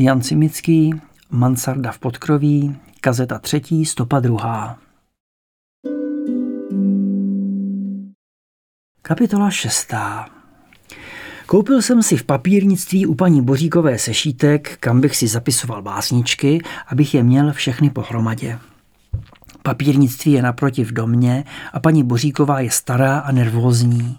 Jan 0.00 0.20
Cimický, 0.22 1.00
Mansarda 1.30 1.92
v 1.92 1.98
podkroví, 1.98 2.76
kazeta 3.00 3.38
třetí, 3.38 3.84
stopa 3.84 4.20
druhá. 4.20 4.78
Kapitola 9.02 9.50
šestá. 9.50 10.28
Koupil 11.46 11.82
jsem 11.82 12.02
si 12.02 12.16
v 12.16 12.24
papírnictví 12.24 13.06
u 13.06 13.14
paní 13.14 13.42
Boříkové 13.42 13.98
sešítek, 13.98 14.76
kam 14.80 15.00
bych 15.00 15.16
si 15.16 15.26
zapisoval 15.26 15.82
básničky, 15.82 16.62
abych 16.86 17.14
je 17.14 17.22
měl 17.22 17.52
všechny 17.52 17.90
pohromadě. 17.90 18.58
Papírnictví 19.62 20.32
je 20.32 20.42
naproti 20.42 20.84
v 20.84 20.92
domě 20.92 21.44
a 21.72 21.80
paní 21.80 22.04
Boříková 22.04 22.60
je 22.60 22.70
stará 22.70 23.18
a 23.18 23.32
nervózní. 23.32 24.18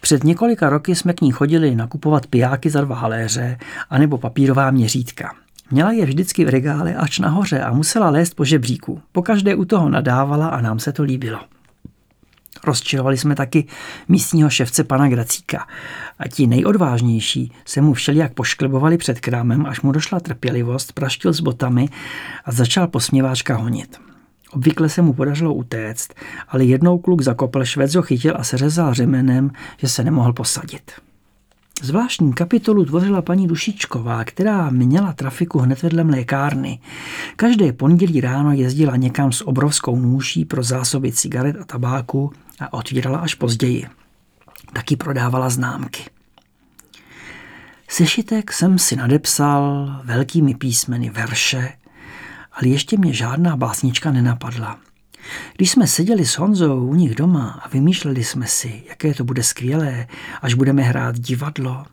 Před 0.00 0.24
několika 0.24 0.68
roky 0.68 0.94
jsme 0.94 1.12
k 1.12 1.20
ní 1.20 1.32
chodili 1.32 1.74
nakupovat 1.74 2.26
pijáky 2.26 2.70
za 2.70 2.80
dva 2.80 2.96
haléře 2.96 3.58
anebo 3.90 4.18
papírová 4.18 4.70
měřítka. 4.70 5.34
Měla 5.70 5.92
je 5.92 6.06
vždycky 6.06 6.44
v 6.44 6.48
regále 6.48 6.94
až 6.94 7.18
nahoře 7.18 7.60
a 7.60 7.72
musela 7.72 8.10
lézt 8.10 8.34
po 8.34 8.44
žebříku. 8.44 9.00
Pokaždé 9.12 9.54
u 9.54 9.64
toho 9.64 9.88
nadávala 9.88 10.48
a 10.48 10.60
nám 10.60 10.78
se 10.78 10.92
to 10.92 11.02
líbilo. 11.02 11.40
Rozčilovali 12.64 13.18
jsme 13.18 13.34
taky 13.34 13.66
místního 14.08 14.50
ševce 14.50 14.84
pana 14.84 15.08
Gracíka 15.08 15.66
a 16.18 16.28
ti 16.28 16.46
nejodvážnější 16.46 17.52
se 17.64 17.80
mu 17.80 17.92
všelijak 17.92 18.34
pošklebovali 18.34 18.98
před 18.98 19.20
krámem, 19.20 19.66
až 19.66 19.80
mu 19.80 19.92
došla 19.92 20.20
trpělivost, 20.20 20.92
praštil 20.92 21.32
s 21.32 21.40
botami 21.40 21.88
a 22.44 22.52
začal 22.52 22.86
posměváčka 22.86 23.56
honit. 23.56 24.00
Obvykle 24.50 24.88
se 24.88 25.02
mu 25.02 25.12
podařilo 25.12 25.54
utéct, 25.54 26.14
ale 26.48 26.64
jednou 26.64 26.98
kluk 26.98 27.22
zakopl, 27.22 27.64
švec 27.64 27.94
ho 27.94 28.02
chytil 28.02 28.34
a 28.38 28.44
seřezal 28.44 28.94
řemenem, 28.94 29.50
že 29.78 29.88
se 29.88 30.04
nemohl 30.04 30.32
posadit. 30.32 30.92
Zvláštní 31.82 32.32
kapitolu 32.32 32.84
tvořila 32.84 33.22
paní 33.22 33.46
Dušičková, 33.46 34.24
která 34.24 34.70
měla 34.70 35.12
trafiku 35.12 35.58
hned 35.58 35.82
vedle 35.82 36.04
mlékárny. 36.04 36.80
Každé 37.36 37.72
pondělí 37.72 38.20
ráno 38.20 38.52
jezdila 38.52 38.96
někam 38.96 39.32
s 39.32 39.46
obrovskou 39.46 39.96
nůší 39.96 40.44
pro 40.44 40.62
zásoby 40.62 41.12
cigaret 41.12 41.56
a 41.60 41.64
tabáku 41.64 42.32
a 42.60 42.72
otvírala 42.72 43.18
až 43.18 43.34
později. 43.34 43.86
Taky 44.72 44.96
prodávala 44.96 45.50
známky. 45.50 46.02
Sešitek 47.88 48.52
jsem 48.52 48.78
si 48.78 48.96
nadepsal 48.96 49.90
velkými 50.04 50.54
písmeny 50.54 51.10
verše, 51.10 51.72
ale 52.56 52.68
ještě 52.68 52.98
mě 52.98 53.12
žádná 53.12 53.56
básnička 53.56 54.10
nenapadla. 54.10 54.78
Když 55.56 55.70
jsme 55.70 55.86
seděli 55.86 56.26
s 56.26 56.38
Honzou 56.38 56.86
u 56.86 56.94
nich 56.94 57.14
doma 57.14 57.60
a 57.64 57.68
vymýšleli 57.68 58.24
jsme 58.24 58.46
si, 58.46 58.82
jaké 58.88 59.14
to 59.14 59.24
bude 59.24 59.42
skvělé, 59.42 60.06
až 60.42 60.54
budeme 60.54 60.82
hrát 60.82 61.18
divadlo, 61.18 61.84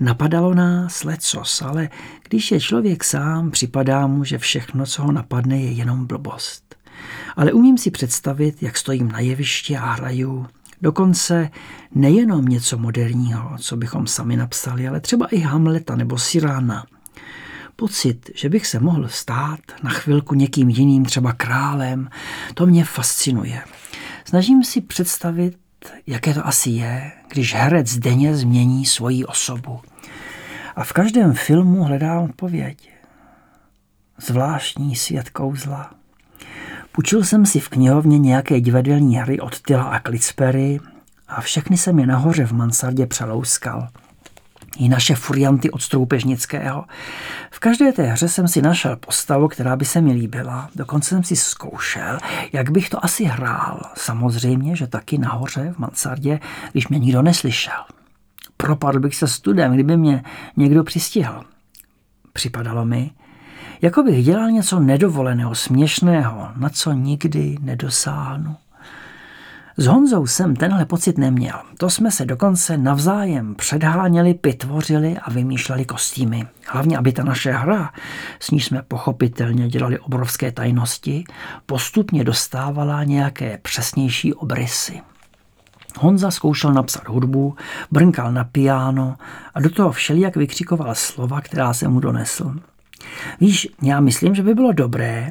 napadalo 0.00 0.54
nás 0.54 1.04
lecos, 1.04 1.62
ale 1.62 1.88
když 2.28 2.50
je 2.50 2.60
člověk 2.60 3.04
sám, 3.04 3.50
připadá 3.50 4.06
mu, 4.06 4.24
že 4.24 4.38
všechno, 4.38 4.86
co 4.86 5.02
ho 5.02 5.12
napadne, 5.12 5.60
je 5.60 5.70
jenom 5.72 6.06
blbost. 6.06 6.76
Ale 7.36 7.52
umím 7.52 7.78
si 7.78 7.90
představit, 7.90 8.62
jak 8.62 8.76
stojím 8.76 9.12
na 9.12 9.20
jevišti 9.20 9.76
a 9.76 9.92
hraju, 9.92 10.46
Dokonce 10.82 11.50
nejenom 11.94 12.44
něco 12.44 12.78
moderního, 12.78 13.50
co 13.58 13.76
bychom 13.76 14.06
sami 14.06 14.36
napsali, 14.36 14.88
ale 14.88 15.00
třeba 15.00 15.26
i 15.26 15.38
Hamleta 15.38 15.96
nebo 15.96 16.18
Sirána– 16.18 16.86
Pocit, 17.80 18.30
že 18.34 18.48
bych 18.48 18.66
se 18.66 18.80
mohl 18.80 19.08
stát 19.08 19.60
na 19.82 19.90
chvilku 19.90 20.34
někým 20.34 20.68
jiným, 20.68 21.04
třeba 21.04 21.32
králem, 21.32 22.08
to 22.54 22.66
mě 22.66 22.84
fascinuje. 22.84 23.62
Snažím 24.24 24.64
si 24.64 24.80
představit, 24.80 25.58
jaké 26.06 26.34
to 26.34 26.46
asi 26.46 26.70
je, 26.70 27.12
když 27.28 27.54
herec 27.54 27.98
denně 27.98 28.36
změní 28.36 28.86
svoji 28.86 29.24
osobu. 29.24 29.80
A 30.76 30.84
v 30.84 30.92
každém 30.92 31.34
filmu 31.34 31.84
hledám 31.84 32.24
odpověď. 32.24 32.90
Zvláštní 34.18 34.96
svět 34.96 35.30
kouzla. 35.30 35.90
Půjčil 36.92 37.24
jsem 37.24 37.46
si 37.46 37.60
v 37.60 37.68
knihovně 37.68 38.18
nějaké 38.18 38.60
divadelní 38.60 39.16
hry 39.16 39.40
od 39.40 39.60
Tyla 39.60 39.84
a 39.84 39.98
Klitspery 39.98 40.80
a 41.28 41.40
všechny 41.40 41.76
jsem 41.76 41.98
je 41.98 42.06
nahoře 42.06 42.46
v 42.46 42.52
mansardě 42.52 43.06
přelouskal– 43.06 43.88
i 44.80 44.88
naše 44.88 45.14
furianty 45.14 45.70
od 45.70 45.82
Stroupežnického. 45.82 46.84
V 47.50 47.58
každé 47.58 47.92
té 47.92 48.02
hře 48.02 48.28
jsem 48.28 48.48
si 48.48 48.62
našel 48.62 48.96
postavu, 48.96 49.48
která 49.48 49.76
by 49.76 49.84
se 49.84 50.00
mi 50.00 50.12
líbila. 50.12 50.70
Dokonce 50.74 51.08
jsem 51.08 51.24
si 51.24 51.36
zkoušel, 51.36 52.18
jak 52.52 52.70
bych 52.70 52.90
to 52.90 53.04
asi 53.04 53.24
hrál. 53.24 53.80
Samozřejmě, 53.96 54.76
že 54.76 54.86
taky 54.86 55.18
nahoře 55.18 55.72
v 55.72 55.78
mansardě, 55.78 56.40
když 56.72 56.88
mě 56.88 56.98
nikdo 56.98 57.22
neslyšel. 57.22 57.84
Propadl 58.56 59.00
bych 59.00 59.16
se 59.16 59.28
studem, 59.28 59.74
kdyby 59.74 59.96
mě 59.96 60.22
někdo 60.56 60.84
přistihl. 60.84 61.44
Připadalo 62.32 62.84
mi, 62.84 63.10
jako 63.82 64.02
bych 64.02 64.24
dělal 64.24 64.50
něco 64.50 64.80
nedovoleného, 64.80 65.54
směšného, 65.54 66.48
na 66.56 66.68
co 66.68 66.92
nikdy 66.92 67.56
nedosáhnu. 67.60 68.56
S 69.80 69.86
Honzou 69.86 70.26
jsem 70.26 70.56
tenhle 70.56 70.84
pocit 70.84 71.18
neměl. 71.18 71.54
To 71.78 71.90
jsme 71.90 72.10
se 72.10 72.24
dokonce 72.24 72.76
navzájem 72.76 73.54
předháněli, 73.54 74.34
pitvořili 74.34 75.18
a 75.18 75.30
vymýšleli 75.30 75.84
kostýmy. 75.84 76.46
Hlavně, 76.66 76.98
aby 76.98 77.12
ta 77.12 77.24
naše 77.24 77.52
hra, 77.52 77.92
s 78.40 78.50
níž 78.50 78.64
jsme 78.64 78.82
pochopitelně 78.82 79.68
dělali 79.68 79.98
obrovské 79.98 80.52
tajnosti, 80.52 81.24
postupně 81.66 82.24
dostávala 82.24 83.04
nějaké 83.04 83.58
přesnější 83.62 84.34
obrysy. 84.34 85.00
Honza 85.98 86.30
zkoušel 86.30 86.72
napsat 86.72 87.08
hudbu, 87.08 87.56
brnkal 87.90 88.32
na 88.32 88.44
piano 88.44 89.16
a 89.54 89.60
do 89.60 89.70
toho 89.70 89.92
všelijak 89.92 90.36
vykřikoval 90.36 90.94
slova, 90.94 91.40
která 91.40 91.74
se 91.74 91.88
mu 91.88 92.00
donesl. 92.00 92.54
Víš, 93.40 93.68
já 93.82 94.00
myslím, 94.00 94.34
že 94.34 94.42
by 94.42 94.54
bylo 94.54 94.72
dobré, 94.72 95.30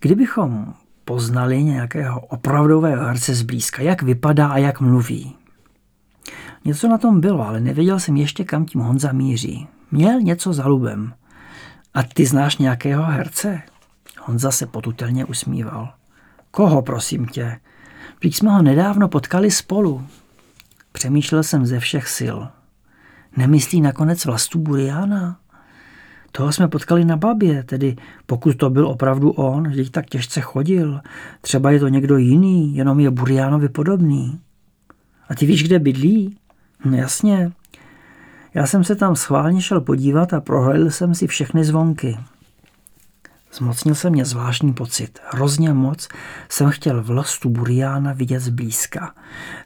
kdybychom 0.00 0.74
poznali 1.06 1.64
nějakého 1.64 2.20
opravdového 2.20 3.04
herce 3.04 3.34
zblízka, 3.34 3.82
jak 3.82 4.02
vypadá 4.02 4.48
a 4.48 4.58
jak 4.58 4.80
mluví. 4.80 5.34
Něco 6.64 6.88
na 6.88 6.98
tom 6.98 7.20
bylo, 7.20 7.48
ale 7.48 7.60
nevěděl 7.60 8.00
jsem 8.00 8.16
ještě, 8.16 8.44
kam 8.44 8.66
tím 8.66 8.80
Honza 8.80 9.12
míří. 9.12 9.68
Měl 9.90 10.20
něco 10.20 10.52
za 10.52 10.66
lubem. 10.66 11.14
A 11.94 12.02
ty 12.02 12.26
znáš 12.26 12.56
nějakého 12.56 13.04
herce? 13.04 13.62
Honza 14.20 14.50
se 14.50 14.66
potutelně 14.66 15.24
usmíval. 15.24 15.92
Koho, 16.50 16.82
prosím 16.82 17.26
tě? 17.26 17.60
Vždyť 18.18 18.36
jsme 18.36 18.50
ho 18.50 18.62
nedávno 18.62 19.08
potkali 19.08 19.50
spolu. 19.50 20.06
Přemýšlel 20.92 21.42
jsem 21.42 21.66
ze 21.66 21.80
všech 21.80 22.08
sil. 22.18 22.38
Nemyslí 23.36 23.80
nakonec 23.80 24.24
vlastu 24.24 24.58
Buriana? 24.58 25.38
Toho 26.36 26.52
jsme 26.52 26.68
potkali 26.68 27.04
na 27.04 27.16
babě, 27.16 27.62
tedy 27.62 27.96
pokud 28.26 28.56
to 28.56 28.70
byl 28.70 28.86
opravdu 28.86 29.30
on, 29.30 29.68
vždyť 29.68 29.90
tak 29.90 30.06
těžce 30.06 30.40
chodil. 30.40 31.00
Třeba 31.40 31.70
je 31.70 31.80
to 31.80 31.88
někdo 31.88 32.16
jiný, 32.16 32.76
jenom 32.76 33.00
je 33.00 33.10
Burianovi 33.10 33.68
podobný. 33.68 34.40
A 35.28 35.34
ty 35.34 35.46
víš, 35.46 35.64
kde 35.64 35.78
bydlí? 35.78 36.36
No 36.84 36.96
jasně. 36.96 37.52
Já 38.54 38.66
jsem 38.66 38.84
se 38.84 38.96
tam 38.96 39.16
schválně 39.16 39.62
šel 39.62 39.80
podívat 39.80 40.34
a 40.34 40.40
prohlédl 40.40 40.90
jsem 40.90 41.14
si 41.14 41.26
všechny 41.26 41.64
zvonky. 41.64 42.18
Zmocnil 43.56 43.94
se 43.94 44.10
mě 44.10 44.24
zvláštní 44.24 44.72
pocit. 44.72 45.18
Hrozně 45.32 45.72
moc 45.72 46.08
jsem 46.48 46.70
chtěl 46.70 47.02
vlastu 47.02 47.48
Buriána 47.48 48.12
vidět 48.12 48.40
zblízka. 48.40 49.14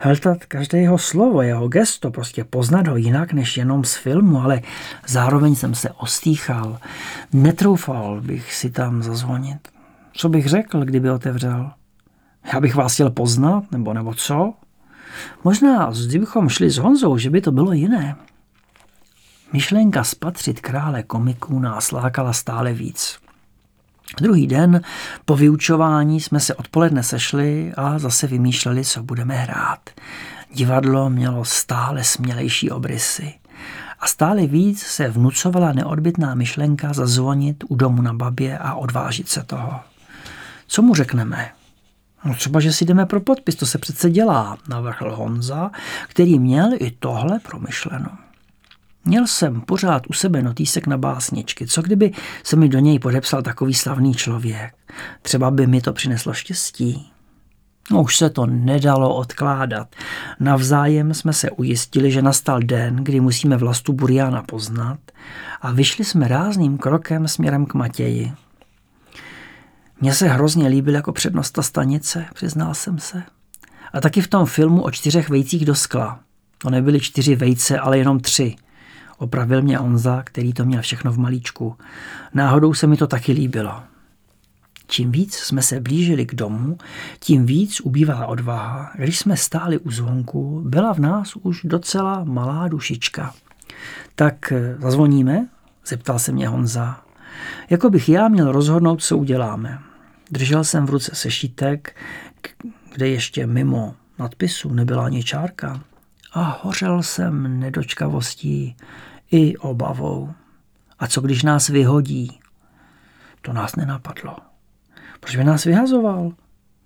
Heltat 0.00 0.44
každé 0.44 0.78
jeho 0.78 0.98
slovo, 0.98 1.42
jeho 1.42 1.68
gesto, 1.68 2.10
prostě 2.10 2.44
poznat 2.44 2.86
ho 2.86 2.96
jinak 2.96 3.32
než 3.32 3.56
jenom 3.56 3.84
z 3.84 3.94
filmu, 3.94 4.42
ale 4.42 4.62
zároveň 5.06 5.54
jsem 5.54 5.74
se 5.74 5.90
ostýchal. 5.90 6.78
Netroufal 7.32 8.20
bych 8.20 8.54
si 8.54 8.70
tam 8.70 9.02
zazvonit. 9.02 9.68
Co 10.12 10.28
bych 10.28 10.46
řekl, 10.46 10.84
kdyby 10.84 11.10
otevřel? 11.10 11.70
Já 12.52 12.60
bych 12.60 12.74
vás 12.74 12.94
chtěl 12.94 13.10
poznat, 13.10 13.64
nebo 13.72 13.94
nebo 13.94 14.14
co? 14.14 14.54
Možná, 15.44 15.92
kdybychom 16.08 16.48
šli 16.48 16.70
s 16.70 16.78
Honzou, 16.78 17.18
že 17.18 17.30
by 17.30 17.40
to 17.40 17.52
bylo 17.52 17.72
jiné. 17.72 18.16
Myšlenka 19.52 20.04
spatřit 20.04 20.60
krále 20.60 21.02
komiků 21.02 21.58
nás 21.58 21.92
lákala 21.92 22.32
stále 22.32 22.72
víc. 22.72 23.18
Druhý 24.16 24.46
den 24.46 24.80
po 25.24 25.36
vyučování 25.36 26.20
jsme 26.20 26.40
se 26.40 26.54
odpoledne 26.54 27.02
sešli 27.02 27.72
a 27.76 27.98
zase 27.98 28.26
vymýšleli, 28.26 28.84
co 28.84 29.02
budeme 29.02 29.34
hrát. 29.34 29.90
Divadlo 30.54 31.10
mělo 31.10 31.44
stále 31.44 32.04
smělejší 32.04 32.70
obrysy. 32.70 33.34
A 34.00 34.06
stále 34.06 34.46
víc 34.46 34.82
se 34.82 35.08
vnucovala 35.08 35.72
neodbitná 35.72 36.34
myšlenka 36.34 36.92
zazvonit 36.92 37.64
u 37.68 37.74
domu 37.74 38.02
na 38.02 38.12
babě 38.12 38.58
a 38.58 38.74
odvážit 38.74 39.28
se 39.28 39.42
toho. 39.42 39.80
Co 40.66 40.82
mu 40.82 40.94
řekneme? 40.94 41.50
No 42.24 42.34
třeba, 42.34 42.60
že 42.60 42.72
si 42.72 42.84
jdeme 42.84 43.06
pro 43.06 43.20
podpis, 43.20 43.54
to 43.54 43.66
se 43.66 43.78
přece 43.78 44.10
dělá, 44.10 44.58
navrhl 44.68 45.16
Honza, 45.16 45.70
který 46.08 46.38
měl 46.38 46.70
i 46.78 46.90
tohle 46.90 47.38
promyšleno. 47.38 48.08
Měl 49.10 49.26
jsem 49.26 49.60
pořád 49.60 50.02
u 50.08 50.12
sebe 50.12 50.42
notýsek 50.42 50.86
na 50.86 50.98
básničky. 50.98 51.66
Co 51.66 51.82
kdyby 51.82 52.12
se 52.42 52.56
mi 52.56 52.68
do 52.68 52.78
něj 52.78 52.98
podepsal 52.98 53.42
takový 53.42 53.74
slavný 53.74 54.14
člověk? 54.14 54.74
Třeba 55.22 55.50
by 55.50 55.66
mi 55.66 55.80
to 55.80 55.92
přineslo 55.92 56.32
štěstí. 56.32 57.12
No, 57.90 58.02
už 58.02 58.16
se 58.16 58.30
to 58.30 58.46
nedalo 58.46 59.14
odkládat. 59.14 59.94
Navzájem 60.40 61.14
jsme 61.14 61.32
se 61.32 61.50
ujistili, 61.50 62.10
že 62.10 62.22
nastal 62.22 62.60
den, 62.60 62.96
kdy 62.96 63.20
musíme 63.20 63.56
vlastu 63.56 63.92
Buriana 63.92 64.42
poznat 64.42 64.98
a 65.60 65.72
vyšli 65.72 66.04
jsme 66.04 66.28
rázným 66.28 66.78
krokem 66.78 67.28
směrem 67.28 67.66
k 67.66 67.74
Matěji. 67.74 68.32
Mně 70.00 70.14
se 70.14 70.28
hrozně 70.28 70.68
líbil 70.68 70.94
jako 70.94 71.12
přednosta 71.12 71.62
stanice, 71.62 72.26
přiznal 72.34 72.74
jsem 72.74 72.98
se. 72.98 73.22
A 73.92 74.00
taky 74.00 74.20
v 74.20 74.28
tom 74.28 74.46
filmu 74.46 74.82
o 74.82 74.90
čtyřech 74.90 75.28
vejcích 75.28 75.64
do 75.64 75.74
skla. 75.74 76.20
To 76.58 76.70
nebyly 76.70 77.00
čtyři 77.00 77.36
vejce, 77.36 77.78
ale 77.78 77.98
jenom 77.98 78.20
tři. 78.20 78.56
Opravil 79.20 79.62
mě 79.62 79.78
Onza, 79.78 80.22
který 80.22 80.52
to 80.52 80.64
měl 80.64 80.82
všechno 80.82 81.12
v 81.12 81.18
malíčku. 81.18 81.76
Náhodou 82.34 82.74
se 82.74 82.86
mi 82.86 82.96
to 82.96 83.06
taky 83.06 83.32
líbilo. 83.32 83.82
Čím 84.86 85.12
víc 85.12 85.34
jsme 85.34 85.62
se 85.62 85.80
blížili 85.80 86.26
k 86.26 86.34
domu, 86.34 86.78
tím 87.18 87.46
víc 87.46 87.80
ubývala 87.80 88.26
odvaha. 88.26 88.92
Když 88.96 89.18
jsme 89.18 89.36
stáli 89.36 89.78
u 89.78 89.90
zvonku, 89.90 90.62
byla 90.66 90.94
v 90.94 90.98
nás 90.98 91.36
už 91.36 91.60
docela 91.64 92.24
malá 92.24 92.68
dušička. 92.68 93.34
Tak 94.14 94.52
eh, 94.52 94.76
zazvoníme? 94.78 95.48
Zeptal 95.86 96.18
se 96.18 96.32
mě 96.32 96.48
Honza. 96.48 97.00
Jako 97.70 97.90
bych 97.90 98.08
já 98.08 98.28
měl 98.28 98.52
rozhodnout, 98.52 99.02
co 99.02 99.18
uděláme. 99.18 99.78
Držel 100.30 100.64
jsem 100.64 100.86
v 100.86 100.90
ruce 100.90 101.10
sešítek, 101.14 101.96
kde 102.92 103.08
ještě 103.08 103.46
mimo 103.46 103.94
nadpisu 104.18 104.74
nebyla 104.74 105.04
ani 105.04 105.24
čárka. 105.24 105.80
A 106.32 106.60
hořel 106.62 107.02
jsem 107.02 107.60
nedočkavostí 107.60 108.76
i 109.30 109.56
obavou. 109.56 110.32
A 110.98 111.06
co 111.06 111.20
když 111.20 111.42
nás 111.42 111.68
vyhodí? 111.68 112.40
To 113.42 113.52
nás 113.52 113.76
nenapadlo. 113.76 114.36
Proč 115.20 115.36
by 115.36 115.44
nás 115.44 115.64
vyhazoval? 115.64 116.32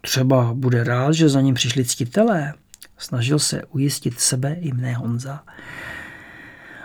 Třeba 0.00 0.54
bude 0.54 0.84
rád, 0.84 1.12
že 1.12 1.28
za 1.28 1.40
ním 1.40 1.54
přišli 1.54 1.84
ctitelé. 1.84 2.54
Snažil 2.98 3.38
se 3.38 3.64
ujistit 3.64 4.20
sebe 4.20 4.54
i 4.54 4.72
mne 4.72 4.94
Honza. 4.94 5.42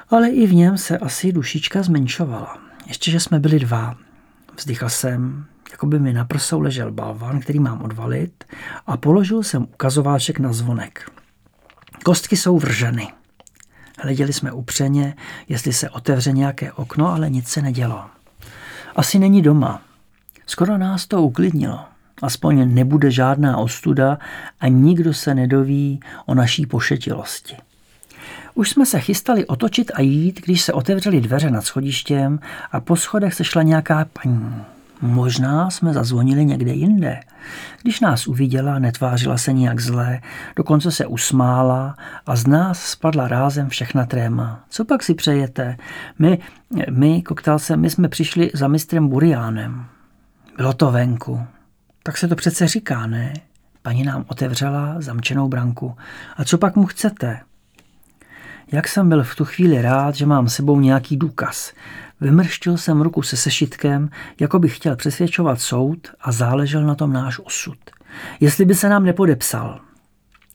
Ale 0.09 0.29
i 0.29 0.47
v 0.47 0.53
něm 0.53 0.77
se 0.77 0.97
asi 0.97 1.31
dušička 1.31 1.83
zmenšovala. 1.83 2.57
Ještě, 2.87 3.11
že 3.11 3.19
jsme 3.19 3.39
byli 3.39 3.59
dva. 3.59 3.95
Vzdychal 4.57 4.89
jsem, 4.89 5.45
jako 5.71 5.87
by 5.87 5.99
mi 5.99 6.13
na 6.13 6.25
prsou 6.25 6.59
ležel 6.59 6.91
balvan, 6.91 7.39
který 7.39 7.59
mám 7.59 7.81
odvalit 7.81 8.43
a 8.87 8.97
položil 8.97 9.43
jsem 9.43 9.63
ukazováček 9.63 10.39
na 10.39 10.53
zvonek. 10.53 11.11
Kostky 12.03 12.37
jsou 12.37 12.59
vrženy. 12.59 13.07
Hleděli 14.01 14.33
jsme 14.33 14.51
upřeně, 14.51 15.15
jestli 15.49 15.73
se 15.73 15.89
otevře 15.89 16.31
nějaké 16.31 16.71
okno, 16.71 17.07
ale 17.13 17.29
nic 17.29 17.47
se 17.47 17.61
nedělo. 17.61 18.05
Asi 18.95 19.19
není 19.19 19.41
doma. 19.41 19.81
Skoro 20.45 20.77
nás 20.77 21.07
to 21.07 21.21
uklidnilo. 21.21 21.79
Aspoň 22.21 22.73
nebude 22.73 23.11
žádná 23.11 23.57
ostuda 23.57 24.17
a 24.59 24.67
nikdo 24.67 25.13
se 25.13 25.35
nedoví 25.35 25.99
o 26.25 26.35
naší 26.35 26.65
pošetilosti. 26.65 27.55
Už 28.53 28.69
jsme 28.69 28.85
se 28.85 28.99
chystali 28.99 29.45
otočit 29.45 29.91
a 29.95 30.01
jít, 30.01 30.41
když 30.45 30.61
se 30.61 30.73
otevřely 30.73 31.21
dveře 31.21 31.51
nad 31.51 31.61
schodištěm 31.61 32.39
a 32.71 32.79
po 32.79 32.95
schodech 32.95 33.33
se 33.33 33.43
šla 33.43 33.63
nějaká 33.63 34.05
paní. 34.23 34.55
Možná 35.01 35.69
jsme 35.69 35.93
zazvonili 35.93 36.45
někde 36.45 36.73
jinde. 36.73 37.19
Když 37.81 37.99
nás 37.99 38.27
uviděla, 38.27 38.79
netvářila 38.79 39.37
se 39.37 39.53
nijak 39.53 39.79
zlé, 39.79 40.21
dokonce 40.55 40.91
se 40.91 41.05
usmála 41.05 41.95
a 42.25 42.35
z 42.35 42.47
nás 42.47 42.85
spadla 42.85 43.27
rázem 43.27 43.69
všechna 43.69 44.05
tréma. 44.05 44.63
Co 44.69 44.85
pak 44.85 45.03
si 45.03 45.13
přejete? 45.13 45.77
My, 46.19 46.39
my, 46.89 47.21
koktal 47.21 47.59
se, 47.59 47.77
my 47.77 47.89
jsme 47.89 48.09
přišli 48.09 48.51
za 48.53 48.67
mistrem 48.67 49.07
Buriánem. 49.07 49.85
Bylo 50.57 50.73
to 50.73 50.91
venku. 50.91 51.41
Tak 52.03 52.17
se 52.17 52.27
to 52.27 52.35
přece 52.35 52.67
říká, 52.67 53.07
ne? 53.07 53.33
Paní 53.81 54.03
nám 54.03 54.25
otevřela 54.27 54.95
zamčenou 54.97 55.47
branku. 55.47 55.95
A 56.37 56.43
co 56.43 56.57
pak 56.57 56.75
mu 56.75 56.85
chcete? 56.85 57.39
Jak 58.71 58.87
jsem 58.87 59.09
byl 59.09 59.23
v 59.23 59.35
tu 59.35 59.45
chvíli 59.45 59.81
rád, 59.81 60.15
že 60.15 60.25
mám 60.25 60.49
sebou 60.49 60.79
nějaký 60.79 61.17
důkaz. 61.17 61.73
Vymrštil 62.21 62.77
jsem 62.77 63.01
ruku 63.01 63.21
se 63.21 63.37
sešitkem, 63.37 64.09
jako 64.39 64.59
bych 64.59 64.75
chtěl 64.75 64.95
přesvědčovat 64.95 65.61
soud 65.61 66.07
a 66.21 66.31
záležel 66.31 66.83
na 66.83 66.95
tom 66.95 67.13
náš 67.13 67.39
osud. 67.43 67.77
Jestli 68.39 68.65
by 68.65 68.75
se 68.75 68.89
nám 68.89 69.05
nepodepsal. 69.05 69.79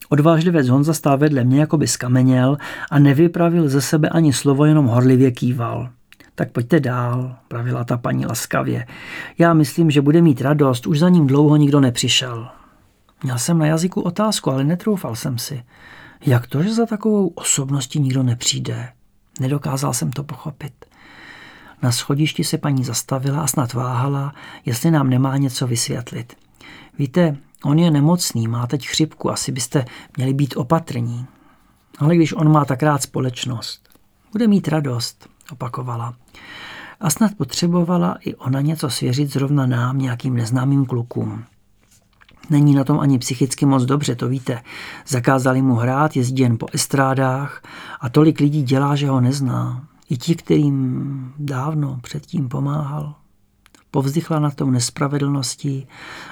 Odvážlivec 0.08 0.68
Honza 0.68 0.94
stál 0.94 1.18
vedle 1.18 1.44
mě, 1.44 1.60
jako 1.60 1.76
by 1.76 1.86
skameněl 1.86 2.56
a 2.90 2.98
nevypravil 2.98 3.68
ze 3.68 3.80
sebe 3.80 4.08
ani 4.08 4.32
slovo, 4.32 4.64
jenom 4.64 4.86
horlivě 4.86 5.30
kýval. 5.30 5.88
Tak 6.34 6.50
pojďte 6.52 6.80
dál, 6.80 7.36
pravila 7.48 7.84
ta 7.84 7.96
paní 7.96 8.26
laskavě. 8.26 8.86
Já 9.38 9.54
myslím, 9.54 9.90
že 9.90 10.00
bude 10.00 10.22
mít 10.22 10.40
radost, 10.40 10.86
už 10.86 10.98
za 10.98 11.08
ním 11.08 11.26
dlouho 11.26 11.56
nikdo 11.56 11.80
nepřišel. 11.80 12.48
Měl 13.22 13.38
jsem 13.38 13.58
na 13.58 13.66
jazyku 13.66 14.00
otázku, 14.00 14.50
ale 14.50 14.64
netroufal 14.64 15.16
jsem 15.16 15.38
si. 15.38 15.62
Jak 16.26 16.46
to, 16.46 16.62
že 16.62 16.74
za 16.74 16.86
takovou 16.86 17.28
osobností 17.28 18.00
nikdo 18.00 18.22
nepřijde? 18.22 18.92
Nedokázal 19.40 19.94
jsem 19.94 20.12
to 20.12 20.24
pochopit. 20.24 20.72
Na 21.82 21.92
schodišti 21.92 22.44
se 22.44 22.58
paní 22.58 22.84
zastavila 22.84 23.42
a 23.42 23.46
snad 23.46 23.72
váhala, 23.72 24.34
jestli 24.64 24.90
nám 24.90 25.10
nemá 25.10 25.36
něco 25.36 25.66
vysvětlit. 25.66 26.36
Víte, 26.98 27.36
on 27.64 27.78
je 27.78 27.90
nemocný, 27.90 28.48
má 28.48 28.66
teď 28.66 28.86
chřipku, 28.86 29.30
asi 29.30 29.52
byste 29.52 29.84
měli 30.16 30.34
být 30.34 30.56
opatrní. 30.56 31.26
Ale 31.98 32.16
když 32.16 32.32
on 32.32 32.52
má 32.52 32.64
tak 32.64 32.82
rád 32.82 33.02
společnost, 33.02 33.88
bude 34.32 34.46
mít 34.46 34.68
radost, 34.68 35.28
opakovala. 35.52 36.14
A 37.00 37.10
snad 37.10 37.34
potřebovala 37.34 38.16
i 38.20 38.34
ona 38.34 38.60
něco 38.60 38.90
svěřit 38.90 39.32
zrovna 39.32 39.66
nám, 39.66 39.98
nějakým 39.98 40.36
neznámým 40.36 40.86
klukům. 40.86 41.44
Není 42.50 42.74
na 42.74 42.84
tom 42.84 43.00
ani 43.00 43.18
psychicky 43.18 43.66
moc 43.66 43.84
dobře, 43.84 44.14
to 44.14 44.28
víte. 44.28 44.62
Zakázali 45.06 45.62
mu 45.62 45.74
hrát, 45.74 46.16
jezdí 46.16 46.42
jen 46.42 46.58
po 46.58 46.66
estrádách 46.72 47.62
a 48.00 48.08
tolik 48.08 48.40
lidí 48.40 48.62
dělá, 48.62 48.96
že 48.96 49.08
ho 49.08 49.20
nezná. 49.20 49.84
I 50.10 50.16
ti, 50.16 50.34
kterým 50.34 51.32
dávno 51.38 51.98
předtím 52.02 52.48
pomáhal. 52.48 53.14
Povzdychla 53.90 54.38
na 54.38 54.50
tom 54.50 54.72
nespravedlností 54.72 55.86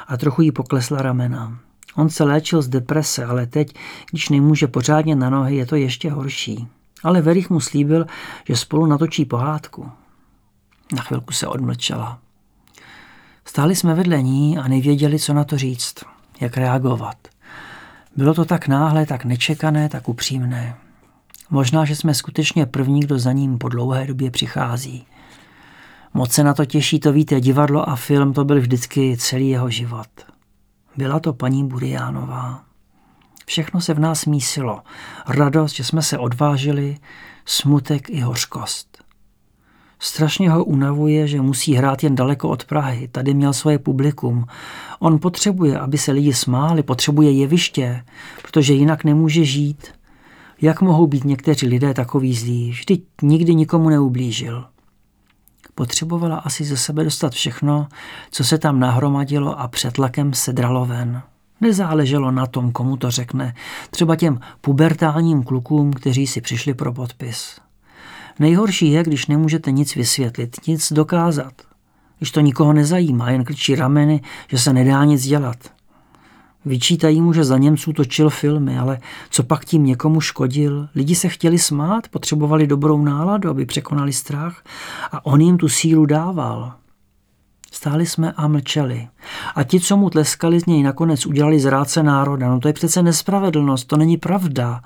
a 0.06 0.17
trochu 0.17 0.43
jí 0.43 0.53
poklesla 0.53 1.03
ramena. 1.03 1.59
On 1.97 2.11
se 2.11 2.25
léčil 2.25 2.62
z 2.62 2.69
deprese, 2.69 3.25
ale 3.25 3.47
teď, 3.47 3.75
když 4.11 4.29
nemůže 4.29 4.67
pořádně 4.67 5.17
na 5.17 5.31
nohy, 5.31 5.56
je 5.56 5.67
to 5.67 5.76
ještě 5.76 6.11
horší. 6.11 6.69
Ale 7.03 7.23
Verich 7.23 7.50
mu 7.50 7.61
slíbil, 7.61 8.06
že 8.49 8.56
spolu 8.56 8.87
natočí 8.87 9.25
pohádku. 9.25 9.91
Na 10.94 11.03
chvilku 11.03 11.32
se 11.32 11.47
odmlčela. 11.47 12.19
Stáli 13.44 13.76
jsme 13.76 13.94
vedle 13.94 14.22
ní 14.22 14.58
a 14.58 14.68
nevěděli, 14.68 15.18
co 15.18 15.34
na 15.34 15.44
to 15.44 15.58
říct, 15.58 15.94
jak 16.40 16.56
reagovat. 16.56 17.16
Bylo 18.16 18.34
to 18.34 18.44
tak 18.44 18.68
náhle, 18.68 19.06
tak 19.06 19.24
nečekané, 19.24 19.88
tak 19.88 20.08
upřímné. 20.08 20.76
Možná, 21.50 21.84
že 21.84 21.96
jsme 21.96 22.14
skutečně 22.14 22.66
první, 22.66 23.00
kdo 23.00 23.18
za 23.18 23.32
ním 23.32 23.58
po 23.58 23.68
dlouhé 23.68 24.06
době 24.06 24.30
přichází. 24.30 25.06
Moc 26.14 26.32
se 26.32 26.44
na 26.44 26.54
to 26.54 26.64
těší, 26.64 27.00
to 27.00 27.12
víte, 27.12 27.40
divadlo 27.40 27.88
a 27.88 27.96
film 27.96 28.32
to 28.32 28.44
byl 28.44 28.61
vždycky 28.61 29.16
celý 29.16 29.49
jeho 29.49 29.70
život. 29.70 30.08
Byla 30.96 31.20
to 31.20 31.32
paní 31.32 31.68
Buriánová. 31.68 32.64
Všechno 33.46 33.80
se 33.80 33.94
v 33.94 33.99
nás 33.99 34.26
mísilo. 34.26 34.82
Radost, 35.28 35.75
že 35.75 35.84
jsme 35.84 36.02
se 36.02 36.18
odvážili, 36.18 36.99
smutek 37.44 38.11
i 38.11 38.20
hořkost. 38.20 38.91
Strašně 40.04 40.50
ho 40.50 40.64
unavuje, 40.64 41.28
že 41.28 41.40
musí 41.40 41.75
hrát 41.75 42.02
jen 42.02 42.14
daleko 42.14 42.49
od 42.49 42.64
Prahy. 42.64 43.09
Tady 43.09 43.35
měl 43.35 43.52
svoje 43.52 43.78
publikum. 43.78 44.47
On 44.99 45.18
potřebuje, 45.18 45.78
aby 45.78 45.99
se 45.99 46.12
lidi 46.12 46.32
smáli, 46.32 46.82
potřebuje 46.82 47.30
jeviště, 47.30 48.04
protože 48.42 48.73
jinak 48.73 49.04
nemůže 49.04 49.44
žít. 49.44 49.87
Jak 50.62 50.80
mohou 50.80 51.06
být 51.06 51.25
někteří 51.25 51.66
lidé 51.66 51.94
takový 51.94 52.35
zlí? 52.35 52.71
Vždyť 52.71 53.04
nikdy 53.23 53.54
nikomu 53.54 53.88
neublížil. 53.88 54.64
Potřebovala 55.75 56.37
asi 56.37 56.64
ze 56.64 56.76
sebe 56.76 57.04
dostat 57.04 57.32
všechno, 57.32 57.88
co 58.30 58.44
se 58.44 58.59
tam 58.59 58.80
nahromadilo 58.80 59.61
a 59.61 59.68
před 59.68 59.92
tlakem 59.92 60.35
se 60.35 60.52
dralo 60.52 60.87
ven. 60.87 61.23
Nezáleželo 61.61 62.30
na 62.30 62.47
tom, 62.47 62.73
komu 62.73 62.97
to 62.97 63.11
řekne, 63.11 63.54
třeba 63.90 64.16
těm 64.16 64.40
pubertálním 64.61 65.42
klukům, 65.42 65.92
kteří 65.92 66.26
si 66.26 66.40
přišli 66.40 66.75
pro 66.75 66.92
podpis. 66.92 67.61
Nejhorší 68.38 68.90
je, 68.90 69.02
když 69.02 69.26
nemůžete 69.26 69.70
nic 69.70 69.96
vysvětlit, 69.96 70.56
nic 70.66 70.92
dokázat. 70.92 71.52
Když 72.18 72.30
to 72.30 72.40
nikoho 72.40 72.72
nezajímá, 72.72 73.30
jen 73.30 73.44
krčí 73.44 73.74
rameny, 73.74 74.20
že 74.48 74.58
se 74.58 74.72
nedá 74.72 75.04
nic 75.04 75.22
dělat. 75.22 75.56
Vyčítají 76.64 77.20
mu, 77.20 77.32
že 77.32 77.44
za 77.44 77.58
Němců 77.58 77.92
točil 77.92 78.30
filmy, 78.30 78.78
ale 78.78 78.98
co 79.30 79.42
pak 79.42 79.64
tím 79.64 79.84
někomu 79.84 80.20
škodil? 80.20 80.88
Lidi 80.94 81.14
se 81.14 81.28
chtěli 81.28 81.58
smát, 81.58 82.08
potřebovali 82.08 82.66
dobrou 82.66 83.02
náladu, 83.02 83.50
aby 83.50 83.66
překonali 83.66 84.12
strach 84.12 84.62
a 85.12 85.26
on 85.26 85.40
jim 85.40 85.58
tu 85.58 85.68
sílu 85.68 86.06
dával. 86.06 86.72
Stáli 87.72 88.06
jsme 88.06 88.32
a 88.32 88.48
mlčeli. 88.48 89.08
A 89.54 89.62
ti, 89.64 89.80
co 89.80 89.96
mu 89.96 90.10
tleskali, 90.10 90.60
z 90.60 90.66
něj 90.66 90.82
nakonec 90.82 91.26
udělali 91.26 91.60
zrádce 91.60 92.02
národa. 92.02 92.48
No 92.48 92.60
to 92.60 92.68
je 92.68 92.74
přece 92.74 93.02
nespravedlnost, 93.02 93.84
to 93.84 93.96
není 93.96 94.16
pravda. 94.16 94.80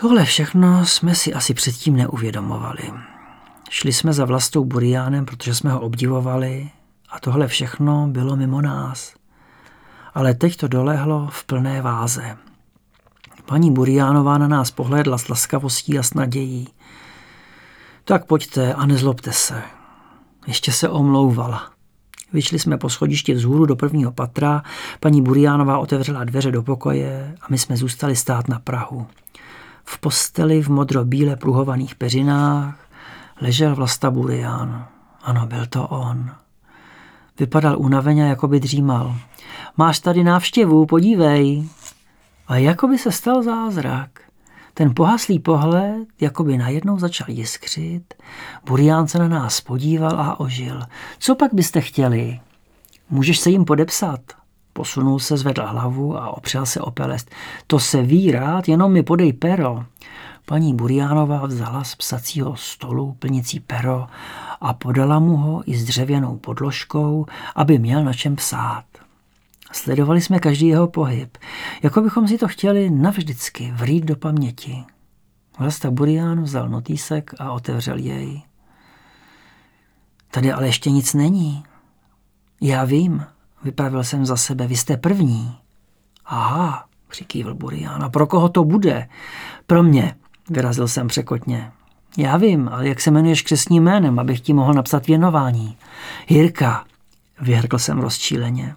Tohle 0.00 0.24
všechno 0.24 0.86
jsme 0.86 1.14
si 1.14 1.34
asi 1.34 1.54
předtím 1.54 1.96
neuvědomovali. 1.96 2.92
Šli 3.70 3.92
jsme 3.92 4.12
za 4.12 4.24
vlastou 4.24 4.64
Buriánem, 4.64 5.24
protože 5.26 5.54
jsme 5.54 5.70
ho 5.70 5.80
obdivovali 5.80 6.70
a 7.10 7.20
tohle 7.20 7.48
všechno 7.48 8.08
bylo 8.08 8.36
mimo 8.36 8.60
nás. 8.60 9.14
ale 10.14 10.34
teď 10.34 10.56
to 10.56 10.68
dolehlo 10.68 11.28
v 11.30 11.44
plné 11.44 11.82
váze. 11.82 12.36
Paní 13.46 13.72
Buriánová 13.72 14.38
na 14.38 14.48
nás 14.48 14.70
pohlédla 14.70 15.18
s 15.18 15.28
laskavostí 15.28 15.98
a 15.98 16.02
s 16.02 16.14
nadějí. 16.14 16.68
Tak 18.04 18.26
pojďte 18.26 18.74
a 18.74 18.86
nezlobte 18.86 19.32
se. 19.32 19.62
Ještě 20.46 20.72
se 20.72 20.88
omlouvala. 20.88 21.70
Vyšli 22.32 22.58
jsme 22.58 22.78
po 22.78 22.88
schodišti 22.88 23.34
vzhůru 23.34 23.66
do 23.66 23.76
prvního 23.76 24.12
patra, 24.12 24.62
paní 25.00 25.22
Buriánová 25.22 25.78
otevřela 25.78 26.24
dveře 26.24 26.50
do 26.50 26.62
pokoje 26.62 27.34
a 27.40 27.46
my 27.50 27.58
jsme 27.58 27.76
zůstali 27.76 28.16
stát 28.16 28.48
na 28.48 28.58
Prahu. 28.58 29.06
V 29.88 29.98
posteli 29.98 30.62
v 30.62 30.68
modro-bíle 30.68 31.36
pruhovaných 31.36 31.94
peřinách 31.94 32.88
ležel 33.40 33.74
Vlasta 33.74 34.10
Burián. 34.10 34.86
Ano, 35.22 35.46
byl 35.46 35.66
to 35.66 35.88
on. 35.88 36.30
Vypadal 37.38 37.78
unaveně, 37.78 38.22
jako 38.22 38.48
by 38.48 38.60
dřímal. 38.60 39.16
Máš 39.76 40.00
tady 40.00 40.24
návštěvu, 40.24 40.86
podívej. 40.86 41.68
A 42.48 42.56
jako 42.56 42.88
by 42.88 42.98
se 42.98 43.12
stal 43.12 43.42
zázrak. 43.42 44.10
Ten 44.74 44.94
pohaslý 44.94 45.38
pohled 45.38 46.08
jako 46.20 46.44
by 46.44 46.58
najednou 46.58 46.98
začal 46.98 47.26
jiskřit. 47.30 48.14
Burián 48.66 49.08
se 49.08 49.18
na 49.18 49.28
nás 49.28 49.60
podíval 49.60 50.20
a 50.20 50.40
ožil. 50.40 50.82
Co 51.18 51.34
pak 51.34 51.54
byste 51.54 51.80
chtěli? 51.80 52.40
Můžeš 53.10 53.38
se 53.38 53.50
jim 53.50 53.64
podepsat? 53.64 54.20
Posunul 54.76 55.18
se, 55.18 55.36
zvedl 55.36 55.62
hlavu 55.66 56.16
a 56.16 56.36
opřel 56.36 56.66
se 56.66 56.80
o 56.80 56.90
pelest. 56.90 57.30
To 57.66 57.78
se 57.78 58.02
ví 58.02 58.32
rád, 58.32 58.68
jenom 58.68 58.92
mi 58.92 59.02
podej 59.02 59.32
pero. 59.32 59.84
Paní 60.46 60.74
Buriánová 60.74 61.46
vzala 61.46 61.84
z 61.84 61.94
psacího 61.94 62.56
stolu 62.56 63.16
plnicí 63.18 63.60
pero 63.60 64.06
a 64.60 64.72
podala 64.74 65.18
mu 65.18 65.36
ho 65.36 65.62
i 65.66 65.76
s 65.76 65.84
dřevěnou 65.84 66.36
podložkou, 66.36 67.26
aby 67.54 67.78
měl 67.78 68.04
na 68.04 68.12
čem 68.12 68.36
psát. 68.36 68.84
Sledovali 69.72 70.20
jsme 70.20 70.38
každý 70.38 70.66
jeho 70.66 70.86
pohyb, 70.88 71.38
jako 71.82 72.00
bychom 72.00 72.28
si 72.28 72.38
to 72.38 72.48
chtěli 72.48 72.90
navždycky 72.90 73.72
vrít 73.76 74.04
do 74.04 74.16
paměti. 74.16 74.84
Vlasta 75.58 75.90
Burián 75.90 76.42
vzal 76.42 76.68
notýsek 76.68 77.30
a 77.38 77.52
otevřel 77.52 77.98
jej. 77.98 78.42
Tady 80.30 80.52
ale 80.52 80.66
ještě 80.66 80.90
nic 80.90 81.14
není. 81.14 81.64
Já 82.60 82.84
vím, 82.84 83.26
vypravil 83.64 84.04
jsem 84.04 84.26
za 84.26 84.36
sebe, 84.36 84.66
vy 84.66 84.76
jste 84.76 84.96
první. 84.96 85.56
Aha, 86.26 86.84
přikývl 87.08 87.54
Burián. 87.54 88.04
A 88.04 88.08
pro 88.08 88.26
koho 88.26 88.48
to 88.48 88.64
bude? 88.64 89.08
Pro 89.66 89.82
mě, 89.82 90.14
vyrazil 90.50 90.88
jsem 90.88 91.08
překotně. 91.08 91.72
Já 92.18 92.36
vím, 92.36 92.68
ale 92.72 92.88
jak 92.88 93.00
se 93.00 93.10
jmenuješ 93.10 93.42
křesním 93.42 93.82
jménem, 93.82 94.18
abych 94.18 94.40
ti 94.40 94.52
mohl 94.52 94.74
napsat 94.74 95.06
věnování? 95.06 95.76
Jirka, 96.28 96.84
vyhrkl 97.40 97.78
jsem 97.78 97.98
rozčíleně. 97.98 98.74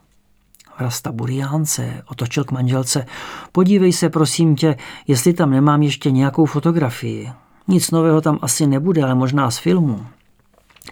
Rasta 0.79 1.11
Buriánce 1.11 2.03
otočil 2.07 2.43
k 2.43 2.51
manželce. 2.51 3.05
Podívej 3.51 3.93
se, 3.93 4.09
prosím 4.09 4.55
tě, 4.55 4.75
jestli 5.07 5.33
tam 5.33 5.51
nemám 5.51 5.81
ještě 5.81 6.11
nějakou 6.11 6.45
fotografii. 6.45 7.31
Nic 7.67 7.91
nového 7.91 8.21
tam 8.21 8.39
asi 8.41 8.67
nebude, 8.67 9.03
ale 9.03 9.15
možná 9.15 9.51
z 9.51 9.57
filmu. 9.57 10.05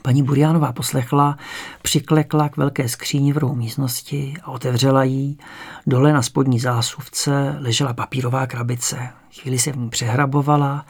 Paní 0.01 0.23
Buriánová 0.23 0.71
poslechla, 0.71 1.37
přiklekla 1.81 2.49
k 2.49 2.57
velké 2.57 2.89
skříni 2.89 3.33
v 3.33 3.37
rohu 3.37 3.55
místnosti 3.55 4.33
a 4.43 4.47
otevřela 4.47 5.03
ji. 5.03 5.35
Dole 5.87 6.13
na 6.13 6.21
spodní 6.21 6.59
zásuvce 6.59 7.55
ležela 7.59 7.93
papírová 7.93 8.47
krabice. 8.47 9.09
Chvíli 9.41 9.59
se 9.59 9.71
v 9.71 9.77
ní 9.77 9.89
přehrabovala 9.89 10.85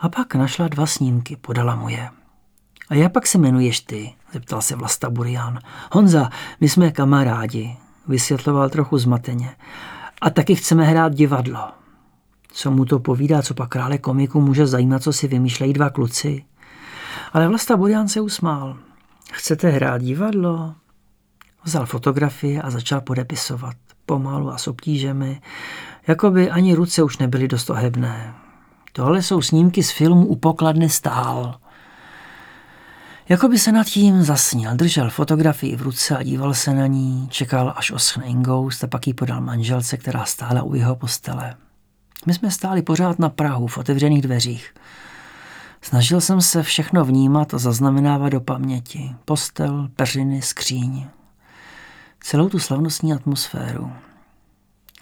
a 0.00 0.08
pak 0.08 0.34
našla 0.34 0.68
dva 0.68 0.86
snímky, 0.86 1.36
podala 1.36 1.76
mu 1.76 1.88
je. 1.88 2.10
A 2.88 2.94
jak 2.94 3.12
pak 3.12 3.26
se 3.26 3.38
jmenuješ 3.38 3.80
ty? 3.80 4.14
zeptal 4.32 4.62
se 4.62 4.76
Vlasta 4.76 5.10
Burián. 5.10 5.58
Honza, 5.92 6.30
my 6.60 6.68
jsme 6.68 6.90
kamarádi 6.90 7.76
vysvětloval 8.08 8.70
trochu 8.70 8.98
zmateně. 8.98 9.56
A 10.20 10.30
taky 10.30 10.54
chceme 10.54 10.84
hrát 10.84 11.14
divadlo. 11.14 11.68
Co 12.52 12.70
mu 12.70 12.84
to 12.84 12.98
povídá, 12.98 13.42
co 13.42 13.54
pak 13.54 13.68
krále 13.68 13.98
komiku 13.98 14.40
může 14.40 14.66
zajímat, 14.66 15.02
co 15.02 15.12
si 15.12 15.28
vymýšlejí 15.28 15.72
dva 15.72 15.90
kluci. 15.90 16.44
Ale 17.32 17.48
Vlasta 17.48 17.76
Burian 17.76 18.08
se 18.08 18.20
usmál. 18.20 18.76
Chcete 19.32 19.70
hrát 19.70 20.02
divadlo? 20.02 20.74
Vzal 21.64 21.86
fotografie 21.86 22.62
a 22.62 22.70
začal 22.70 23.00
podepisovat. 23.00 23.76
Pomalu 24.06 24.50
a 24.50 24.58
s 24.58 24.68
obtížemi, 24.68 25.40
jako 26.06 26.30
by 26.30 26.50
ani 26.50 26.74
ruce 26.74 27.02
už 27.02 27.18
nebyly 27.18 27.48
dost 27.48 27.70
ohebné. 27.70 28.34
Tohle 28.92 29.22
jsou 29.22 29.42
snímky 29.42 29.82
z 29.82 29.90
filmu 29.90 30.26
U 30.26 30.36
pokladny 30.36 30.88
stál. 30.88 31.54
Jako 33.28 33.48
by 33.48 33.58
se 33.58 33.72
nad 33.72 33.86
tím 33.86 34.22
zasnil, 34.22 34.74
držel 34.74 35.10
fotografii 35.10 35.76
v 35.76 35.82
ruce 35.82 36.16
a 36.16 36.22
díval 36.22 36.54
se 36.54 36.74
na 36.74 36.86
ní, 36.86 37.28
čekal, 37.30 37.74
až 37.76 37.90
oschne 37.90 38.24
ingoust 38.24 38.84
a 38.84 38.86
pak 38.86 39.06
ji 39.06 39.14
podal 39.14 39.40
manželce, 39.40 39.96
která 39.96 40.24
stála 40.24 40.62
u 40.62 40.74
jeho 40.74 40.96
postele. 40.96 41.54
My 42.26 42.34
jsme 42.34 42.50
stáli 42.50 42.82
pořád 42.82 43.18
na 43.18 43.28
Prahu 43.28 43.66
v 43.66 43.78
otevřených 43.78 44.22
dveřích. 44.22 44.74
Snažil 45.82 46.20
jsem 46.20 46.40
se 46.40 46.62
všechno 46.62 47.04
vnímat 47.04 47.54
a 47.54 47.58
zaznamenávat 47.58 48.32
do 48.32 48.40
paměti. 48.40 49.14
Postel, 49.24 49.88
peřiny, 49.96 50.42
skříň. 50.42 51.06
Celou 52.20 52.48
tu 52.48 52.58
slavnostní 52.58 53.12
atmosféru. 53.12 53.92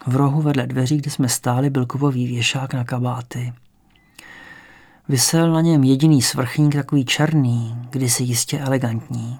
V 0.07 0.15
rohu 0.15 0.41
vedle 0.41 0.67
dveří, 0.67 0.97
kde 0.97 1.11
jsme 1.11 1.29
stáli, 1.29 1.69
byl 1.69 1.85
kovový 1.85 2.27
věšák 2.27 2.73
na 2.73 2.83
kabáty– 2.83 3.53
Vysel 5.09 5.51
na 5.51 5.61
něm 5.61 5.83
jediný 5.83 6.21
svrchník, 6.21 6.75
takový 6.75 7.05
černý, 7.05 7.77
kdysi 7.89 8.23
jistě 8.23 8.59
elegantní. 8.59 9.39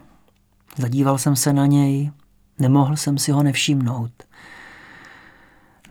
Zadíval 0.77 1.17
jsem 1.17 1.35
se 1.35 1.53
na 1.53 1.65
něj, 1.65 2.11
nemohl 2.59 2.95
jsem 2.95 3.17
si 3.17 3.31
ho 3.31 3.43
nevšimnout. 3.43 4.11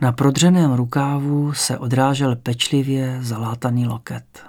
Na 0.01 0.11
prodřeném 0.11 0.73
rukávu 0.73 1.53
se 1.53 1.77
odrážel 1.77 2.35
pečlivě 2.35 3.17
zalátaný 3.21 3.87
loket. 3.87 4.43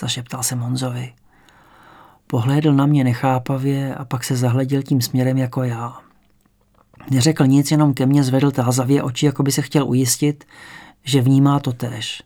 Zašeptal 0.00 0.42
jsem 0.42 0.60
Honzovi. 0.60 1.12
Pohlédl 2.26 2.72
na 2.72 2.86
mě 2.86 3.04
nechápavě 3.04 3.94
a 3.94 4.04
pak 4.04 4.24
se 4.24 4.36
zahleděl 4.36 4.82
tím 4.82 5.00
směrem 5.00 5.38
jako 5.38 5.62
já. 5.62 5.98
Neřekl 7.10 7.46
nic, 7.46 7.70
jenom 7.70 7.94
ke 7.94 8.06
mně 8.06 8.24
zvedl 8.24 8.50
tázavě 8.50 9.02
oči, 9.02 9.26
jako 9.26 9.42
by 9.42 9.52
se 9.52 9.62
chtěl 9.62 9.88
ujistit, 9.88 10.44
že 11.04 11.22
vnímá 11.22 11.60
to 11.60 11.72
též. 11.72 12.22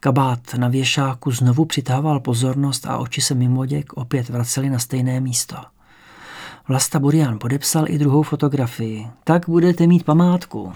Kabát 0.00 0.54
na 0.56 0.68
věšáku 0.68 1.30
znovu 1.30 1.64
přitával 1.64 2.20
pozornost 2.20 2.86
a 2.86 2.96
oči 2.98 3.20
se 3.20 3.34
mimoděk 3.34 3.92
opět 3.92 4.28
vracely 4.28 4.70
na 4.70 4.78
stejné 4.78 5.20
místo. 5.20 5.56
Vlasta 6.68 6.98
Burian 6.98 7.38
podepsal 7.38 7.84
i 7.88 7.98
druhou 7.98 8.22
fotografii. 8.22 9.06
Tak 9.24 9.48
budete 9.48 9.86
mít 9.86 10.04
památku. 10.04 10.72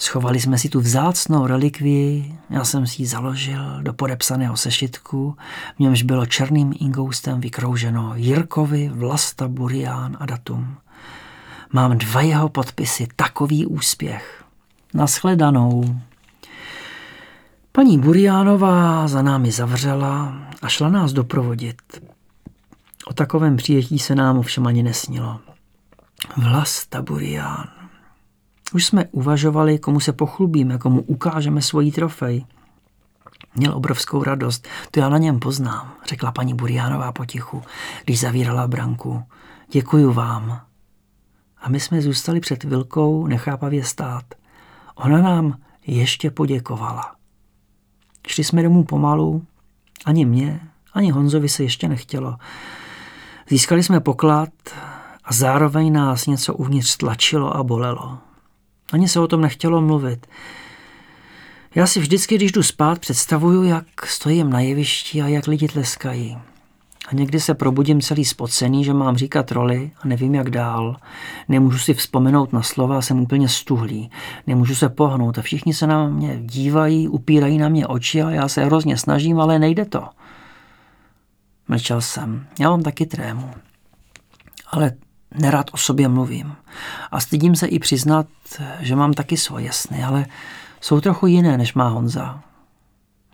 Schovali 0.00 0.40
jsme 0.40 0.58
si 0.58 0.68
tu 0.68 0.80
vzácnou 0.80 1.46
relikvii, 1.46 2.38
já 2.50 2.64
jsem 2.64 2.86
si 2.86 3.02
ji 3.02 3.06
založil 3.06 3.82
do 3.82 3.92
podepsaného 3.92 4.56
sešitku, 4.56 5.36
v 5.76 5.80
němž 5.80 6.02
bylo 6.02 6.26
černým 6.26 6.74
ingoustem 6.80 7.40
vykrouženo 7.40 8.12
Jirkovi, 8.16 8.88
Vlasta 8.88 9.48
Burian 9.48 10.16
a 10.20 10.26
datum. 10.26 10.76
Mám 11.72 11.98
dva 11.98 12.20
jeho 12.20 12.48
podpisy, 12.48 13.08
takový 13.16 13.66
úspěch. 13.66 14.44
Naschledanou. 14.94 16.00
Paní 17.72 17.98
Buriánová 17.98 19.08
za 19.08 19.22
námi 19.22 19.52
zavřela 19.52 20.34
a 20.62 20.68
šla 20.68 20.88
nás 20.88 21.12
doprovodit. 21.12 21.82
O 23.06 23.12
takovém 23.12 23.56
přijetí 23.56 23.98
se 23.98 24.14
nám 24.14 24.38
ovšem 24.38 24.66
ani 24.66 24.82
nesnilo. 24.82 25.40
Vlasta 26.36 27.02
Burián. 27.02 27.79
Už 28.74 28.86
jsme 28.86 29.04
uvažovali, 29.04 29.78
komu 29.78 30.00
se 30.00 30.12
pochlubíme, 30.12 30.78
komu 30.78 31.02
ukážeme 31.02 31.62
svoji 31.62 31.92
trofej. 31.92 32.44
Měl 33.54 33.76
obrovskou 33.76 34.22
radost, 34.22 34.68
to 34.90 35.00
já 35.00 35.08
na 35.08 35.18
něm 35.18 35.40
poznám, 35.40 35.92
řekla 36.08 36.32
paní 36.32 36.54
Buriánová 36.54 37.12
potichu, 37.12 37.62
když 38.04 38.20
zavírala 38.20 38.68
branku. 38.68 39.22
Děkuju 39.72 40.12
vám. 40.12 40.60
A 41.58 41.68
my 41.68 41.80
jsme 41.80 42.02
zůstali 42.02 42.40
před 42.40 42.64
Vilkou 42.64 43.26
nechápavě 43.26 43.84
stát. 43.84 44.24
Ona 44.94 45.22
nám 45.22 45.58
ještě 45.86 46.30
poděkovala. 46.30 47.14
Šli 48.26 48.44
jsme 48.44 48.62
domů 48.62 48.84
pomalu, 48.84 49.44
ani 50.04 50.24
mě, 50.24 50.60
ani 50.92 51.10
Honzovi 51.10 51.48
se 51.48 51.62
ještě 51.62 51.88
nechtělo. 51.88 52.36
Získali 53.48 53.82
jsme 53.82 54.00
poklad 54.00 54.48
a 55.24 55.32
zároveň 55.32 55.92
nás 55.92 56.26
něco 56.26 56.54
uvnitř 56.54 56.96
tlačilo 56.96 57.56
a 57.56 57.62
bolelo. 57.62 58.18
Ani 58.92 59.08
se 59.08 59.20
o 59.20 59.26
tom 59.26 59.40
nechtělo 59.40 59.80
mluvit. 59.80 60.26
Já 61.74 61.86
si 61.86 62.00
vždycky, 62.00 62.34
když 62.34 62.52
jdu 62.52 62.62
spát, 62.62 62.98
představuju, 62.98 63.62
jak 63.62 64.06
stojím 64.06 64.50
na 64.50 64.60
jevišti 64.60 65.22
a 65.22 65.28
jak 65.28 65.46
lidi 65.46 65.68
tleskají. 65.68 66.38
A 67.08 67.14
někdy 67.14 67.40
se 67.40 67.54
probudím 67.54 68.00
celý 68.00 68.24
spocený, 68.24 68.84
že 68.84 68.94
mám 68.94 69.16
říkat 69.16 69.52
roli 69.52 69.90
a 70.02 70.08
nevím, 70.08 70.34
jak 70.34 70.50
dál. 70.50 70.96
Nemůžu 71.48 71.78
si 71.78 71.94
vzpomenout 71.94 72.52
na 72.52 72.62
slova, 72.62 73.02
jsem 73.02 73.20
úplně 73.20 73.48
stuhlý. 73.48 74.10
Nemůžu 74.46 74.74
se 74.74 74.88
pohnout 74.88 75.38
a 75.38 75.42
všichni 75.42 75.74
se 75.74 75.86
na 75.86 76.08
mě 76.08 76.40
dívají, 76.42 77.08
upírají 77.08 77.58
na 77.58 77.68
mě 77.68 77.86
oči 77.86 78.22
a 78.22 78.30
já 78.30 78.48
se 78.48 78.64
hrozně 78.64 78.96
snažím, 78.96 79.40
ale 79.40 79.58
nejde 79.58 79.84
to. 79.84 80.08
Mlčel 81.68 82.00
jsem. 82.00 82.46
Já 82.60 82.70
mám 82.70 82.82
taky 82.82 83.06
trému. 83.06 83.50
Ale 84.70 84.92
nerad 85.34 85.66
o 85.72 85.76
sobě 85.76 86.08
mluvím. 86.08 86.56
A 87.10 87.20
stydím 87.20 87.56
se 87.56 87.66
i 87.66 87.78
přiznat, 87.78 88.26
že 88.80 88.96
mám 88.96 89.12
taky 89.12 89.36
svoje 89.36 89.72
sny, 89.72 90.04
ale 90.04 90.26
jsou 90.80 91.00
trochu 91.00 91.26
jiné, 91.26 91.58
než 91.58 91.74
má 91.74 91.88
Honza. 91.88 92.42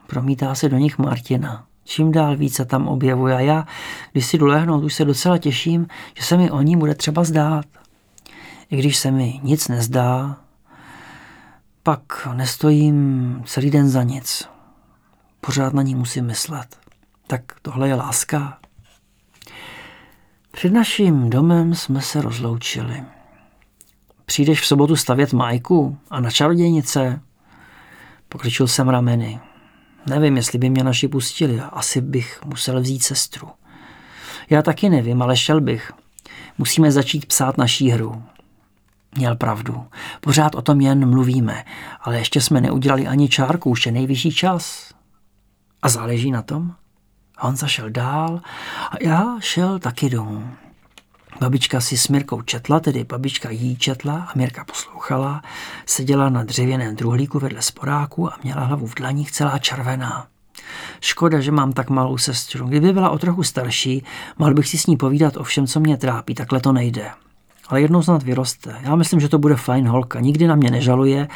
Promítá 0.06 0.54
se 0.54 0.68
do 0.68 0.76
nich 0.76 0.98
Martina. 0.98 1.64
Čím 1.84 2.12
dál 2.12 2.36
více 2.36 2.64
tam 2.64 2.88
objevuje 2.88 3.36
a 3.36 3.40
já, 3.40 3.66
když 4.12 4.26
si 4.26 4.38
jdu 4.38 4.46
lehnout, 4.46 4.84
už 4.84 4.94
se 4.94 5.04
docela 5.04 5.38
těším, 5.38 5.86
že 6.14 6.22
se 6.22 6.36
mi 6.36 6.50
o 6.50 6.62
ní 6.62 6.76
bude 6.76 6.94
třeba 6.94 7.24
zdát. 7.24 7.66
I 8.70 8.76
když 8.76 8.96
se 8.96 9.10
mi 9.10 9.40
nic 9.42 9.68
nezdá, 9.68 10.36
pak 11.82 12.28
nestojím 12.34 13.42
celý 13.46 13.70
den 13.70 13.88
za 13.88 14.02
nic. 14.02 14.48
Pořád 15.40 15.74
na 15.74 15.82
ní 15.82 15.94
musím 15.94 16.26
myslet. 16.26 16.76
Tak 17.26 17.42
tohle 17.62 17.88
je 17.88 17.94
láska. 17.94 18.58
Před 20.56 20.72
naším 20.72 21.30
domem 21.30 21.74
jsme 21.74 22.00
se 22.00 22.22
rozloučili. 22.22 23.02
Přijdeš 24.24 24.60
v 24.60 24.66
sobotu 24.66 24.96
stavět 24.96 25.32
majku 25.32 25.98
a 26.10 26.20
na 26.20 26.30
čarodějnice? 26.30 27.20
Pokryčil 28.28 28.66
jsem 28.66 28.88
rameny. 28.88 29.40
Nevím, 30.06 30.36
jestli 30.36 30.58
by 30.58 30.70
mě 30.70 30.84
naši 30.84 31.08
pustili. 31.08 31.60
Asi 31.60 32.00
bych 32.00 32.40
musel 32.44 32.80
vzít 32.80 33.02
sestru. 33.02 33.48
Já 34.50 34.62
taky 34.62 34.88
nevím, 34.88 35.22
ale 35.22 35.36
šel 35.36 35.60
bych. 35.60 35.92
Musíme 36.58 36.92
začít 36.92 37.26
psát 37.26 37.58
naší 37.58 37.90
hru. 37.90 38.22
Měl 39.16 39.36
pravdu. 39.36 39.86
Pořád 40.20 40.54
o 40.54 40.62
tom 40.62 40.80
jen 40.80 41.10
mluvíme, 41.10 41.64
ale 42.00 42.18
ještě 42.18 42.40
jsme 42.40 42.60
neudělali 42.60 43.06
ani 43.06 43.28
čárku, 43.28 43.70
už 43.70 43.86
je 43.86 43.92
nejvyšší 43.92 44.30
čas. 44.30 44.94
A 45.82 45.88
záleží 45.88 46.30
na 46.30 46.42
tom? 46.42 46.74
Honza 47.38 47.66
šel 47.66 47.90
dál 47.90 48.40
a 48.90 48.94
já 49.00 49.36
šel 49.40 49.78
taky 49.78 50.10
domů. 50.10 50.50
Babička 51.40 51.80
si 51.80 51.96
s 51.96 52.08
Mirkou 52.08 52.42
četla, 52.42 52.80
tedy 52.80 53.04
babička 53.04 53.50
jí 53.50 53.76
četla 53.76 54.14
a 54.14 54.38
Mirka 54.38 54.64
poslouchala. 54.64 55.42
Seděla 55.86 56.28
na 56.28 56.44
dřevěném 56.44 56.96
druhlíku 56.96 57.38
vedle 57.38 57.62
sporáku 57.62 58.32
a 58.32 58.36
měla 58.42 58.64
hlavu 58.64 58.86
v 58.86 58.94
dlaních 58.94 59.32
celá 59.32 59.58
červená. 59.58 60.26
Škoda, 61.00 61.40
že 61.40 61.52
mám 61.52 61.72
tak 61.72 61.90
malou 61.90 62.18
sestru. 62.18 62.66
Kdyby 62.66 62.92
byla 62.92 63.10
o 63.10 63.18
trochu 63.18 63.42
starší, 63.42 64.04
mohl 64.38 64.54
bych 64.54 64.68
si 64.68 64.78
s 64.78 64.86
ní 64.86 64.96
povídat 64.96 65.36
o 65.36 65.44
všem, 65.44 65.66
co 65.66 65.80
mě 65.80 65.96
trápí, 65.96 66.34
takhle 66.34 66.60
to 66.60 66.72
nejde. 66.72 67.10
Ale 67.68 67.80
jednou 67.80 68.02
snad 68.02 68.22
vyroste. 68.22 68.76
Já 68.82 68.96
myslím, 68.96 69.20
že 69.20 69.28
to 69.28 69.38
bude 69.38 69.56
fajn 69.56 69.88
holka. 69.88 70.20
Nikdy 70.20 70.46
na 70.46 70.54
mě 70.54 70.70
nežaluje 70.70 71.28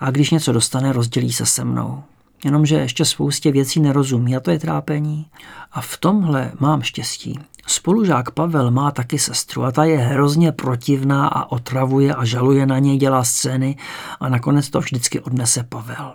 a 0.00 0.10
když 0.10 0.30
něco 0.30 0.52
dostane, 0.52 0.92
rozdělí 0.92 1.32
se 1.32 1.46
se 1.46 1.64
mnou 1.64 2.02
jenomže 2.44 2.76
ještě 2.76 3.04
spoustě 3.04 3.52
věcí 3.52 3.80
nerozumí 3.80 4.36
a 4.36 4.40
to 4.40 4.50
je 4.50 4.58
trápení. 4.58 5.26
A 5.72 5.80
v 5.80 5.96
tomhle 5.96 6.52
mám 6.60 6.82
štěstí. 6.82 7.38
Spolužák 7.66 8.30
Pavel 8.30 8.70
má 8.70 8.90
taky 8.90 9.18
sestru 9.18 9.64
a 9.64 9.72
ta 9.72 9.84
je 9.84 9.98
hrozně 9.98 10.52
protivná 10.52 11.28
a 11.28 11.52
otravuje 11.52 12.14
a 12.14 12.24
žaluje 12.24 12.66
na 12.66 12.78
něj, 12.78 12.98
dělá 12.98 13.24
scény 13.24 13.76
a 14.20 14.28
nakonec 14.28 14.70
to 14.70 14.80
vždycky 14.80 15.20
odnese 15.20 15.62
Pavel. 15.62 16.12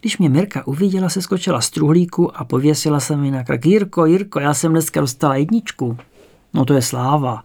Když 0.00 0.18
mě 0.18 0.28
Mirka 0.28 0.66
uviděla, 0.66 1.08
se 1.08 1.22
skočila 1.22 1.60
z 1.60 1.70
truhlíku 1.70 2.36
a 2.36 2.44
pověsila 2.44 3.00
se 3.00 3.16
mi 3.16 3.30
na 3.30 3.44
krk. 3.44 3.66
Jirko, 3.66 4.06
Jirko, 4.06 4.40
já 4.40 4.54
jsem 4.54 4.72
dneska 4.72 5.00
dostala 5.00 5.36
jedničku. 5.36 5.96
No 6.54 6.64
to 6.64 6.74
je 6.74 6.82
sláva. 6.82 7.44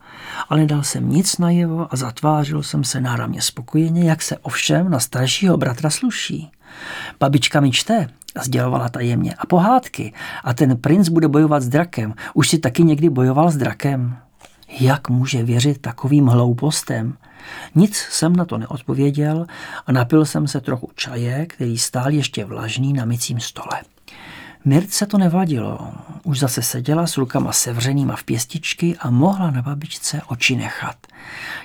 Ale 0.49 0.59
nedal 0.59 0.83
jsem 0.83 1.09
nic 1.09 1.37
najevo 1.37 1.93
a 1.93 1.95
zatvářil 1.95 2.63
jsem 2.63 2.83
se 2.83 3.01
náramně 3.01 3.41
spokojeně, 3.41 4.09
jak 4.09 4.21
se 4.21 4.37
ovšem 4.37 4.89
na 4.89 4.99
staršího 4.99 5.57
bratra 5.57 5.89
sluší. 5.89 6.51
Babička 7.19 7.59
mi 7.59 7.71
čte, 7.71 8.07
sdělovala 8.43 8.89
tajemně, 8.89 9.33
a 9.33 9.45
pohádky. 9.45 10.13
A 10.43 10.53
ten 10.53 10.77
princ 10.77 11.09
bude 11.09 11.27
bojovat 11.27 11.63
s 11.63 11.69
drakem. 11.69 12.13
Už 12.33 12.49
si 12.49 12.57
taky 12.57 12.83
někdy 12.83 13.09
bojoval 13.09 13.51
s 13.51 13.57
drakem. 13.57 14.17
Jak 14.79 15.09
může 15.09 15.43
věřit 15.43 15.81
takovým 15.81 16.27
hloupostem? 16.27 17.17
Nic 17.75 17.97
jsem 17.97 18.35
na 18.35 18.45
to 18.45 18.57
neodpověděl 18.57 19.45
a 19.87 19.91
napil 19.91 20.25
jsem 20.25 20.47
se 20.47 20.61
trochu 20.61 20.91
čaje, 20.95 21.45
který 21.45 21.77
stál 21.77 22.09
ještě 22.11 22.45
vlažný 22.45 22.93
na 22.93 23.05
mycím 23.05 23.39
stole. 23.39 23.81
Mirce 24.67 25.05
to 25.05 25.17
nevadilo. 25.17 25.91
Už 26.23 26.39
zase 26.39 26.61
seděla 26.61 27.07
s 27.07 27.17
rukama 27.17 27.51
sevřenýma 27.51 28.15
v 28.15 28.23
pěstičky 28.23 28.97
a 28.99 29.09
mohla 29.09 29.51
na 29.51 29.61
babičce 29.61 30.21
oči 30.27 30.55
nechat. 30.55 30.95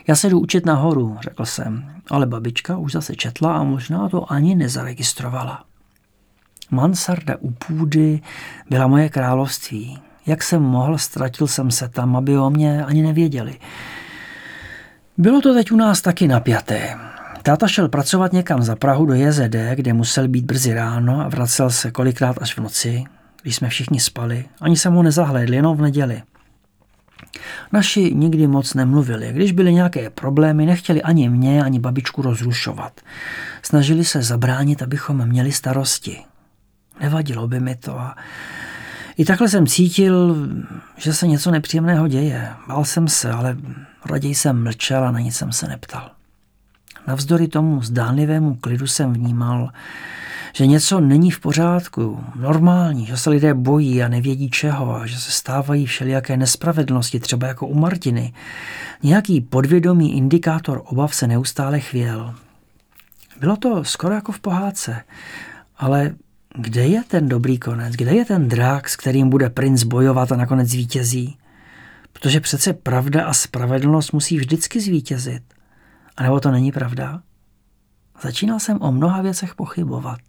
Já 0.07 0.17
se 0.17 0.31
jdu 0.31 0.41
učit 0.41 0.67
nahoru, 0.67 1.19
řekl 1.23 1.45
jsem, 1.45 1.95
ale 2.11 2.27
babička 2.27 2.77
už 2.77 2.93
zase 2.93 3.15
četla 3.15 3.59
a 3.59 3.63
možná 3.63 4.09
to 4.09 4.33
ani 4.33 4.55
nezaregistrovala. 4.55 5.65
Mansarda 6.71 7.37
u 7.41 7.51
půdy 7.51 8.21
byla 8.71 8.87
moje 8.87 9.09
království. 9.09 9.99
Jak 10.27 10.43
jsem 10.43 10.63
mohl, 10.63 10.99
ztratil 10.99 11.47
jsem 11.47 11.71
se 11.71 11.89
tam, 11.89 12.17
aby 12.17 12.39
o 12.39 12.51
mě 12.51 12.85
ani 12.85 13.03
nevěděli. 13.03 13.59
Bylo 15.19 15.41
to 15.41 15.55
teď 15.55 15.73
u 15.73 15.77
nás 15.77 16.01
taky 16.01 16.29
napjaté. 16.29 16.99
Táta 17.43 17.69
šel 17.69 17.89
pracovat 17.89 18.33
někam 18.33 18.63
za 18.63 18.77
Prahu 18.77 19.07
do 19.07 19.15
JZD, 19.15 19.57
kde 19.75 19.93
musel 19.93 20.29
být 20.29 20.45
brzy 20.45 20.75
ráno 20.75 21.21
a 21.21 21.29
vracel 21.29 21.71
se 21.71 21.91
kolikrát 21.91 22.37
až 22.41 22.57
v 22.57 22.61
noci, 22.61 23.05
když 23.43 23.57
jsme 23.57 23.69
všichni 23.69 24.01
spali. 24.01 24.45
Ani 24.61 24.77
jsem 24.77 24.95
ho 24.95 25.03
nezahlédl, 25.03 25.55
jenom 25.55 25.77
v 25.77 25.81
neděli. 25.81 26.23
Naši 27.73 28.15
nikdy 28.15 28.47
moc 28.47 28.75
nemluvili. 28.75 29.33
Když 29.33 29.53
byly 29.53 29.75
nějaké 29.75 30.11
problémy, 30.11 30.67
nechtěli 30.67 31.03
ani 31.03 31.29
mě, 31.29 31.63
ani 31.63 31.79
babičku 31.79 32.23
rozrušovat. 32.23 33.01
Snažili 33.63 34.05
se 34.05 34.23
zabránit, 34.23 34.83
abychom 34.83 35.27
měli 35.27 35.53
starosti. 35.53 36.19
Nevadilo 37.01 37.49
by 37.49 37.61
mi 37.61 37.77
to 37.77 38.01
a 38.01 38.17
i 39.17 39.25
takhle 39.25 39.49
jsem 39.49 39.67
cítil, 39.67 40.37
že 40.97 41.15
se 41.15 41.27
něco 41.27 41.51
nepříjemného 41.51 42.09
děje. 42.09 42.49
Bál 42.69 42.85
jsem 42.85 43.09
se, 43.09 43.31
ale 43.31 43.57
raději 44.07 44.35
jsem 44.35 44.63
mlčel 44.63 45.05
a 45.05 45.11
na 45.11 45.21
nic 45.21 45.37
jsem 45.37 45.53
se 45.53 45.69
neptal. 45.69 46.11
Navzdory 47.07 47.49
tomu 47.49 47.83
zdánlivému 47.83 48.55
klidu 48.55 48.87
jsem 48.87 49.13
vnímal, 49.13 49.71
že 50.55 50.67
něco 50.67 51.01
není 51.01 51.31
v 51.31 51.41
pořádku, 51.41 52.25
normální, 52.37 53.07
že 53.07 53.17
se 53.17 53.31
lidé 53.31 53.55
bojí 53.55 54.03
a 54.03 54.09
nevědí 54.09 54.51
čeho 54.51 54.97
a 54.97 55.07
že 55.07 55.19
se 55.19 55.31
stávají 55.31 55.87
všelijaké 55.87 56.37
nespravedlnosti, 56.37 57.21
třeba 57.21 57.47
jako 57.47 57.67
u 57.67 57.75
Martiny. 57.75 58.33
Nějaký 59.03 59.41
podvědomý 59.41 60.17
indikátor 60.17 60.83
obav 60.85 61.15
se 61.15 61.27
neustále 61.27 61.81
chvěl. 61.81 62.35
Bylo 63.41 63.57
to 63.57 63.85
skoro 63.85 64.15
jako 64.15 64.33
v 64.33 64.41
pohádce, 64.41 65.01
ale 65.77 66.15
kde 66.55 66.87
je 66.87 67.03
ten 67.09 67.29
dobrý 67.29 67.59
konec? 67.59 67.95
Kde 67.95 68.15
je 68.15 68.25
ten 68.25 68.49
drak, 68.49 68.89
s 68.89 68.97
kterým 68.97 69.29
bude 69.29 69.51
princ 69.51 69.83
bojovat 69.83 70.33
a 70.33 70.37
nakonec 70.37 70.69
zvítězí? 70.69 71.37
Protože 72.13 72.41
přece 72.41 72.73
pravda 72.73 73.25
a 73.25 73.33
spravedlnost 73.33 74.13
musí 74.13 74.37
vždycky 74.37 74.81
zvítězit. 74.81 75.43
A 76.17 76.23
nebo 76.23 76.41
to 76.41 76.51
není 76.51 76.73
pravda? 76.73 77.23
Začínal 78.23 78.61
jsem 78.61 78.83
o 78.83 78.93
mnoha 78.93 79.23
věcech 79.23 79.55
pochybovat. 79.55 80.21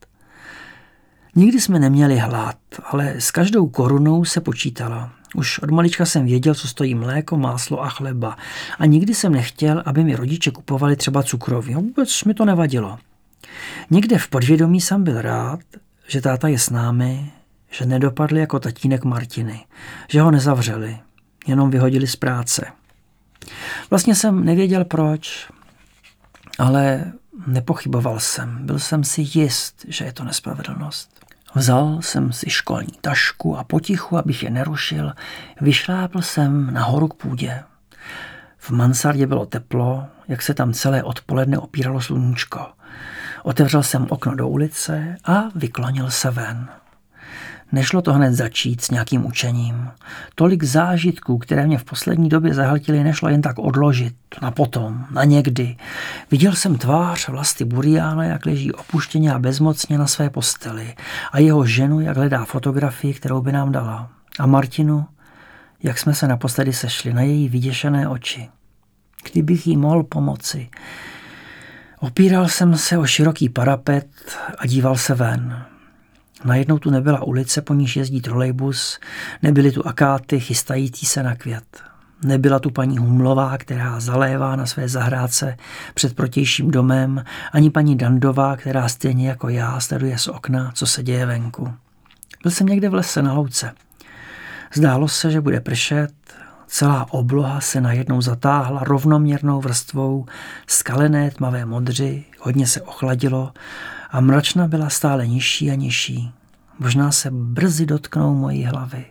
Nikdy 1.35 1.61
jsme 1.61 1.79
neměli 1.79 2.17
hlad, 2.17 2.57
ale 2.85 3.13
s 3.19 3.31
každou 3.31 3.67
korunou 3.67 4.25
se 4.25 4.41
počítala. 4.41 5.11
Už 5.35 5.59
od 5.59 5.71
malička 5.71 6.05
jsem 6.05 6.25
věděl, 6.25 6.55
co 6.55 6.67
stojí 6.67 6.95
mléko, 6.95 7.37
máslo 7.37 7.83
a 7.83 7.89
chleba. 7.89 8.37
A 8.79 8.85
nikdy 8.85 9.13
jsem 9.15 9.31
nechtěl, 9.31 9.83
aby 9.85 10.03
mi 10.03 10.15
rodiče 10.15 10.51
kupovali 10.51 10.95
třeba 10.95 11.23
cukroví. 11.23 11.73
No, 11.73 11.81
vůbec 11.81 12.23
mi 12.23 12.33
to 12.33 12.45
nevadilo. 12.45 12.99
Někde 13.89 14.17
v 14.17 14.27
podvědomí 14.27 14.81
jsem 14.81 15.03
byl 15.03 15.21
rád, 15.21 15.59
že 16.07 16.21
táta 16.21 16.47
je 16.47 16.59
s 16.59 16.69
námi, 16.69 17.31
že 17.71 17.85
nedopadli 17.85 18.39
jako 18.39 18.59
tatínek 18.59 19.03
Martiny, 19.03 19.65
že 20.09 20.21
ho 20.21 20.31
nezavřeli, 20.31 20.97
jenom 21.47 21.69
vyhodili 21.69 22.07
z 22.07 22.15
práce. 22.15 22.65
Vlastně 23.89 24.15
jsem 24.15 24.45
nevěděl 24.45 24.85
proč, 24.85 25.47
ale 26.59 27.11
nepochyboval 27.47 28.19
jsem. 28.19 28.65
Byl 28.65 28.79
jsem 28.79 29.03
si 29.03 29.21
jist, 29.33 29.85
že 29.87 30.05
je 30.05 30.13
to 30.13 30.23
nespravedlnost. 30.23 31.25
Vzal 31.55 32.01
jsem 32.01 32.33
si 32.33 32.49
školní 32.49 32.93
tašku 33.01 33.57
a 33.57 33.63
potichu, 33.63 34.17
abych 34.17 34.43
je 34.43 34.49
nerušil, 34.49 35.13
vyšlápl 35.61 36.21
jsem 36.21 36.73
nahoru 36.73 37.07
k 37.07 37.13
půdě. 37.13 37.63
V 38.57 38.71
mansardě 38.71 39.27
bylo 39.27 39.45
teplo, 39.45 40.07
jak 40.27 40.41
se 40.41 40.53
tam 40.53 40.73
celé 40.73 41.03
odpoledne 41.03 41.57
opíralo 41.57 42.01
sluníčko. 42.01 42.67
Otevřel 43.43 43.83
jsem 43.83 44.07
okno 44.09 44.35
do 44.35 44.47
ulice 44.47 45.15
a 45.23 45.43
vyklonil 45.55 46.09
se 46.09 46.31
ven. 46.31 46.69
Nešlo 47.73 48.01
to 48.01 48.13
hned 48.13 48.33
začít 48.33 48.81
s 48.81 48.91
nějakým 48.91 49.25
učením. 49.25 49.91
Tolik 50.35 50.63
zážitků, 50.63 51.37
které 51.37 51.67
mě 51.67 51.77
v 51.77 51.83
poslední 51.83 52.29
době 52.29 52.53
zahltily, 52.53 53.03
nešlo 53.03 53.29
jen 53.29 53.41
tak 53.41 53.59
odložit 53.59 54.15
na 54.41 54.51
potom, 54.51 55.05
na 55.11 55.23
někdy. 55.23 55.75
Viděl 56.31 56.53
jsem 56.55 56.77
tvář 56.77 57.29
vlasti 57.29 57.65
Buriána, 57.65 58.23
jak 58.23 58.45
leží 58.45 58.71
opuštěně 58.71 59.33
a 59.33 59.39
bezmocně 59.39 59.97
na 59.97 60.07
své 60.07 60.29
posteli 60.29 60.93
a 61.31 61.39
jeho 61.39 61.65
ženu, 61.65 61.99
jak 61.99 62.17
hledá 62.17 62.45
fotografii, 62.45 63.13
kterou 63.13 63.41
by 63.41 63.51
nám 63.51 63.71
dala. 63.71 64.09
A 64.39 64.45
Martinu, 64.45 65.05
jak 65.83 65.97
jsme 65.97 66.13
se 66.13 66.27
naposledy 66.27 66.73
sešli 66.73 67.13
na 67.13 67.21
její 67.21 67.49
vyděšené 67.49 68.07
oči. 68.07 68.49
Kdybych 69.31 69.67
jí 69.67 69.77
mohl 69.77 70.03
pomoci. 70.03 70.69
Opíral 71.99 72.47
jsem 72.47 72.77
se 72.77 72.97
o 72.97 73.05
široký 73.05 73.49
parapet 73.49 74.07
a 74.57 74.67
díval 74.67 74.95
se 74.95 75.15
ven. 75.15 75.72
Najednou 76.45 76.77
tu 76.77 76.89
nebyla 76.89 77.23
ulice, 77.23 77.61
po 77.61 77.73
níž 77.73 77.95
jezdí 77.95 78.21
trolejbus, 78.21 78.99
nebyly 79.41 79.71
tu 79.71 79.87
akáty 79.87 80.39
chystající 80.39 81.05
se 81.05 81.23
na 81.23 81.35
květ. 81.35 81.63
Nebyla 82.23 82.59
tu 82.59 82.69
paní 82.69 82.97
Humlová, 82.97 83.57
která 83.57 83.99
zalévá 83.99 84.55
na 84.55 84.65
své 84.65 84.89
zahrádce 84.89 85.57
před 85.93 86.15
protějším 86.15 86.71
domem, 86.71 87.23
ani 87.51 87.69
paní 87.69 87.97
Dandová, 87.97 88.55
která 88.57 88.87
stejně 88.87 89.29
jako 89.29 89.49
já 89.49 89.79
sleduje 89.79 90.17
z 90.17 90.27
okna, 90.27 90.71
co 90.73 90.85
se 90.85 91.03
děje 91.03 91.25
venku. 91.25 91.73
Byl 92.43 92.51
jsem 92.51 92.67
někde 92.67 92.89
v 92.89 92.93
lese 92.93 93.21
na 93.21 93.33
louce. 93.33 93.71
Zdálo 94.73 95.07
se, 95.07 95.31
že 95.31 95.41
bude 95.41 95.59
pršet, 95.59 96.13
celá 96.67 97.13
obloha 97.13 97.61
se 97.61 97.81
najednou 97.81 98.21
zatáhla 98.21 98.83
rovnoměrnou 98.83 99.61
vrstvou 99.61 100.25
skalené 100.67 101.31
tmavé 101.31 101.65
modři, 101.65 102.25
hodně 102.39 102.67
se 102.67 102.81
ochladilo 102.81 103.51
a 104.13 104.19
mračna 104.21 104.67
byla 104.67 104.89
stále 104.89 105.27
nižší 105.27 105.71
a 105.71 105.75
nižší. 105.75 106.33
Možná 106.79 107.11
se 107.11 107.31
brzy 107.31 107.85
dotknou 107.85 108.35
mojí 108.35 108.63
hlavy. 108.63 109.05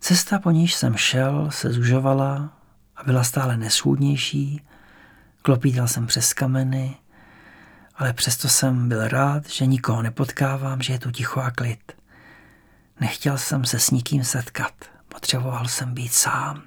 Cesta, 0.00 0.38
po 0.38 0.50
níž 0.50 0.74
jsem 0.74 0.96
šel, 0.96 1.50
se 1.50 1.72
zužovala 1.72 2.52
a 2.96 3.04
byla 3.04 3.24
stále 3.24 3.56
neschůdnější. 3.56 4.62
Klopítal 5.42 5.88
jsem 5.88 6.06
přes 6.06 6.32
kameny, 6.32 6.96
ale 7.96 8.12
přesto 8.12 8.48
jsem 8.48 8.88
byl 8.88 9.08
rád, 9.08 9.48
že 9.48 9.66
nikoho 9.66 10.02
nepotkávám, 10.02 10.82
že 10.82 10.92
je 10.92 10.98
tu 10.98 11.10
ticho 11.10 11.40
a 11.40 11.50
klid. 11.50 11.92
Nechtěl 13.00 13.38
jsem 13.38 13.64
se 13.64 13.78
s 13.78 13.90
nikým 13.90 14.24
setkat, 14.24 14.72
potřeboval 15.08 15.68
jsem 15.68 15.94
být 15.94 16.12
sám. 16.12 16.62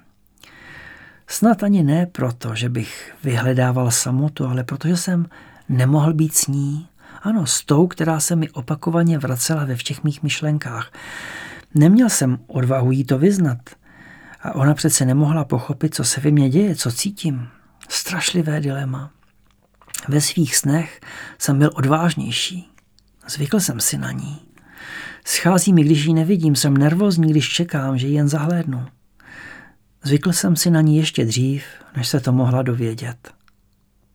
Snad 1.26 1.62
ani 1.62 1.82
ne 1.82 2.06
proto, 2.06 2.54
že 2.54 2.68
bych 2.68 3.14
vyhledával 3.24 3.90
samotu, 3.90 4.46
ale 4.46 4.64
protože 4.64 4.96
jsem 4.96 5.26
nemohl 5.68 6.14
být 6.14 6.34
s 6.34 6.46
ní. 6.46 6.88
Ano, 7.22 7.46
s 7.46 7.64
tou, 7.64 7.86
která 7.86 8.20
se 8.20 8.36
mi 8.36 8.50
opakovaně 8.50 9.18
vracela 9.18 9.64
ve 9.64 9.76
všech 9.76 10.04
mých 10.04 10.22
myšlenkách. 10.22 10.92
Neměl 11.74 12.08
jsem 12.08 12.38
odvahu 12.46 12.92
jí 12.92 13.04
to 13.04 13.18
vyznat. 13.18 13.58
A 14.42 14.54
ona 14.54 14.74
přece 14.74 15.04
nemohla 15.04 15.44
pochopit, 15.44 15.94
co 15.94 16.04
se 16.04 16.20
ve 16.20 16.30
mně 16.30 16.50
děje, 16.50 16.76
co 16.76 16.92
cítím. 16.92 17.48
Strašlivé 17.88 18.60
dilema. 18.60 19.10
Ve 20.08 20.20
svých 20.20 20.56
snech 20.56 21.00
jsem 21.38 21.58
byl 21.58 21.70
odvážnější. 21.74 22.68
Zvykl 23.28 23.60
jsem 23.60 23.80
si 23.80 23.98
na 23.98 24.12
ní. 24.12 24.38
Schází 25.24 25.72
mi, 25.72 25.84
když 25.84 26.04
ji 26.04 26.14
nevidím, 26.14 26.56
jsem 26.56 26.76
nervózní, 26.76 27.30
když 27.30 27.48
čekám, 27.48 27.98
že 27.98 28.06
ji 28.06 28.14
jen 28.14 28.28
zahlédnu. 28.28 28.86
Zvykl 30.04 30.32
jsem 30.32 30.56
si 30.56 30.70
na 30.70 30.80
ní 30.80 30.96
ještě 30.96 31.24
dřív, 31.24 31.64
než 31.96 32.08
se 32.08 32.20
to 32.20 32.32
mohla 32.32 32.62
dovědět. 32.62 33.37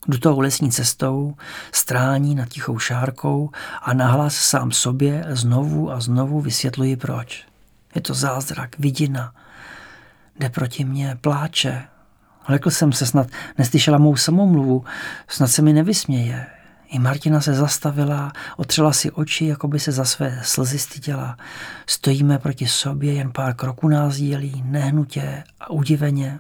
Jdu 0.07 0.17
tou 0.17 0.39
lesní 0.39 0.71
cestou, 0.71 1.35
strání 1.71 2.35
nad 2.35 2.49
tichou 2.49 2.79
šárkou 2.79 3.49
a 3.81 3.93
nahlas 3.93 4.35
sám 4.35 4.71
sobě 4.71 5.25
znovu 5.29 5.91
a 5.91 5.99
znovu 5.99 6.41
vysvětluji 6.41 6.95
proč. 6.95 7.45
Je 7.95 8.01
to 8.01 8.13
zázrak, 8.13 8.79
vidina. 8.79 9.33
Jde 10.39 10.49
proti 10.49 10.85
mně, 10.85 11.17
pláče. 11.21 11.83
Lekl 12.49 12.69
jsem 12.69 12.93
se 12.93 13.05
snad, 13.05 13.27
neslyšela 13.57 13.97
mou 13.97 14.15
samomluvu, 14.15 14.85
snad 15.27 15.47
se 15.47 15.61
mi 15.61 15.73
nevysměje. 15.73 16.45
I 16.87 16.99
Martina 16.99 17.41
se 17.41 17.53
zastavila, 17.53 18.31
otřela 18.57 18.93
si 18.93 19.11
oči, 19.11 19.45
jako 19.45 19.67
by 19.67 19.79
se 19.79 19.91
za 19.91 20.05
své 20.05 20.39
slzy 20.43 20.79
styděla. 20.79 21.37
Stojíme 21.87 22.39
proti 22.39 22.67
sobě, 22.67 23.13
jen 23.13 23.31
pár 23.31 23.55
kroků 23.55 23.87
nás 23.87 24.15
dílí, 24.15 24.63
nehnutě 24.65 25.43
a 25.59 25.69
udiveně. 25.69 26.39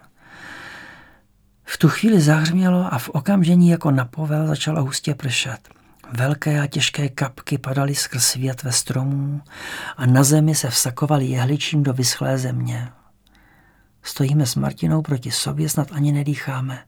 V 1.65 1.77
tu 1.77 1.89
chvíli 1.89 2.21
zahřmělo 2.21 2.93
a 2.93 2.97
v 2.97 3.09
okamžení 3.09 3.69
jako 3.69 3.91
na 3.91 4.05
povel 4.05 4.47
začalo 4.47 4.83
hustě 4.83 5.15
pršet. 5.15 5.69
Velké 6.11 6.61
a 6.61 6.67
těžké 6.67 7.09
kapky 7.09 7.57
padaly 7.57 7.95
skrz 7.95 8.37
ve 8.63 8.71
stromů 8.71 9.41
a 9.97 10.05
na 10.05 10.23
zemi 10.23 10.55
se 10.55 10.69
vsakovaly 10.69 11.25
jehličím 11.25 11.83
do 11.83 11.93
vyschlé 11.93 12.37
země. 12.37 12.89
Stojíme 14.03 14.45
s 14.45 14.55
Martinou 14.55 15.01
proti 15.01 15.31
sobě, 15.31 15.69
snad 15.69 15.87
ani 15.91 16.11
nedýcháme. 16.11 16.83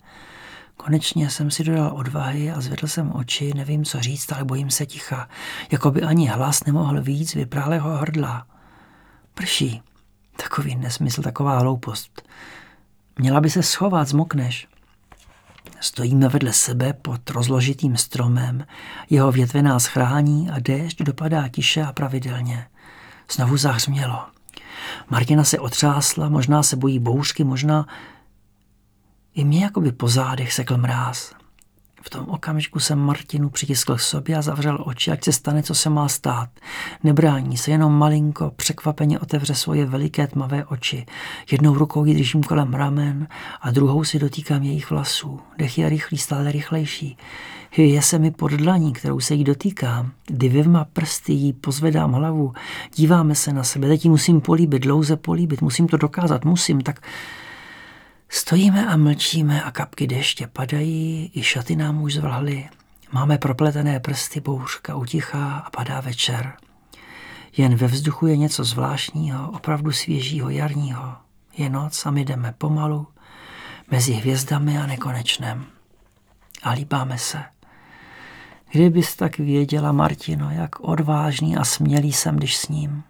Konečně 0.77 1.29
jsem 1.29 1.51
si 1.51 1.63
dodal 1.63 1.91
odvahy 1.93 2.51
a 2.51 2.61
zvedl 2.61 2.87
jsem 2.87 3.11
oči, 3.15 3.53
nevím, 3.55 3.85
co 3.85 3.99
říct, 3.99 4.31
ale 4.31 4.43
bojím 4.43 4.71
se 4.71 4.85
ticha, 4.85 5.29
jako 5.71 5.91
by 5.91 6.01
ani 6.01 6.27
hlas 6.27 6.65
nemohl 6.65 7.01
víc 7.01 7.35
vyprálého 7.35 7.97
hrdla. 7.97 8.47
Prší. 9.33 9.81
Takový 10.37 10.75
nesmysl, 10.75 11.21
taková 11.21 11.59
hloupost. 11.59 12.21
Měla 13.19 13.41
by 13.41 13.49
se 13.49 13.63
schovat, 13.63 14.07
zmokneš. 14.07 14.67
Stojíme 15.79 16.29
vedle 16.29 16.53
sebe 16.53 16.93
pod 16.93 17.29
rozložitým 17.29 17.97
stromem, 17.97 18.65
jeho 19.09 19.31
větve 19.31 19.61
nás 19.61 19.85
chrání 19.85 20.49
a 20.49 20.59
déšť 20.59 21.03
dopadá 21.03 21.47
tiše 21.47 21.83
a 21.83 21.93
pravidelně. 21.93 22.67
Znovu 23.31 23.57
zahřmělo. 23.57 24.25
Martina 25.09 25.43
se 25.43 25.59
otřásla, 25.59 26.29
možná 26.29 26.63
se 26.63 26.75
bojí 26.75 26.99
bouřky, 26.99 27.43
možná 27.43 27.87
i 29.33 29.43
mě 29.43 29.63
jako 29.63 29.81
by 29.81 29.91
po 29.91 30.07
zádech 30.07 30.53
sekl 30.53 30.77
mráz. 30.77 31.33
V 32.05 32.09
tom 32.09 32.25
okamžiku 32.29 32.79
jsem 32.79 32.99
Martinu 32.99 33.49
přitiskl 33.49 33.95
k 33.95 33.99
sobě 33.99 34.37
a 34.37 34.41
zavřel 34.41 34.83
oči, 34.85 35.11
ať 35.11 35.23
se 35.23 35.31
stane, 35.31 35.63
co 35.63 35.75
se 35.75 35.89
má 35.89 36.07
stát. 36.07 36.49
Nebrání 37.03 37.57
se, 37.57 37.71
jenom 37.71 37.93
malinko, 37.93 38.51
překvapeně 38.55 39.19
otevře 39.19 39.55
svoje 39.55 39.85
veliké 39.85 40.27
tmavé 40.27 40.65
oči. 40.65 41.05
Jednou 41.51 41.73
rukou 41.73 42.05
ji 42.05 42.13
držím 42.13 42.43
kolem 42.43 42.73
ramen 42.73 43.27
a 43.61 43.71
druhou 43.71 44.03
si 44.03 44.19
dotýkám 44.19 44.63
jejich 44.63 44.89
vlasů. 44.89 45.39
Dech 45.57 45.77
je 45.77 45.89
rychlý, 45.89 46.17
stále 46.17 46.51
rychlejší. 46.51 47.17
Je 47.77 48.01
se 48.01 48.19
mi 48.19 48.31
pod 48.31 48.51
dlaní, 48.51 48.93
kterou 48.93 49.19
se 49.19 49.33
jí 49.33 49.43
dotýkám. 49.43 50.11
Dvěma 50.29 50.85
prsty 50.93 51.33
jí 51.33 51.53
pozvedám 51.53 52.13
hlavu. 52.13 52.53
Díváme 52.95 53.35
se 53.35 53.53
na 53.53 53.63
sebe. 53.63 53.87
Teď 53.87 54.05
ji 54.05 54.11
musím 54.11 54.41
políbit, 54.41 54.83
dlouze 54.83 55.15
políbit. 55.15 55.61
Musím 55.61 55.87
to 55.87 55.97
dokázat, 55.97 56.45
musím. 56.45 56.81
Tak 56.81 57.01
Stojíme 58.29 58.87
a 58.87 58.97
mlčíme 58.97 59.63
a 59.63 59.71
kapky 59.71 60.07
deště 60.07 60.47
padají, 60.47 61.31
i 61.35 61.43
šaty 61.43 61.75
nám 61.75 62.01
už 62.01 62.13
zvrhly. 62.13 62.69
Máme 63.11 63.37
propletené 63.37 63.99
prsty, 63.99 64.41
bouřka 64.41 64.95
utichá 64.95 65.57
a 65.57 65.69
padá 65.69 66.01
večer. 66.01 66.53
Jen 67.57 67.75
ve 67.75 67.87
vzduchu 67.87 68.27
je 68.27 68.37
něco 68.37 68.63
zvláštního, 68.63 69.51
opravdu 69.51 69.91
svěžího, 69.91 70.49
jarního. 70.49 71.15
Je 71.57 71.69
noc 71.69 72.05
a 72.05 72.11
my 72.11 72.25
jdeme 72.25 72.53
pomalu, 72.57 73.07
mezi 73.91 74.13
hvězdami 74.13 74.77
a 74.77 74.85
nekonečném. 74.85 75.65
A 76.63 76.71
líbáme 76.71 77.17
se. 77.17 77.43
Kdybys 78.71 79.15
tak 79.15 79.37
věděla, 79.37 79.91
Martino, 79.91 80.51
jak 80.51 80.79
odvážný 80.79 81.57
a 81.57 81.63
smělý 81.63 82.13
jsem, 82.13 82.35
když 82.35 82.57
s 82.57 82.67
ním, 82.67 83.03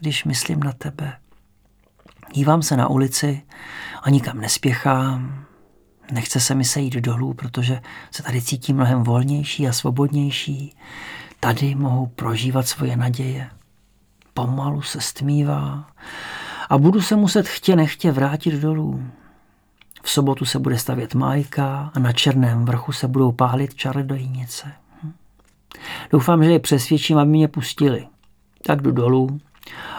když 0.00 0.24
myslím 0.24 0.60
na 0.60 0.72
tebe. 0.72 1.16
Dívám 2.32 2.62
se 2.62 2.76
na 2.76 2.88
ulici 2.88 3.42
a 4.02 4.10
nikam 4.10 4.40
nespěchám. 4.40 5.44
Nechce 6.12 6.40
se 6.40 6.54
mi 6.54 6.64
sejít 6.64 6.94
dolů, 6.94 7.34
protože 7.34 7.80
se 8.10 8.22
tady 8.22 8.42
cítím 8.42 8.76
mnohem 8.76 9.02
volnější 9.02 9.68
a 9.68 9.72
svobodnější. 9.72 10.76
Tady 11.40 11.74
mohu 11.74 12.06
prožívat 12.06 12.68
svoje 12.68 12.96
naděje. 12.96 13.50
Pomalu 14.34 14.82
se 14.82 15.00
stmívá 15.00 15.90
a 16.68 16.78
budu 16.78 17.02
se 17.02 17.16
muset 17.16 17.48
chtě 17.48 17.76
nechtě 17.76 18.12
vrátit 18.12 18.54
dolů. 18.54 19.02
V 20.02 20.10
sobotu 20.10 20.44
se 20.44 20.58
bude 20.58 20.78
stavět 20.78 21.14
májka 21.14 21.90
a 21.94 21.98
na 21.98 22.12
černém 22.12 22.64
vrchu 22.64 22.92
se 22.92 23.08
budou 23.08 23.32
pálit 23.32 23.74
čarodojnice. 23.74 24.72
Hm. 25.02 25.12
Doufám, 26.10 26.44
že 26.44 26.50
je 26.50 26.58
přesvědčím, 26.58 27.18
aby 27.18 27.30
mě 27.30 27.48
pustili. 27.48 28.06
Tak 28.62 28.82
jdu 28.82 28.92
dolů 28.92 29.40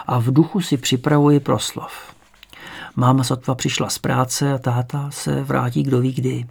a 0.06 0.18
v 0.18 0.30
duchu 0.30 0.60
si 0.60 0.76
připravuji 0.76 1.40
proslov. 1.40 2.14
Máma 2.96 3.24
sotva 3.24 3.54
přišla 3.54 3.90
z 3.90 3.98
práce 3.98 4.52
a 4.52 4.58
táta 4.58 5.10
se 5.10 5.42
vrátí 5.42 5.82
kdo 5.82 6.00
ví 6.00 6.12
kdy. 6.12 6.46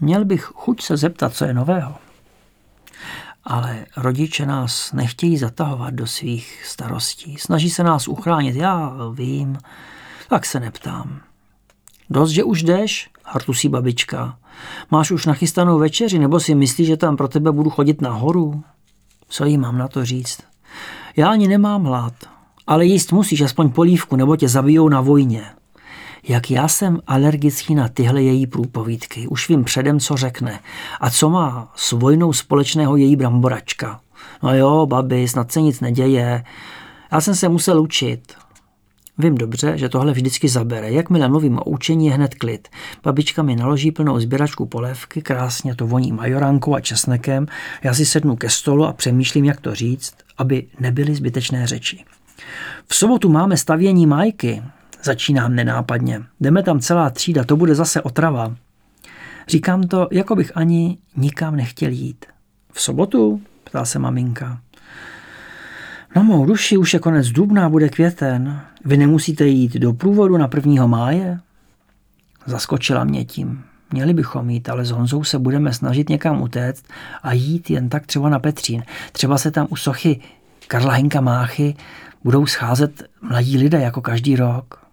Měl 0.00 0.24
bych 0.24 0.42
chuť 0.42 0.82
se 0.82 0.96
zeptat, 0.96 1.34
co 1.34 1.44
je 1.44 1.54
nového. 1.54 1.94
Ale 3.44 3.86
rodiče 3.96 4.46
nás 4.46 4.92
nechtějí 4.92 5.36
zatahovat 5.36 5.94
do 5.94 6.06
svých 6.06 6.64
starostí. 6.66 7.36
Snaží 7.38 7.70
se 7.70 7.84
nás 7.84 8.08
uchránit, 8.08 8.56
já 8.56 8.92
vím, 9.14 9.58
tak 10.28 10.46
se 10.46 10.60
neptám. 10.60 11.20
Dost, 12.10 12.30
že 12.30 12.44
už 12.44 12.62
jdeš, 12.62 13.10
hartusí 13.24 13.68
babička. 13.68 14.38
Máš 14.90 15.10
už 15.10 15.26
nachystanou 15.26 15.78
večeři, 15.78 16.18
nebo 16.18 16.40
si 16.40 16.54
myslíš, 16.54 16.86
že 16.86 16.96
tam 16.96 17.16
pro 17.16 17.28
tebe 17.28 17.52
budu 17.52 17.70
chodit 17.70 18.00
nahoru? 18.00 18.64
Co 19.28 19.44
jí 19.44 19.58
mám 19.58 19.78
na 19.78 19.88
to 19.88 20.04
říct? 20.04 20.42
Já 21.16 21.30
ani 21.30 21.48
nemám 21.48 21.84
hlad. 21.84 22.35
Ale 22.66 22.84
jíst 22.84 23.12
musíš 23.12 23.40
aspoň 23.40 23.70
polívku, 23.70 24.16
nebo 24.16 24.36
tě 24.36 24.48
zabijou 24.48 24.88
na 24.88 25.00
vojně. 25.00 25.44
Jak 26.28 26.50
já 26.50 26.68
jsem 26.68 27.00
alergický 27.06 27.74
na 27.74 27.88
tyhle 27.88 28.22
její 28.22 28.46
průpovídky, 28.46 29.28
už 29.28 29.48
vím 29.48 29.64
předem, 29.64 30.00
co 30.00 30.16
řekne. 30.16 30.60
A 31.00 31.10
co 31.10 31.30
má 31.30 31.72
s 31.76 31.92
vojnou 31.92 32.32
společného 32.32 32.96
její 32.96 33.16
bramboračka? 33.16 34.00
No 34.42 34.54
jo, 34.54 34.86
babi, 34.86 35.28
snad 35.28 35.52
se 35.52 35.60
nic 35.60 35.80
neděje. 35.80 36.44
Já 37.12 37.20
jsem 37.20 37.34
se 37.34 37.48
musel 37.48 37.80
učit. 37.80 38.34
Vím 39.18 39.34
dobře, 39.34 39.78
že 39.78 39.88
tohle 39.88 40.12
vždycky 40.12 40.48
zabere. 40.48 40.92
Jakmile 40.92 41.28
mluvím 41.28 41.58
o 41.58 41.64
učení, 41.64 42.06
je 42.06 42.12
hned 42.12 42.34
klid. 42.34 42.68
Babička 43.02 43.42
mi 43.42 43.56
naloží 43.56 43.90
plnou 43.90 44.20
sběračku 44.20 44.66
polévky, 44.66 45.22
krásně 45.22 45.74
to 45.74 45.86
voní 45.86 46.12
majoránkou 46.12 46.74
a 46.74 46.80
česnekem. 46.80 47.46
Já 47.82 47.94
si 47.94 48.06
sednu 48.06 48.36
ke 48.36 48.50
stolu 48.50 48.84
a 48.84 48.92
přemýšlím, 48.92 49.44
jak 49.44 49.60
to 49.60 49.74
říct, 49.74 50.14
aby 50.38 50.66
nebyly 50.80 51.14
zbytečné 51.14 51.66
řeči. 51.66 52.04
V 52.86 52.94
sobotu 52.94 53.28
máme 53.28 53.56
stavění 53.56 54.06
majky. 54.06 54.62
Začínám 55.02 55.54
nenápadně. 55.54 56.22
Jdeme 56.40 56.62
tam 56.62 56.80
celá 56.80 57.10
třída, 57.10 57.44
to 57.44 57.56
bude 57.56 57.74
zase 57.74 58.02
otrava. 58.02 58.56
Říkám 59.48 59.82
to, 59.82 60.08
jako 60.12 60.36
bych 60.36 60.56
ani 60.56 60.98
nikam 61.16 61.56
nechtěl 61.56 61.90
jít. 61.90 62.26
V 62.72 62.80
sobotu? 62.80 63.40
ptá 63.64 63.84
se 63.84 63.98
maminka. 63.98 64.60
Na 66.16 66.22
mou 66.22 66.46
duši 66.46 66.76
už 66.76 66.94
je 66.94 67.00
konec 67.00 67.28
dubna, 67.28 67.68
bude 67.68 67.88
květen. 67.88 68.60
Vy 68.84 68.96
nemusíte 68.96 69.46
jít 69.46 69.72
do 69.74 69.92
průvodu 69.92 70.36
na 70.36 70.50
1. 70.54 70.86
máje? 70.86 71.38
Zaskočila 72.46 73.04
mě 73.04 73.24
tím. 73.24 73.64
Měli 73.92 74.14
bychom 74.14 74.50
jít, 74.50 74.68
ale 74.68 74.84
s 74.84 74.90
Honzou 74.90 75.24
se 75.24 75.38
budeme 75.38 75.72
snažit 75.72 76.08
někam 76.08 76.42
utéct 76.42 76.84
a 77.22 77.32
jít 77.32 77.70
jen 77.70 77.88
tak 77.88 78.06
třeba 78.06 78.28
na 78.28 78.38
Petřín. 78.38 78.82
Třeba 79.12 79.38
se 79.38 79.50
tam 79.50 79.66
u 79.70 79.76
sochy 79.76 80.20
Karla 80.68 80.92
Henka 80.92 81.20
Máchy 81.20 81.74
budou 82.26 82.46
scházet 82.46 83.02
mladí 83.20 83.58
lidé 83.58 83.80
jako 83.80 84.00
každý 84.00 84.36
rok. 84.36 84.86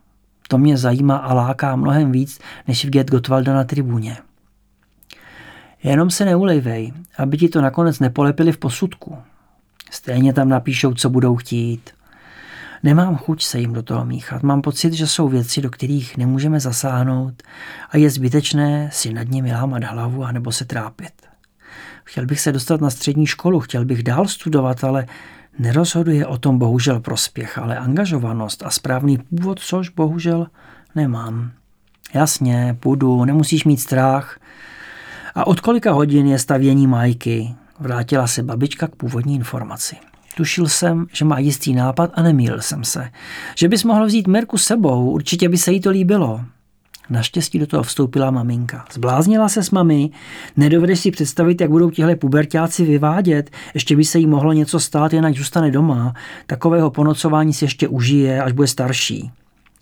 To 0.48 0.58
mě 0.58 0.78
zajímá 0.78 1.18
a 1.18 1.34
láká 1.34 1.76
mnohem 1.76 2.12
víc, 2.12 2.40
než 2.68 2.86
vidět 2.86 3.12
Gotwalda 3.12 3.54
na 3.54 3.64
tribuně. 3.64 4.18
Jenom 5.84 6.10
se 6.10 6.26
neulejvej, 6.26 6.94
aby 7.18 7.38
ti 7.38 7.50
to 7.50 7.62
nakonec 7.62 8.00
nepolepili 8.00 8.52
v 8.52 8.58
posudku. 8.58 9.18
Stejně 9.92 10.34
tam 10.34 10.50
napíšou, 10.50 10.94
co 10.94 11.10
budou 11.10 11.36
chtít. 11.36 11.92
Nemám 12.84 13.18
chuť 13.18 13.44
se 13.44 13.60
jim 13.60 13.74
do 13.74 13.84
toho 13.84 14.06
míchat. 14.06 14.44
Mám 14.44 14.62
pocit, 14.62 14.94
že 14.94 15.08
jsou 15.08 15.28
věci, 15.28 15.62
do 15.62 15.70
kterých 15.70 16.18
nemůžeme 16.18 16.60
zasáhnout 16.60 17.44
a 17.90 17.98
je 17.98 18.10
zbytečné 18.10 18.90
si 18.94 19.14
nad 19.14 19.28
nimi 19.28 19.54
lámat 19.54 19.84
hlavu 19.84 20.24
a 20.24 20.32
nebo 20.32 20.52
se 20.52 20.66
trápit. 20.66 21.14
Chtěl 22.04 22.26
bych 22.26 22.40
se 22.40 22.52
dostat 22.52 22.82
na 22.82 22.90
střední 22.90 23.26
školu, 23.26 23.60
chtěl 23.60 23.86
bych 23.86 24.04
dál 24.04 24.28
studovat, 24.28 24.84
ale 24.84 25.06
nerozhoduje 25.60 26.28
o 26.28 26.38
tom 26.38 26.58
bohužel 26.58 27.00
prospěch, 27.00 27.58
ale 27.58 27.78
angažovanost 27.78 28.64
a 28.64 28.70
správný 28.70 29.18
původ, 29.18 29.60
což 29.60 29.90
bohužel 29.90 30.48
nemám. 30.96 31.52
Jasně, 32.14 32.78
půjdu, 32.80 33.26
nemusíš 33.26 33.64
mít 33.64 33.78
strach. 33.78 34.40
A 35.36 35.48
od 35.48 35.60
kolika 35.60 35.92
hodin 35.92 36.28
je 36.28 36.40
stavění 36.40 36.88
majky? 36.88 37.56
Vrátila 37.80 38.28
se 38.28 38.44
babička 38.44 38.88
k 38.88 38.96
původní 38.96 39.36
informaci. 39.36 39.96
Tušil 40.36 40.68
jsem, 40.68 41.08
že 41.14 41.26
má 41.26 41.40
jistý 41.40 41.74
nápad 41.74 42.12
a 42.14 42.22
nemýlil 42.22 42.62
jsem 42.62 42.84
se. 42.84 43.10
Že 43.56 43.68
bys 43.68 43.84
mohl 43.84 44.06
vzít 44.06 44.28
Merku 44.28 44.58
sebou, 44.58 45.12
určitě 45.12 45.50
by 45.50 45.58
se 45.58 45.72
jí 45.72 45.80
to 45.80 45.90
líbilo. 45.90 46.46
Naštěstí 47.10 47.60
do 47.60 47.68
toho 47.68 47.84
vstoupila 47.84 48.32
maminka. 48.32 48.86
Zbláznila 48.94 49.50
se 49.50 49.64
s 49.64 49.72
mami, 49.72 50.10
nedovedeš 50.58 51.00
si 51.00 51.12
představit, 51.12 51.62
jak 51.62 51.70
budou 51.70 51.90
tihle 51.90 52.16
pubertáci 52.16 52.86
vyvádět, 52.86 53.52
ještě 53.74 53.96
by 53.96 54.04
se 54.04 54.20
jí 54.20 54.28
mohlo 54.28 54.54
něco 54.54 54.80
stát, 54.80 55.14
jinak 55.14 55.38
zůstane 55.38 55.72
doma. 55.72 56.14
Takového 56.48 56.92
ponocování 56.92 57.54
si 57.54 57.66
ještě 57.66 57.88
užije, 57.88 58.42
až 58.42 58.52
bude 58.52 58.68
starší. 58.68 59.32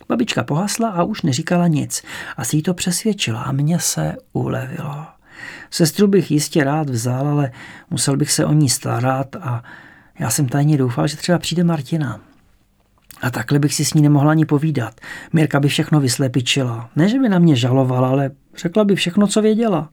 Babička 0.10 0.44
pohasla 0.44 0.90
a 0.90 1.04
už 1.04 1.22
neříkala 1.22 1.68
nic. 1.68 2.04
Asi 2.38 2.58
jí 2.58 2.64
to 2.64 2.74
přesvědčila 2.74 3.42
a 3.42 3.52
mně 3.52 3.80
se 3.80 4.16
ulevilo. 4.34 5.06
Sestru 5.72 6.08
bych 6.08 6.32
jistě 6.32 6.64
rád 6.64 6.90
vzal, 6.90 7.28
ale 7.28 7.52
musel 7.90 8.18
bych 8.18 8.32
se 8.32 8.46
o 8.46 8.54
ní 8.54 8.70
starat 8.70 9.36
a 9.36 9.64
já 10.20 10.30
jsem 10.30 10.48
tajně 10.48 10.78
doufal, 10.78 11.08
že 11.08 11.18
třeba 11.18 11.40
přijde 11.40 11.64
Martina. 11.64 12.20
A 13.22 13.30
takhle 13.30 13.60
bych 13.60 13.74
si 13.74 13.86
s 13.86 13.94
ní 13.94 14.02
nemohla 14.02 14.32
ani 14.32 14.46
povídat. 14.46 15.02
Mirka 15.34 15.60
by 15.60 15.68
všechno 15.68 16.00
vyslepičila. 16.00 16.90
Ne, 16.96 17.10
že 17.10 17.20
by 17.20 17.30
na 17.30 17.40
mě 17.40 17.56
žalovala, 17.56 18.10
ale 18.10 18.32
řekla 18.58 18.84
by 18.84 18.96
všechno, 18.96 19.28
co 19.28 19.42
věděla. 19.42 19.90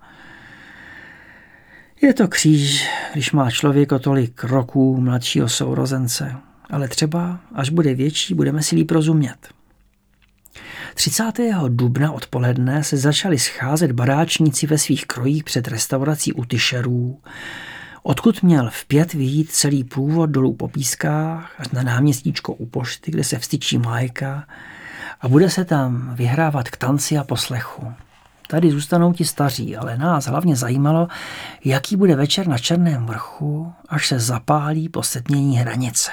Je 2.02 2.14
to 2.14 2.28
kříž, 2.28 2.88
když 3.12 3.32
má 3.32 3.50
člověk 3.50 3.92
o 3.92 3.98
tolik 3.98 4.44
roků 4.44 5.00
mladšího 5.00 5.48
sourozence. 5.48 6.36
Ale 6.70 6.88
třeba, 6.88 7.40
až 7.54 7.70
bude 7.70 7.94
větší, 7.94 8.34
budeme 8.34 8.62
si 8.62 8.76
líp 8.76 8.90
rozumět. 8.90 9.48
30. 10.94 11.24
dubna 11.68 12.12
odpoledne 12.12 12.84
se 12.84 12.96
začali 12.96 13.38
scházet 13.38 13.92
baráčníci 13.92 14.66
ve 14.66 14.78
svých 14.78 15.06
krojích 15.06 15.44
před 15.44 15.68
restaurací 15.68 16.32
u 16.32 16.44
Tyšerů, 16.44 17.20
odkud 18.02 18.42
měl 18.42 18.70
v 18.70 18.84
pět 18.84 19.12
vyjít 19.12 19.50
celý 19.50 19.84
průvod 19.84 20.30
dolů 20.30 20.54
po 20.54 20.68
pískách 20.68 21.54
až 21.58 21.68
na 21.68 21.82
náměstíčko 21.82 22.52
u 22.52 22.66
pošty, 22.66 23.10
kde 23.10 23.24
se 23.24 23.38
vstyčí 23.38 23.78
Majka 23.78 24.44
a 25.20 25.28
bude 25.28 25.50
se 25.50 25.64
tam 25.64 26.14
vyhrávat 26.14 26.68
k 26.68 26.76
tanci 26.76 27.18
a 27.18 27.24
poslechu. 27.24 27.92
Tady 28.48 28.70
zůstanou 28.70 29.12
ti 29.12 29.24
staří, 29.24 29.76
ale 29.76 29.98
nás 29.98 30.26
hlavně 30.26 30.56
zajímalo, 30.56 31.08
jaký 31.64 31.96
bude 31.96 32.16
večer 32.16 32.48
na 32.48 32.58
Černém 32.58 33.06
vrchu, 33.06 33.72
až 33.88 34.08
se 34.08 34.18
zapálí 34.18 34.88
posetnění 34.88 35.58
hranice. 35.58 36.10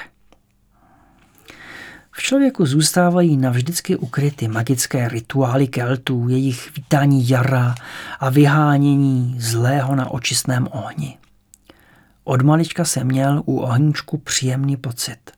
V 2.11 2.21
člověku 2.21 2.65
zůstávají 2.65 3.37
navždycky 3.37 3.95
ukryty 3.95 4.47
magické 4.47 5.09
rituály 5.09 5.67
Keltů, 5.67 6.29
jejich 6.29 6.71
vítání 6.77 7.29
jara 7.29 7.75
a 8.19 8.29
vyhánění 8.29 9.35
zlého 9.39 9.95
na 9.95 10.11
očistném 10.11 10.67
ohni. 10.71 11.17
Od 12.27 12.41
malička 12.41 12.85
jsem 12.85 13.07
měl 13.07 13.43
u 13.45 13.57
ohníčku 13.57 14.17
příjemný 14.17 14.77
pocit. 14.77 15.31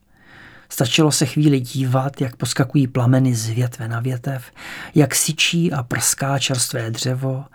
Stačilo 0.69 1.11
se 1.11 1.25
chvíli 1.25 1.59
dívat, 1.59 2.21
jak 2.21 2.35
poskakují 2.35 2.87
plameny 2.87 3.35
z 3.35 3.49
větve 3.49 3.87
na 3.87 3.99
větev, 3.99 4.51
jak 4.95 5.15
syčí 5.15 5.73
a 5.73 5.83
prská 5.83 6.39
čerstvé 6.39 6.91
dřevo 6.91 7.45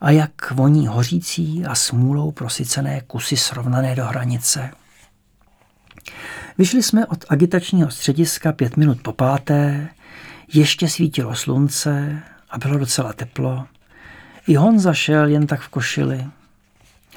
a 0.00 0.10
jak 0.10 0.50
voní 0.50 0.86
hořící 0.86 1.64
a 1.66 1.74
smůlou 1.74 2.32
prosycené 2.32 3.00
kusy 3.00 3.36
srovnané 3.36 3.94
do 3.94 4.04
hranice. 4.04 4.70
Vyšli 6.58 6.82
jsme 6.82 7.06
od 7.06 7.24
agitačního 7.28 7.90
střediska 7.90 8.52
pět 8.52 8.76
minut 8.76 9.02
po 9.02 9.12
páté, 9.12 9.88
ještě 10.54 10.88
svítilo 10.88 11.34
slunce 11.34 12.22
a 12.50 12.58
bylo 12.58 12.78
docela 12.78 13.12
teplo. 13.12 13.66
I 14.46 14.54
Honza 14.54 14.94
šel 14.94 15.28
jen 15.28 15.46
tak 15.46 15.60
v 15.60 15.68
košili. 15.68 16.26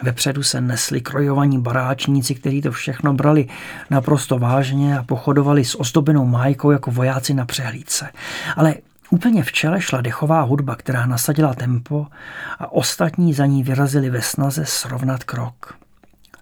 Vepředu 0.04 0.44
se 0.44 0.62
nesli 0.62 1.02
krojovaní 1.02 1.62
baráčníci, 1.62 2.36
kteří 2.36 2.62
to 2.62 2.72
všechno 2.72 3.14
brali 3.14 3.48
naprosto 3.90 4.40
vážně 4.40 4.98
a 4.98 5.04
pochodovali 5.04 5.66
s 5.66 5.80
ozdobenou 5.80 6.26
májkou 6.26 6.72
jako 6.72 6.92
vojáci 6.92 7.34
na 7.34 7.46
přehlídce. 7.46 8.10
Ale 8.56 8.76
Úplně 9.12 9.44
v 9.44 9.52
čele 9.52 9.82
šla 9.82 10.02
dechová 10.02 10.42
hudba, 10.42 10.76
která 10.76 11.06
nasadila 11.06 11.54
tempo 11.54 12.08
a 12.60 12.72
ostatní 12.72 13.34
za 13.34 13.46
ní 13.46 13.64
vyrazili 13.64 14.10
ve 14.10 14.22
snaze 14.22 14.66
srovnat 14.66 15.24
krok. 15.24 15.74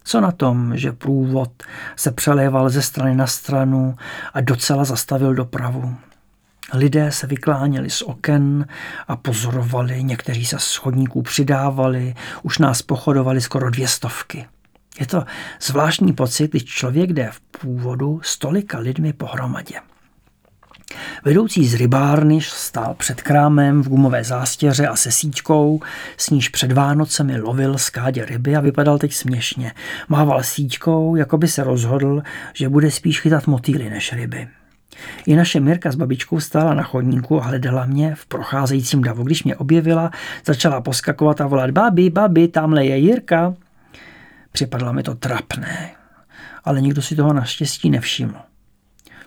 Co 0.04 0.22
na 0.22 0.32
tom, 0.32 0.78
že 0.78 0.92
průvod 0.92 1.64
se 1.96 2.12
přeléval 2.12 2.70
ze 2.70 2.82
strany 2.82 3.16
na 3.16 3.28
stranu 3.28 3.96
a 4.34 4.42
docela 4.42 4.84
zastavil 4.84 5.34
dopravu. 5.34 5.96
Lidé 6.74 7.12
se 7.12 7.28
vykláněli 7.28 7.90
z 7.90 8.02
oken 8.02 8.68
a 9.08 9.16
pozorovali, 9.16 10.04
někteří 10.04 10.46
se 10.46 10.60
schodníků 10.60 11.22
přidávali, 11.22 12.16
už 12.44 12.58
nás 12.58 12.82
pochodovali 12.82 13.42
skoro 13.42 13.70
dvě 13.70 13.88
stovky. 13.88 14.46
Je 15.00 15.06
to 15.06 15.24
zvláštní 15.62 16.14
pocit, 16.14 16.52
když 16.52 16.66
člověk 16.66 17.14
jde 17.14 17.30
v 17.32 17.40
původu 17.40 18.20
s 18.24 18.38
tolika 18.38 18.80
lidmi 18.80 19.14
pohromadě. 19.14 19.80
Vedoucí 21.26 21.68
z 21.68 21.74
rybárny 21.74 22.42
stál 22.42 22.94
před 22.94 23.22
krámem 23.22 23.84
v 23.84 23.90
gumové 23.90 24.24
zástěře 24.24 24.88
a 24.88 24.96
se 24.96 25.12
síťkou, 25.12 25.82
s 26.18 26.30
níž 26.30 26.50
před 26.50 26.72
Vánocemi 26.72 27.40
lovil 27.40 27.78
skádě 27.78 28.26
ryby 28.26 28.56
a 28.56 28.60
vypadal 28.60 28.98
teď 28.98 29.14
směšně. 29.14 29.74
Mával 30.08 30.44
síťkou, 30.44 31.16
jako 31.16 31.38
by 31.38 31.48
se 31.48 31.64
rozhodl, 31.64 32.24
že 32.54 32.70
bude 32.70 32.92
spíš 32.92 33.22
chytat 33.22 33.48
motýly 33.48 33.90
než 33.90 34.14
ryby. 34.14 34.48
I 35.26 35.36
naše 35.36 35.60
Mirka 35.60 35.92
s 35.92 35.96
babičkou 35.96 36.40
stála 36.40 36.74
na 36.74 36.84
chodníku 36.84 37.42
a 37.42 37.46
hledala 37.46 37.86
mě 37.86 38.16
v 38.16 38.26
procházejícím 38.26 39.02
davu. 39.02 39.24
Když 39.24 39.44
mě 39.44 39.56
objevila, 39.56 40.12
začala 40.46 40.82
poskakovat 40.82 41.42
a 41.42 41.48
volat 41.48 41.72
babi, 41.72 42.10
babi, 42.10 42.48
tamhle 42.48 42.86
je 42.86 42.98
Jirka. 42.98 43.54
Připadlo 44.52 44.94
mi 44.94 45.04
to 45.04 45.16
trapné, 45.16 45.92
ale 46.64 46.82
nikdo 46.82 47.02
si 47.02 47.16
toho 47.16 47.34
naštěstí 47.34 47.90
nevšiml. 47.90 48.36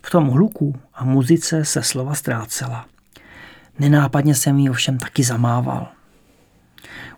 V 0.02 0.10
tom 0.10 0.28
hluku 0.28 0.74
a 0.94 1.04
muzice 1.04 1.64
se 1.64 1.82
slova 1.82 2.14
ztrácela. 2.14 2.86
Nenápadně 3.78 4.34
jsem 4.34 4.58
jí 4.58 4.70
ovšem 4.70 4.98
taky 4.98 5.24
zamával. 5.24 5.88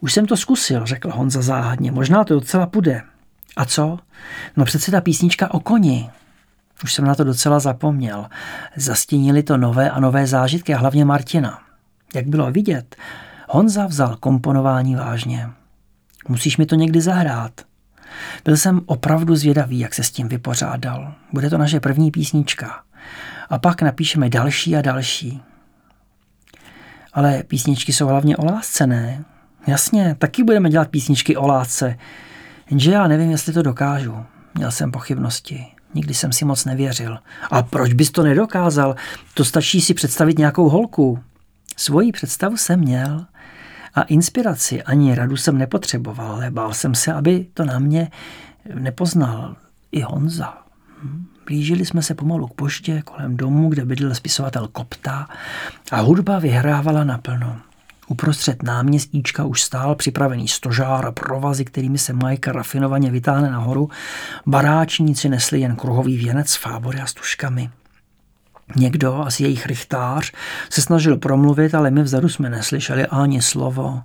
Už 0.00 0.12
jsem 0.12 0.26
to 0.26 0.36
zkusil, 0.36 0.86
řekl 0.86 1.10
Honza 1.10 1.42
záhadně. 1.42 1.92
Možná 1.92 2.24
to 2.24 2.34
docela 2.34 2.66
půjde. 2.66 3.02
A 3.56 3.64
co? 3.64 3.98
No 4.56 4.64
přece 4.64 4.90
ta 4.90 5.00
písnička 5.00 5.54
o 5.54 5.60
koni. 5.60 6.10
Už 6.84 6.94
jsem 6.94 7.04
na 7.04 7.14
to 7.14 7.24
docela 7.24 7.60
zapomněl. 7.60 8.26
Zastínili 8.76 9.42
to 9.42 9.56
nové 9.56 9.90
a 9.90 10.00
nové 10.00 10.26
zážitky 10.26 10.74
a 10.74 10.78
hlavně 10.78 11.04
Martina. 11.04 11.58
Jak 12.14 12.26
bylo 12.26 12.50
vidět, 12.50 12.96
Honza 13.48 13.86
vzal 13.86 14.16
komponování 14.16 14.94
vážně. 14.94 15.50
Musíš 16.28 16.56
mi 16.56 16.66
to 16.66 16.74
někdy 16.74 17.00
zahrát. 17.00 17.52
Byl 18.44 18.56
jsem 18.56 18.80
opravdu 18.86 19.36
zvědavý, 19.36 19.78
jak 19.78 19.94
se 19.94 20.02
s 20.02 20.10
tím 20.10 20.28
vypořádal. 20.28 21.14
Bude 21.32 21.50
to 21.50 21.58
naše 21.58 21.80
první 21.80 22.10
písnička. 22.10 22.82
A 23.50 23.58
pak 23.58 23.82
napíšeme 23.82 24.28
další 24.28 24.76
a 24.76 24.82
další. 24.82 25.42
Ale 27.12 27.42
písničky 27.42 27.92
jsou 27.92 28.06
hlavně 28.06 28.36
o 28.36 28.44
lásce, 28.44 28.86
ne? 28.86 29.24
Jasně, 29.66 30.16
taky 30.18 30.44
budeme 30.44 30.70
dělat 30.70 30.88
písničky 30.88 31.36
o 31.36 31.46
lásce. 31.46 31.98
Jenže 32.70 32.92
já 32.92 33.06
nevím, 33.06 33.30
jestli 33.30 33.52
to 33.52 33.62
dokážu. 33.62 34.24
Měl 34.54 34.70
jsem 34.70 34.92
pochybnosti. 34.92 35.66
Nikdy 35.94 36.14
jsem 36.14 36.32
si 36.32 36.44
moc 36.44 36.64
nevěřil. 36.64 37.18
A 37.50 37.62
proč 37.62 37.92
bys 37.92 38.10
to 38.10 38.22
nedokázal? 38.22 38.96
To 39.34 39.44
stačí 39.44 39.80
si 39.80 39.94
představit 39.94 40.38
nějakou 40.38 40.68
holku. 40.68 41.18
Svoji 41.76 42.12
představu 42.12 42.56
jsem 42.56 42.80
měl 42.80 43.26
a 43.94 44.02
inspiraci 44.02 44.82
ani 44.82 45.14
radu 45.14 45.36
jsem 45.36 45.58
nepotřeboval, 45.58 46.32
ale 46.32 46.50
bál 46.50 46.74
jsem 46.74 46.94
se, 46.94 47.12
aby 47.12 47.46
to 47.54 47.64
na 47.64 47.78
mě 47.78 48.10
nepoznal 48.74 49.56
i 49.92 50.00
Honza. 50.00 50.58
Hm? 51.02 51.26
Blížili 51.46 51.86
jsme 51.86 52.02
se 52.02 52.14
pomalu 52.14 52.46
k 52.46 52.54
poště 52.54 53.02
kolem 53.02 53.36
domu, 53.36 53.68
kde 53.68 53.84
bydlel 53.84 54.14
spisovatel 54.14 54.68
Kopta 54.68 55.28
a 55.90 56.00
hudba 56.00 56.38
vyhrávala 56.38 57.04
naplno. 57.04 57.60
Uprostřed 58.08 58.62
náměstíčka 58.62 59.44
už 59.44 59.62
stál 59.62 59.94
připravený 59.94 60.48
stožár 60.48 61.06
a 61.06 61.12
provazy, 61.12 61.64
kterými 61.64 61.98
se 61.98 62.12
Majka 62.12 62.52
rafinovaně 62.52 63.10
vytáhne 63.10 63.50
nahoru. 63.50 63.90
Baráčníci 64.46 65.28
nesli 65.28 65.60
jen 65.60 65.76
kruhový 65.76 66.16
věnec 66.16 66.50
s 66.50 66.56
fábory 66.56 67.00
a 67.00 67.06
stužkami. 67.06 67.70
Někdo, 68.76 69.22
asi 69.26 69.42
jejich 69.42 69.66
richtář, 69.66 70.32
se 70.70 70.82
snažil 70.82 71.16
promluvit, 71.16 71.74
ale 71.74 71.90
my 71.90 72.02
vzadu 72.02 72.28
jsme 72.28 72.50
neslyšeli 72.50 73.06
ani 73.06 73.42
slovo. 73.42 74.02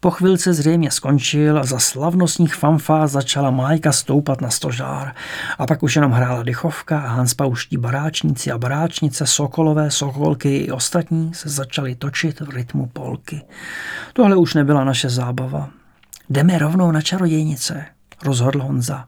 Po 0.00 0.10
chvilce 0.10 0.54
zřejmě 0.54 0.90
skončil 0.90 1.58
a 1.58 1.64
za 1.64 1.78
slavnostních 1.78 2.54
fanfá 2.54 3.06
začala 3.06 3.50
Majka 3.50 3.92
stoupat 3.92 4.40
na 4.40 4.50
stožár. 4.50 5.14
A 5.58 5.66
pak 5.66 5.82
už 5.82 5.96
jenom 5.96 6.12
hrála 6.12 6.42
dychovka 6.42 6.98
a 6.98 7.08
hanspauští 7.08 7.76
baráčníci 7.76 8.50
a 8.50 8.58
baráčnice, 8.58 9.26
sokolové, 9.26 9.90
sokolky 9.90 10.56
i 10.56 10.70
ostatní 10.70 11.34
se 11.34 11.48
začali 11.48 11.94
točit 11.94 12.40
v 12.40 12.50
rytmu 12.50 12.86
polky. 12.86 13.42
Tohle 14.12 14.36
už 14.36 14.54
nebyla 14.54 14.84
naše 14.84 15.10
zábava. 15.10 15.70
Jdeme 16.30 16.58
rovnou 16.58 16.92
na 16.92 17.00
čarodějnice, 17.00 17.84
rozhodl 18.24 18.62
Honza. 18.62 19.04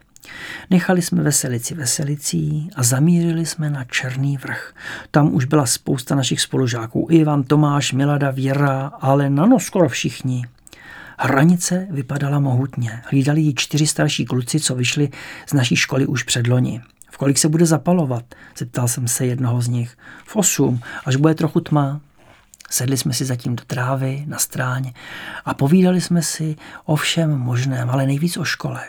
Nechali 0.71 1.03
jsme 1.03 1.23
veselici 1.23 1.75
veselicí 1.75 2.71
a 2.77 2.83
zamířili 2.83 3.47
jsme 3.47 3.71
na 3.71 3.85
Černý 3.85 4.37
vrch. 4.37 4.75
Tam 5.11 5.35
už 5.35 5.45
byla 5.45 5.67
spousta 5.67 6.15
našich 6.15 6.41
spolužáků. 6.41 7.09
Ivan, 7.11 7.43
Tomáš, 7.43 7.93
Milada, 7.93 8.31
Věra, 8.31 8.93
ale 9.01 9.31
nano 9.31 9.61
skoro 9.61 9.89
všichni. 9.89 10.47
Hranice 11.19 11.87
vypadala 11.91 12.39
mohutně. 12.39 13.03
Hlídali 13.11 13.41
ji 13.41 13.55
čtyři 13.55 13.87
starší 13.87 14.25
kluci, 14.25 14.61
co 14.61 14.75
vyšli 14.75 15.09
z 15.49 15.53
naší 15.53 15.77
školy 15.77 16.07
už 16.07 16.23
před 16.23 16.47
loni. 16.47 16.83
V 17.11 17.17
kolik 17.17 17.39
se 17.39 17.49
bude 17.49 17.67
zapalovat? 17.67 18.25
Zeptal 18.59 18.89
jsem 18.89 19.09
se 19.09 19.27
jednoho 19.27 19.63
z 19.63 19.69
nich. 19.69 19.97
V 20.27 20.37
osm, 20.37 20.81
až 21.05 21.17
bude 21.17 21.35
trochu 21.35 21.61
tma. 21.61 22.01
Sedli 22.71 22.97
jsme 22.97 23.13
si 23.13 23.25
zatím 23.25 23.57
do 23.57 23.65
trávy, 23.67 24.25
na 24.27 24.39
stráně 24.39 24.93
a 25.45 25.55
povídali 25.55 26.01
jsme 26.01 26.23
si 26.23 26.57
o 26.85 26.97
všem 26.97 27.39
možném, 27.39 27.91
ale 27.91 28.07
nejvíc 28.07 28.37
o 28.37 28.45
škole. 28.45 28.81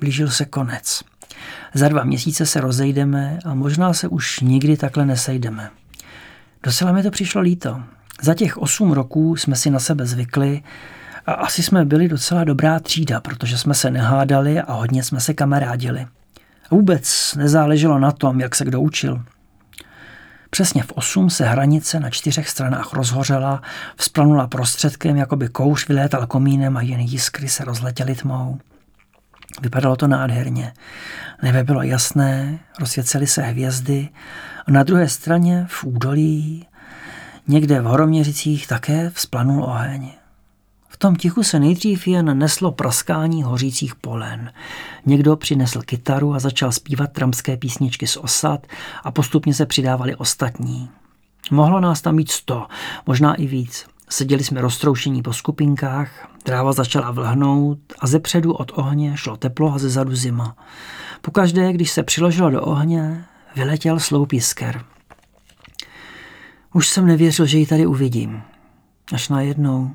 Blížil 0.00 0.30
se 0.30 0.44
konec. 0.44 1.02
Za 1.74 1.88
dva 1.88 2.04
měsíce 2.04 2.46
se 2.46 2.60
rozejdeme 2.60 3.38
a 3.44 3.54
možná 3.54 3.92
se 3.92 4.08
už 4.08 4.40
nikdy 4.40 4.76
takhle 4.76 5.06
nesejdeme. 5.06 5.70
Docela 6.62 6.92
mi 6.92 7.02
to 7.02 7.10
přišlo 7.10 7.40
líto. 7.40 7.80
Za 8.22 8.34
těch 8.34 8.58
osm 8.58 8.92
roků 8.92 9.36
jsme 9.36 9.56
si 9.56 9.70
na 9.70 9.78
sebe 9.78 10.06
zvykli 10.06 10.62
a 11.26 11.32
asi 11.32 11.62
jsme 11.62 11.84
byli 11.84 12.08
docela 12.08 12.44
dobrá 12.44 12.80
třída, 12.80 13.20
protože 13.20 13.58
jsme 13.58 13.74
se 13.74 13.90
nehádali 13.90 14.60
a 14.60 14.72
hodně 14.72 15.02
jsme 15.02 15.20
se 15.20 15.34
kamarádili. 15.34 16.06
Vůbec 16.70 17.34
nezáleželo 17.34 17.98
na 17.98 18.12
tom, 18.12 18.40
jak 18.40 18.54
se 18.54 18.64
kdo 18.64 18.80
učil. 18.80 19.22
Přesně 20.50 20.82
v 20.82 20.92
osm 20.92 21.30
se 21.30 21.44
hranice 21.44 22.00
na 22.00 22.10
čtyřech 22.10 22.48
stranách 22.48 22.92
rozhořela, 22.92 23.62
vzplanula 23.96 24.46
prostředkem, 24.46 25.16
jako 25.16 25.36
by 25.36 25.48
kouř 25.48 25.88
vylétal 25.88 26.26
komínem 26.26 26.76
a 26.76 26.82
jen 26.82 27.00
jiskry 27.00 27.48
se 27.48 27.64
rozletěly 27.64 28.14
tmou. 28.14 28.58
Vypadalo 29.62 29.96
to 29.96 30.08
nádherně. 30.08 30.72
Nebe 31.42 31.64
bylo 31.64 31.82
jasné, 31.82 32.58
rozsvěcely 32.80 33.26
se 33.26 33.42
hvězdy 33.42 34.08
a 34.66 34.70
na 34.70 34.82
druhé 34.82 35.08
straně 35.08 35.66
v 35.68 35.84
údolí, 35.84 36.66
někde 37.48 37.80
v 37.80 37.84
horoměřicích 37.84 38.66
také 38.66 39.10
vzplanul 39.10 39.64
oheň. 39.64 40.10
V 40.88 40.96
tom 40.96 41.16
tichu 41.16 41.42
se 41.42 41.60
nejdřív 41.60 42.06
jen 42.06 42.38
neslo 42.38 42.72
praskání 42.72 43.42
hořících 43.42 43.94
polen. 43.94 44.52
Někdo 45.06 45.36
přinesl 45.36 45.82
kytaru 45.82 46.34
a 46.34 46.38
začal 46.38 46.72
zpívat 46.72 47.12
tramské 47.12 47.56
písničky 47.56 48.06
z 48.06 48.16
osad 48.16 48.66
a 49.04 49.10
postupně 49.10 49.54
se 49.54 49.66
přidávali 49.66 50.16
ostatní. 50.16 50.90
Mohlo 51.50 51.80
nás 51.80 52.00
tam 52.00 52.16
být 52.16 52.30
sto, 52.30 52.66
možná 53.06 53.34
i 53.34 53.46
víc. 53.46 53.86
Seděli 54.10 54.44
jsme 54.44 54.60
roztroušení 54.60 55.22
po 55.22 55.32
skupinkách, 55.32 56.28
tráva 56.42 56.72
začala 56.72 57.10
vlhnout 57.10 57.78
a 57.98 58.06
ze 58.06 58.20
předu 58.20 58.52
od 58.52 58.72
ohně 58.74 59.16
šlo 59.16 59.36
teplo 59.36 59.74
a 59.74 59.78
ze 59.78 59.88
zadu 59.88 60.16
zima. 60.16 60.56
Pokaždé, 61.20 61.72
když 61.72 61.90
se 61.90 62.02
přiložilo 62.02 62.50
do 62.50 62.62
ohně, 62.62 63.24
vyletěl 63.56 64.00
sloup 64.00 64.32
jisker. 64.32 64.84
Už 66.72 66.88
jsem 66.88 67.06
nevěřil, 67.06 67.46
že 67.46 67.58
ji 67.58 67.66
tady 67.66 67.86
uvidím. 67.86 68.42
Až 69.12 69.28
najednou 69.28 69.90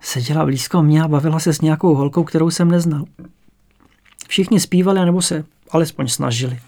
seděla 0.00 0.44
blízko 0.44 0.82
mě 0.82 1.02
a 1.02 1.08
bavila 1.08 1.40
se 1.40 1.52
s 1.52 1.60
nějakou 1.60 1.94
holkou, 1.94 2.24
kterou 2.24 2.50
jsem 2.50 2.70
neznal. 2.70 3.04
Všichni 4.28 4.60
zpívali, 4.60 5.04
nebo 5.04 5.22
se 5.22 5.44
alespoň 5.70 6.08
snažili 6.08 6.60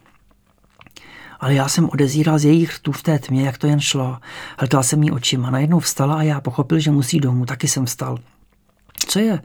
ale 1.40 1.54
já 1.54 1.68
jsem 1.68 1.88
odezíral 1.92 2.38
z 2.38 2.44
jejich 2.44 2.76
rtů 2.76 2.92
v 2.92 3.02
té 3.02 3.18
tmě, 3.18 3.42
jak 3.42 3.58
to 3.58 3.66
jen 3.66 3.80
šlo. 3.80 4.18
Hltal 4.58 4.82
jsem 4.82 5.02
jí 5.02 5.10
očima, 5.10 5.50
najednou 5.50 5.80
vstala 5.80 6.14
a 6.14 6.22
já 6.22 6.40
pochopil, 6.40 6.78
že 6.78 6.90
musí 6.90 7.20
domů, 7.20 7.46
taky 7.46 7.68
jsem 7.68 7.86
vstal. 7.86 8.18
Co 9.06 9.18
je? 9.18 9.42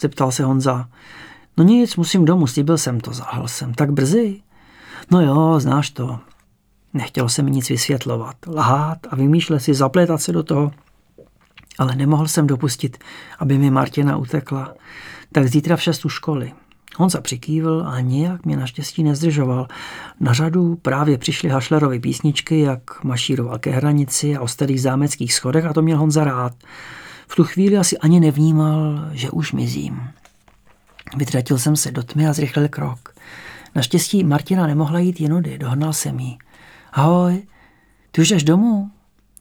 zeptal 0.00 0.32
se 0.32 0.44
Honza. 0.44 0.88
No 1.56 1.64
nic, 1.64 1.96
musím 1.96 2.24
domů, 2.24 2.46
slíbil 2.46 2.78
jsem 2.78 3.00
to, 3.00 3.12
zahal 3.12 3.48
jsem. 3.48 3.74
Tak 3.74 3.92
brzy? 3.92 4.40
No 5.10 5.20
jo, 5.20 5.60
znáš 5.60 5.90
to. 5.90 6.20
Nechtělo 6.94 7.28
se 7.28 7.42
mi 7.42 7.50
nic 7.50 7.68
vysvětlovat, 7.68 8.36
lhát 8.46 8.98
a 9.10 9.16
vymýšlet 9.16 9.60
si, 9.60 9.74
zaplétat 9.74 10.22
se 10.22 10.32
do 10.32 10.42
toho. 10.42 10.72
Ale 11.78 11.96
nemohl 11.96 12.28
jsem 12.28 12.46
dopustit, 12.46 12.98
aby 13.38 13.58
mi 13.58 13.70
Martina 13.70 14.16
utekla. 14.16 14.74
Tak 15.32 15.48
zítra 15.48 15.76
v 15.76 15.82
šest 15.82 16.04
u 16.04 16.08
školy. 16.08 16.52
Honza 16.96 17.20
přikývil 17.20 17.84
a 17.86 18.00
nijak 18.00 18.46
mě 18.46 18.56
naštěstí 18.56 19.02
nezdržoval. 19.02 19.68
Na 20.20 20.32
řadu 20.32 20.76
právě 20.76 21.18
přišly 21.18 21.48
Hašlerovy 21.48 22.00
písničky, 22.00 22.60
jak 22.60 23.04
mašíroval 23.04 23.58
ke 23.58 23.70
hranici 23.70 24.36
a 24.36 24.40
o 24.40 24.48
starých 24.48 24.82
zámeckých 24.82 25.34
schodech 25.34 25.64
a 25.64 25.72
to 25.72 25.82
měl 25.82 25.98
Honza 25.98 26.24
rád. 26.24 26.52
V 27.28 27.36
tu 27.36 27.44
chvíli 27.44 27.78
asi 27.78 27.98
ani 27.98 28.20
nevnímal, 28.20 29.08
že 29.12 29.30
už 29.30 29.52
mizím. 29.52 30.08
Vytratil 31.16 31.58
jsem 31.58 31.76
se 31.76 31.90
do 31.90 32.02
tmy 32.02 32.28
a 32.28 32.32
zrychlil 32.32 32.68
krok. 32.68 33.14
Naštěstí 33.74 34.24
Martina 34.24 34.66
nemohla 34.66 34.98
jít 34.98 35.20
jinudy, 35.20 35.58
dohnal 35.58 35.92
jsem 35.92 36.18
jí. 36.18 36.38
Ahoj, 36.92 37.42
ty 38.10 38.20
už 38.20 38.28
jdeš 38.28 38.44
domů? 38.44 38.90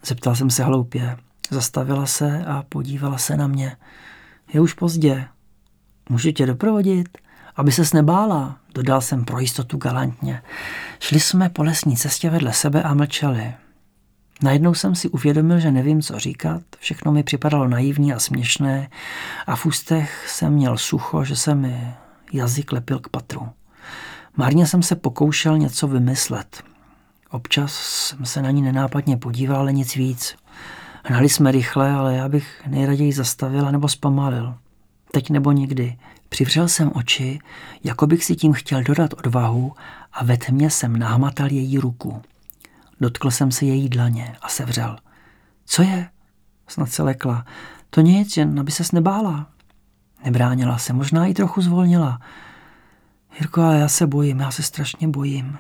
Zeptal 0.05 0.35
jsem 0.35 0.49
se 0.49 0.63
hloupě. 0.63 1.17
Zastavila 1.49 2.05
se 2.05 2.45
a 2.45 2.63
podívala 2.69 3.17
se 3.17 3.37
na 3.37 3.47
mě. 3.47 3.77
Je 4.53 4.61
už 4.61 4.73
pozdě. 4.73 5.27
Můžu 6.09 6.31
tě 6.31 6.45
doprovodit? 6.45 7.17
Aby 7.55 7.71
ses 7.71 7.93
nebála, 7.93 8.57
dodal 8.73 9.01
jsem 9.01 9.25
pro 9.25 9.39
jistotu 9.39 9.77
galantně. 9.77 10.41
Šli 10.99 11.19
jsme 11.19 11.49
po 11.49 11.63
lesní 11.63 11.97
cestě 11.97 12.29
vedle 12.29 12.53
sebe 12.53 12.83
a 12.83 12.93
mlčeli. 12.93 13.53
Najednou 14.43 14.73
jsem 14.73 14.95
si 14.95 15.09
uvědomil, 15.09 15.59
že 15.59 15.71
nevím, 15.71 16.01
co 16.01 16.19
říkat. 16.19 16.61
Všechno 16.79 17.11
mi 17.11 17.23
připadalo 17.23 17.67
naivní 17.67 18.13
a 18.13 18.19
směšné 18.19 18.89
a 19.47 19.55
v 19.55 19.65
ústech 19.65 20.25
jsem 20.27 20.53
měl 20.53 20.77
sucho, 20.77 21.23
že 21.23 21.35
se 21.35 21.55
mi 21.55 21.93
jazyk 22.33 22.71
lepil 22.71 22.99
k 22.99 23.09
patru. 23.09 23.49
Marně 24.37 24.67
jsem 24.67 24.83
se 24.83 24.95
pokoušel 24.95 25.57
něco 25.57 25.87
vymyslet. 25.87 26.63
Občas 27.29 27.73
jsem 27.73 28.25
se 28.25 28.41
na 28.41 28.51
ní 28.51 28.61
nenápadně 28.61 29.17
podíval, 29.17 29.57
ale 29.57 29.73
nic 29.73 29.95
víc. 29.95 30.35
Hnali 31.05 31.29
jsme 31.29 31.51
rychle, 31.51 31.91
ale 31.91 32.15
já 32.15 32.29
bych 32.29 32.61
nejraději 32.67 33.13
zastavil 33.13 33.71
nebo 33.71 33.87
zpomalil. 33.87 34.55
Teď 35.11 35.29
nebo 35.29 35.51
nikdy. 35.51 35.97
Přivřel 36.33 36.67
jsem 36.67 36.91
oči, 36.93 37.39
jako 37.83 38.07
bych 38.07 38.25
si 38.25 38.35
tím 38.35 38.53
chtěl 38.53 38.83
dodat 38.83 39.13
odvahu 39.13 39.73
a 40.13 40.23
ve 40.23 40.37
tmě 40.37 40.69
jsem 40.69 40.99
nahmatal 40.99 41.51
její 41.51 41.77
ruku. 41.77 42.21
Dotkl 43.01 43.31
jsem 43.31 43.51
se 43.51 43.65
její 43.65 43.89
dlaně 43.89 44.35
a 44.41 44.49
sevřel. 44.49 44.97
Co 45.65 45.81
je? 45.81 46.09
Snad 46.67 46.89
se 46.89 47.03
lekla. 47.03 47.45
To 47.89 48.01
nic, 48.01 48.37
jen 48.37 48.59
aby 48.59 48.71
ses 48.71 48.91
nebála. 48.91 49.47
Nebránila 50.25 50.77
se, 50.77 50.93
možná 50.93 51.25
i 51.25 51.33
trochu 51.33 51.61
zvolnila. 51.61 52.19
Jirko, 53.39 53.61
ale 53.61 53.79
já 53.79 53.87
se 53.87 54.07
bojím, 54.07 54.39
já 54.39 54.51
se 54.51 54.63
strašně 54.63 55.07
bojím. 55.07 55.57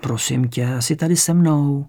Prosím 0.00 0.48
tě, 0.48 0.76
jsi 0.80 0.96
tady 0.96 1.16
se 1.16 1.34
mnou. 1.34 1.86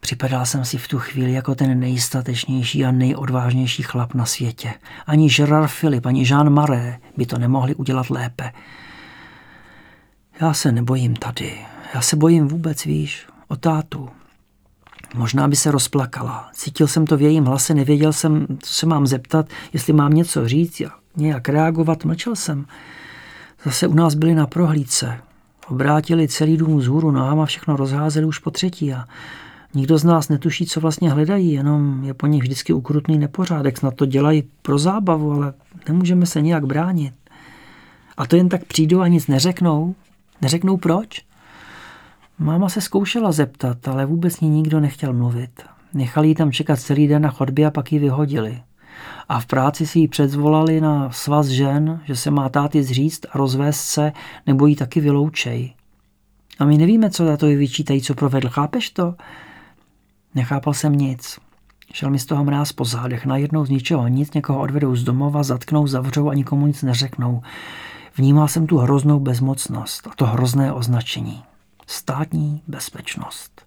Připadal 0.00 0.46
jsem 0.46 0.64
si 0.64 0.78
v 0.78 0.88
tu 0.88 0.98
chvíli 0.98 1.32
jako 1.32 1.54
ten 1.54 1.80
nejstatečnější 1.80 2.84
a 2.84 2.90
nejodvážnější 2.90 3.82
chlap 3.82 4.14
na 4.14 4.26
světě. 4.26 4.74
Ani 5.06 5.28
Gerard 5.30 5.70
Philip, 5.80 6.06
ani 6.06 6.24
Jean 6.28 6.50
Maré 6.50 6.98
by 7.16 7.26
to 7.26 7.38
nemohli 7.38 7.74
udělat 7.74 8.10
lépe. 8.10 8.52
Já 10.40 10.54
se 10.54 10.72
nebojím 10.72 11.16
tady. 11.16 11.58
Já 11.94 12.00
se 12.00 12.16
bojím 12.16 12.48
vůbec, 12.48 12.84
víš, 12.84 13.26
o 13.48 13.56
tátu. 13.56 14.08
Možná 15.14 15.48
by 15.48 15.56
se 15.56 15.70
rozplakala. 15.70 16.50
Cítil 16.52 16.86
jsem 16.86 17.06
to 17.06 17.16
v 17.16 17.22
jejím 17.22 17.44
hlase, 17.44 17.74
nevěděl 17.74 18.12
jsem, 18.12 18.46
co 18.62 18.74
se 18.74 18.86
mám 18.86 19.06
zeptat, 19.06 19.46
jestli 19.72 19.92
mám 19.92 20.12
něco 20.12 20.48
říct 20.48 20.80
a 20.80 20.90
nějak 21.16 21.48
reagovat. 21.48 22.04
Mlčel 22.04 22.36
jsem. 22.36 22.66
Zase 23.64 23.86
u 23.86 23.94
nás 23.94 24.14
byli 24.14 24.34
na 24.34 24.46
prohlídce. 24.46 25.18
Obrátili 25.68 26.28
celý 26.28 26.56
dům 26.56 26.78
vzhůru 26.78 27.10
nohama, 27.10 27.46
všechno 27.46 27.76
rozházeli 27.76 28.26
už 28.26 28.38
po 28.38 28.50
třetí 28.50 28.92
a 28.92 29.04
nikdo 29.74 29.98
z 29.98 30.04
nás 30.04 30.28
netuší, 30.28 30.66
co 30.66 30.80
vlastně 30.80 31.10
hledají, 31.10 31.52
jenom 31.52 32.04
je 32.04 32.14
po 32.14 32.26
nich 32.26 32.42
vždycky 32.42 32.72
ukrutný 32.72 33.18
nepořádek, 33.18 33.78
snad 33.78 33.94
to 33.94 34.06
dělají 34.06 34.42
pro 34.62 34.78
zábavu, 34.78 35.32
ale 35.32 35.52
nemůžeme 35.88 36.26
se 36.26 36.42
nijak 36.42 36.66
bránit. 36.66 37.14
A 38.16 38.26
to 38.26 38.36
jen 38.36 38.48
tak 38.48 38.64
přijdou 38.64 39.00
a 39.00 39.08
nic 39.08 39.26
neřeknou. 39.26 39.94
Neřeknou 40.42 40.76
proč? 40.76 41.24
Máma 42.38 42.68
se 42.68 42.80
zkoušela 42.80 43.32
zeptat, 43.32 43.88
ale 43.88 44.06
vůbec 44.06 44.40
ní 44.40 44.48
nikdo 44.48 44.80
nechtěl 44.80 45.12
mluvit. 45.12 45.62
Nechali 45.94 46.28
ji 46.28 46.34
tam 46.34 46.52
čekat 46.52 46.80
celý 46.80 47.08
den 47.08 47.22
na 47.22 47.30
chodbě 47.30 47.66
a 47.66 47.70
pak 47.70 47.92
ji 47.92 47.98
vyhodili. 47.98 48.62
A 49.28 49.40
v 49.40 49.46
práci 49.46 49.86
si 49.86 49.98
ji 49.98 50.08
předzvolali 50.08 50.80
na 50.80 51.10
svaz 51.10 51.46
žen, 51.46 52.00
že 52.04 52.16
se 52.16 52.30
má 52.30 52.48
táty 52.48 52.82
zříct 52.82 53.26
a 53.30 53.38
rozvést 53.38 53.80
se, 53.80 54.12
nebo 54.46 54.66
ji 54.66 54.76
taky 54.76 55.00
vyloučej. 55.00 55.74
A 56.58 56.64
my 56.64 56.78
nevíme, 56.78 57.10
co 57.10 57.24
za 57.24 57.36
to 57.36 57.46
je 57.46 57.56
vyčítají, 57.56 58.02
co 58.02 58.14
provedl. 58.14 58.48
Chápeš 58.48 58.90
to? 58.90 59.14
Nechápal 60.34 60.74
jsem 60.74 60.92
nic. 60.92 61.38
Šel 61.92 62.10
mi 62.10 62.18
z 62.18 62.26
toho 62.26 62.44
mráz 62.44 62.72
po 62.72 62.84
zádech. 62.84 63.26
Najednou 63.26 63.66
z 63.66 63.70
ničeho 63.70 64.08
nic 64.08 64.32
někoho 64.34 64.60
odvedou 64.60 64.96
z 64.96 65.04
domova, 65.04 65.42
zatknou, 65.42 65.86
zavřou 65.86 66.28
a 66.28 66.34
nikomu 66.34 66.66
nic 66.66 66.82
neřeknou. 66.82 67.42
Vnímal 68.16 68.48
jsem 68.48 68.66
tu 68.66 68.78
hroznou 68.78 69.20
bezmocnost 69.20 70.06
a 70.06 70.10
to 70.16 70.26
hrozné 70.26 70.72
označení. 70.72 71.42
Státní 71.86 72.62
bezpečnost. 72.68 73.62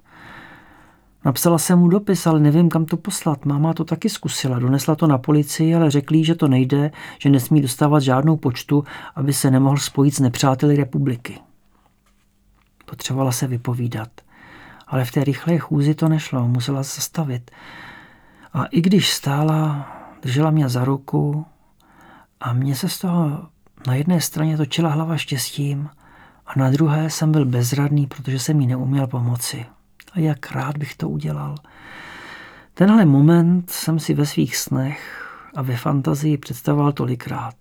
Napsala 1.26 1.57
jsem 1.57 1.80
mu 1.80 1.88
dopis, 1.88 2.28
ale 2.28 2.39
nevím, 2.39 2.70
kam 2.70 2.86
to 2.86 2.97
poslat. 2.97 3.45
Máma 3.45 3.74
to 3.74 3.84
taky 3.84 4.09
zkusila. 4.09 4.59
Donesla 4.59 4.95
to 4.95 5.07
na 5.07 5.18
policii, 5.18 5.76
ale 5.76 5.91
řekli, 5.91 6.24
že 6.24 6.36
to 6.36 6.47
nejde, 6.47 6.91
že 7.20 7.30
nesmí 7.30 7.61
dostávat 7.61 7.99
žádnou 7.99 8.38
počtu, 8.38 8.84
aby 9.16 9.34
se 9.34 9.51
nemohl 9.51 9.78
spojit 9.78 10.16
s 10.16 10.20
nepřáteli 10.20 10.76
republiky. 10.76 11.39
Potřebovala 12.86 13.32
se 13.32 13.47
vypovídat. 13.47 14.09
Ale 14.93 15.05
v 15.05 15.11
té 15.11 15.23
rychlé 15.23 15.57
chůzi 15.57 15.95
to 15.95 16.09
nešlo, 16.09 16.47
musela 16.47 16.83
se 16.83 16.95
zastavit. 16.95 17.51
A 18.53 18.65
i 18.65 18.81
když 18.81 19.13
stála, 19.13 19.87
držela 20.21 20.51
mě 20.51 20.69
za 20.69 20.85
ruku 20.85 21.45
a 22.39 22.53
mě 22.53 22.75
se 22.75 22.89
z 22.89 22.99
toho 22.99 23.47
na 23.87 23.95
jedné 23.95 24.21
straně 24.21 24.57
točila 24.57 24.89
hlava 24.89 25.17
štěstím 25.17 25.89
a 26.45 26.59
na 26.59 26.69
druhé 26.69 27.09
jsem 27.09 27.31
byl 27.31 27.45
bezradný, 27.45 28.07
protože 28.07 28.39
jsem 28.39 28.61
jí 28.61 28.67
neuměl 28.67 29.07
pomoci. 29.07 29.65
A 30.13 30.19
jak 30.19 30.51
rád 30.51 30.77
bych 30.77 30.95
to 30.95 31.09
udělal. 31.09 31.55
Tenhle 32.73 33.05
moment 33.05 33.69
jsem 33.69 33.99
si 33.99 34.13
ve 34.13 34.25
svých 34.25 34.57
snech 34.57 35.27
a 35.55 35.61
ve 35.61 35.77
fantazii 35.77 36.37
představoval 36.37 36.91
tolikrát. 36.91 37.55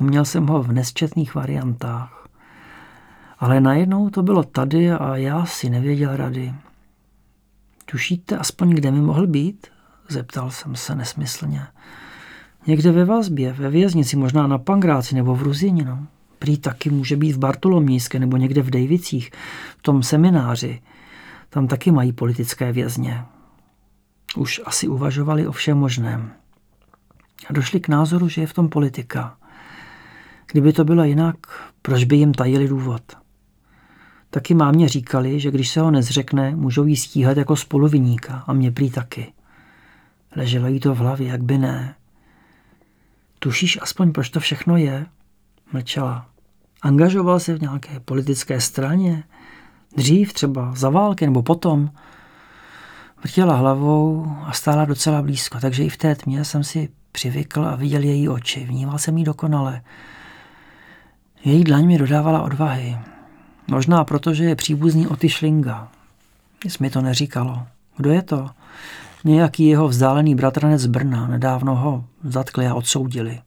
Uměl 0.00 0.24
jsem 0.24 0.46
ho 0.46 0.62
v 0.62 0.72
nesčetných 0.72 1.34
variantách. 1.34 2.17
Ale 3.38 3.60
najednou 3.60 4.10
to 4.10 4.22
bylo 4.22 4.42
tady 4.42 4.90
a 4.90 5.16
já 5.16 5.46
si 5.46 5.70
nevěděl 5.70 6.16
rady. 6.16 6.54
Tušíte 7.84 8.36
aspoň, 8.36 8.70
kde 8.70 8.90
mi 8.90 9.00
mohl 9.00 9.26
být? 9.26 9.66
Zeptal 10.08 10.50
jsem 10.50 10.76
se 10.76 10.94
nesmyslně. 10.94 11.62
Někde 12.66 12.92
ve 12.92 13.04
vazbě, 13.04 13.52
ve 13.52 13.70
věznici, 13.70 14.16
možná 14.16 14.46
na 14.46 14.58
Pangráci 14.58 15.14
nebo 15.14 15.34
v 15.34 15.42
Ruzini. 15.42 15.84
No. 15.84 16.06
Prý 16.38 16.58
taky 16.58 16.90
může 16.90 17.16
být 17.16 17.32
v 17.32 17.38
Bartolomíské 17.38 18.18
nebo 18.18 18.36
někde 18.36 18.62
v 18.62 18.70
Dejvicích, 18.70 19.30
v 19.78 19.82
tom 19.82 20.02
semináři. 20.02 20.80
Tam 21.50 21.68
taky 21.68 21.90
mají 21.90 22.12
politické 22.12 22.72
vězně. 22.72 23.24
Už 24.36 24.60
asi 24.64 24.88
uvažovali 24.88 25.46
o 25.46 25.52
všem 25.52 25.78
možném. 25.78 26.32
A 27.50 27.52
došli 27.52 27.80
k 27.80 27.88
názoru, 27.88 28.28
že 28.28 28.40
je 28.40 28.46
v 28.46 28.52
tom 28.52 28.68
politika. 28.68 29.36
Kdyby 30.52 30.72
to 30.72 30.84
bylo 30.84 31.04
jinak, 31.04 31.36
proč 31.82 32.04
by 32.04 32.16
jim 32.16 32.34
tajili 32.34 32.68
důvod? 32.68 33.02
Taky 34.30 34.54
mámě 34.54 34.88
říkali, 34.88 35.40
že 35.40 35.50
když 35.50 35.68
se 35.68 35.80
ho 35.80 35.90
nezřekne, 35.90 36.56
můžou 36.56 36.84
jí 36.84 36.96
stíhat 36.96 37.36
jako 37.36 37.56
spoluviníka 37.56 38.44
a 38.46 38.52
mě 38.52 38.72
prý 38.72 38.90
taky. 38.90 39.32
Leželo 40.36 40.66
jí 40.66 40.80
to 40.80 40.94
v 40.94 40.98
hlavě, 40.98 41.28
jak 41.28 41.42
by 41.42 41.58
ne. 41.58 41.94
Tušíš 43.38 43.78
aspoň, 43.82 44.12
proč 44.12 44.30
to 44.30 44.40
všechno 44.40 44.76
je? 44.76 45.06
Mlčela. 45.72 46.26
Angažoval 46.82 47.40
se 47.40 47.54
v 47.54 47.60
nějaké 47.60 48.00
politické 48.00 48.60
straně? 48.60 49.24
Dřív 49.96 50.32
třeba, 50.32 50.74
za 50.74 50.90
války 50.90 51.26
nebo 51.26 51.42
potom? 51.42 51.90
Vrtěla 53.22 53.56
hlavou 53.56 54.32
a 54.44 54.52
stála 54.52 54.84
docela 54.84 55.22
blízko, 55.22 55.58
takže 55.60 55.84
i 55.84 55.88
v 55.88 55.96
té 55.96 56.14
tmě 56.14 56.44
jsem 56.44 56.64
si 56.64 56.88
přivykl 57.12 57.64
a 57.64 57.76
viděl 57.76 58.02
její 58.02 58.28
oči. 58.28 58.64
Vnímal 58.64 58.98
jsem 58.98 59.18
jí 59.18 59.24
dokonale. 59.24 59.82
Její 61.44 61.64
dlaň 61.64 61.86
mi 61.86 61.98
dodávala 61.98 62.42
odvahy. 62.42 62.98
Možná 63.70 64.04
proto, 64.04 64.34
že 64.34 64.44
je 64.44 64.56
příbuzný 64.56 65.06
Oty 65.06 65.28
Šlinga. 65.28 65.88
Nic 66.64 66.78
mi 66.78 66.90
to 66.90 67.00
neříkalo. 67.00 67.66
Kdo 67.96 68.10
je 68.10 68.22
to? 68.22 68.50
Nějaký 69.24 69.66
jeho 69.66 69.88
vzdálený 69.88 70.34
bratranec 70.34 70.80
z 70.80 70.86
Brna. 70.86 71.26
Nedávno 71.26 71.76
ho 71.76 72.04
zatkli 72.24 72.66
a 72.66 72.74
odsoudili. 72.74 73.40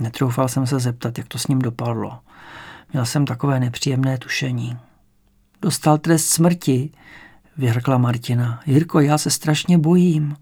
Netroufal 0.00 0.48
jsem 0.48 0.66
se 0.66 0.80
zeptat, 0.80 1.18
jak 1.18 1.28
to 1.28 1.38
s 1.38 1.46
ním 1.46 1.58
dopadlo. 1.58 2.18
Měl 2.92 3.06
jsem 3.06 3.24
takové 3.24 3.60
nepříjemné 3.60 4.18
tušení. 4.18 4.78
Dostal 5.62 5.98
trest 5.98 6.26
smrti, 6.26 6.90
vyhrkla 7.56 7.98
Martina. 7.98 8.60
Jirko, 8.66 9.00
já 9.00 9.18
se 9.18 9.30
strašně 9.30 9.78
bojím. 9.78 10.36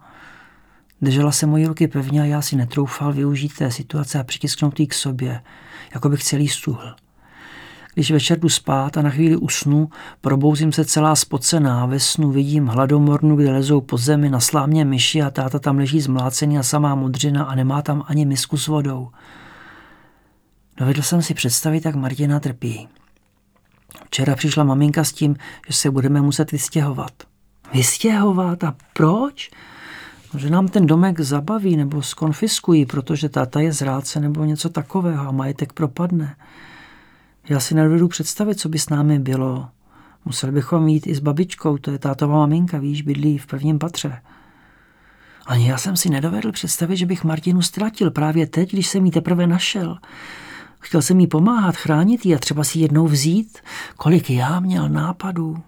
Držela 1.02 1.32
se 1.32 1.46
moji 1.46 1.66
ruky 1.66 1.88
pevně 1.88 2.22
a 2.22 2.24
já 2.24 2.42
si 2.42 2.56
netroufal 2.56 3.12
využít 3.12 3.56
té 3.56 3.70
situace 3.70 4.18
a 4.20 4.24
přitisknout 4.24 4.80
jí 4.80 4.86
k 4.86 4.94
sobě, 4.94 5.42
jako 5.94 6.08
bych 6.08 6.24
celý 6.24 6.48
stuhl. 6.48 6.94
Když 7.96 8.10
večer 8.10 8.38
jdu 8.38 8.48
spát 8.48 8.96
a 8.96 9.02
na 9.02 9.10
chvíli 9.10 9.36
usnu, 9.36 9.88
probouzím 10.20 10.72
se 10.72 10.84
celá 10.84 11.14
spocená. 11.14 11.86
Ve 11.86 12.00
snu 12.00 12.30
vidím 12.30 12.66
hladomornu, 12.66 13.36
kde 13.36 13.52
lezou 13.52 13.80
po 13.80 13.96
zemi 13.96 14.30
na 14.30 14.40
slámě 14.40 14.84
myši 14.84 15.22
a 15.22 15.30
táta 15.30 15.58
tam 15.58 15.78
leží 15.78 16.00
zmlácený 16.00 16.58
a 16.58 16.62
samá 16.62 16.94
modřina 16.94 17.44
a 17.44 17.54
nemá 17.54 17.82
tam 17.82 18.04
ani 18.06 18.26
misku 18.26 18.56
s 18.56 18.66
vodou. 18.66 19.08
Dovedl 20.76 21.02
jsem 21.02 21.22
si 21.22 21.34
představit, 21.34 21.84
jak 21.84 21.94
Martina 21.94 22.40
trpí. 22.40 22.88
Včera 24.06 24.34
přišla 24.34 24.64
maminka 24.64 25.04
s 25.04 25.12
tím, 25.12 25.36
že 25.66 25.72
se 25.72 25.90
budeme 25.90 26.20
muset 26.20 26.52
vystěhovat. 26.52 27.12
Vystěhovat? 27.74 28.64
A 28.64 28.74
proč? 28.92 29.50
No, 30.34 30.40
že 30.40 30.50
nám 30.50 30.68
ten 30.68 30.86
domek 30.86 31.20
zabaví 31.20 31.76
nebo 31.76 32.02
skonfiskují, 32.02 32.86
protože 32.86 33.28
táta 33.28 33.60
je 33.60 33.72
zrádce 33.72 34.20
nebo 34.20 34.44
něco 34.44 34.68
takového 34.68 35.28
a 35.28 35.32
majetek 35.32 35.72
propadne. 35.72 36.36
Já 37.48 37.60
si 37.60 37.74
nedovedu 37.74 38.08
představit, 38.08 38.60
co 38.60 38.68
by 38.68 38.78
s 38.78 38.88
námi 38.88 39.18
bylo. 39.18 39.68
Museli 40.24 40.52
bychom 40.52 40.88
jít 40.88 41.06
i 41.06 41.14
s 41.14 41.20
babičkou, 41.20 41.78
to 41.78 41.90
je 41.90 41.98
tátová 41.98 42.36
maminka, 42.36 42.78
víš, 42.78 43.02
bydlí 43.02 43.38
v 43.38 43.46
prvním 43.46 43.78
patře. 43.78 44.22
Ani 45.46 45.68
já 45.68 45.78
jsem 45.78 45.96
si 45.96 46.10
nedovedl 46.10 46.52
představit, 46.52 46.96
že 46.96 47.06
bych 47.06 47.24
Martinu 47.24 47.62
ztratil 47.62 48.10
právě 48.10 48.46
teď, 48.46 48.72
když 48.72 48.86
jsem 48.88 49.06
ji 49.06 49.10
teprve 49.10 49.46
našel. 49.46 49.98
Chtěl 50.78 51.02
jsem 51.02 51.20
jí 51.20 51.26
pomáhat, 51.26 51.76
chránit 51.76 52.26
ji 52.26 52.34
a 52.34 52.38
třeba 52.38 52.64
si 52.64 52.78
jednou 52.78 53.06
vzít, 53.06 53.58
kolik 53.96 54.30
já 54.30 54.60
měl 54.60 54.88
nápadů. 54.88 55.62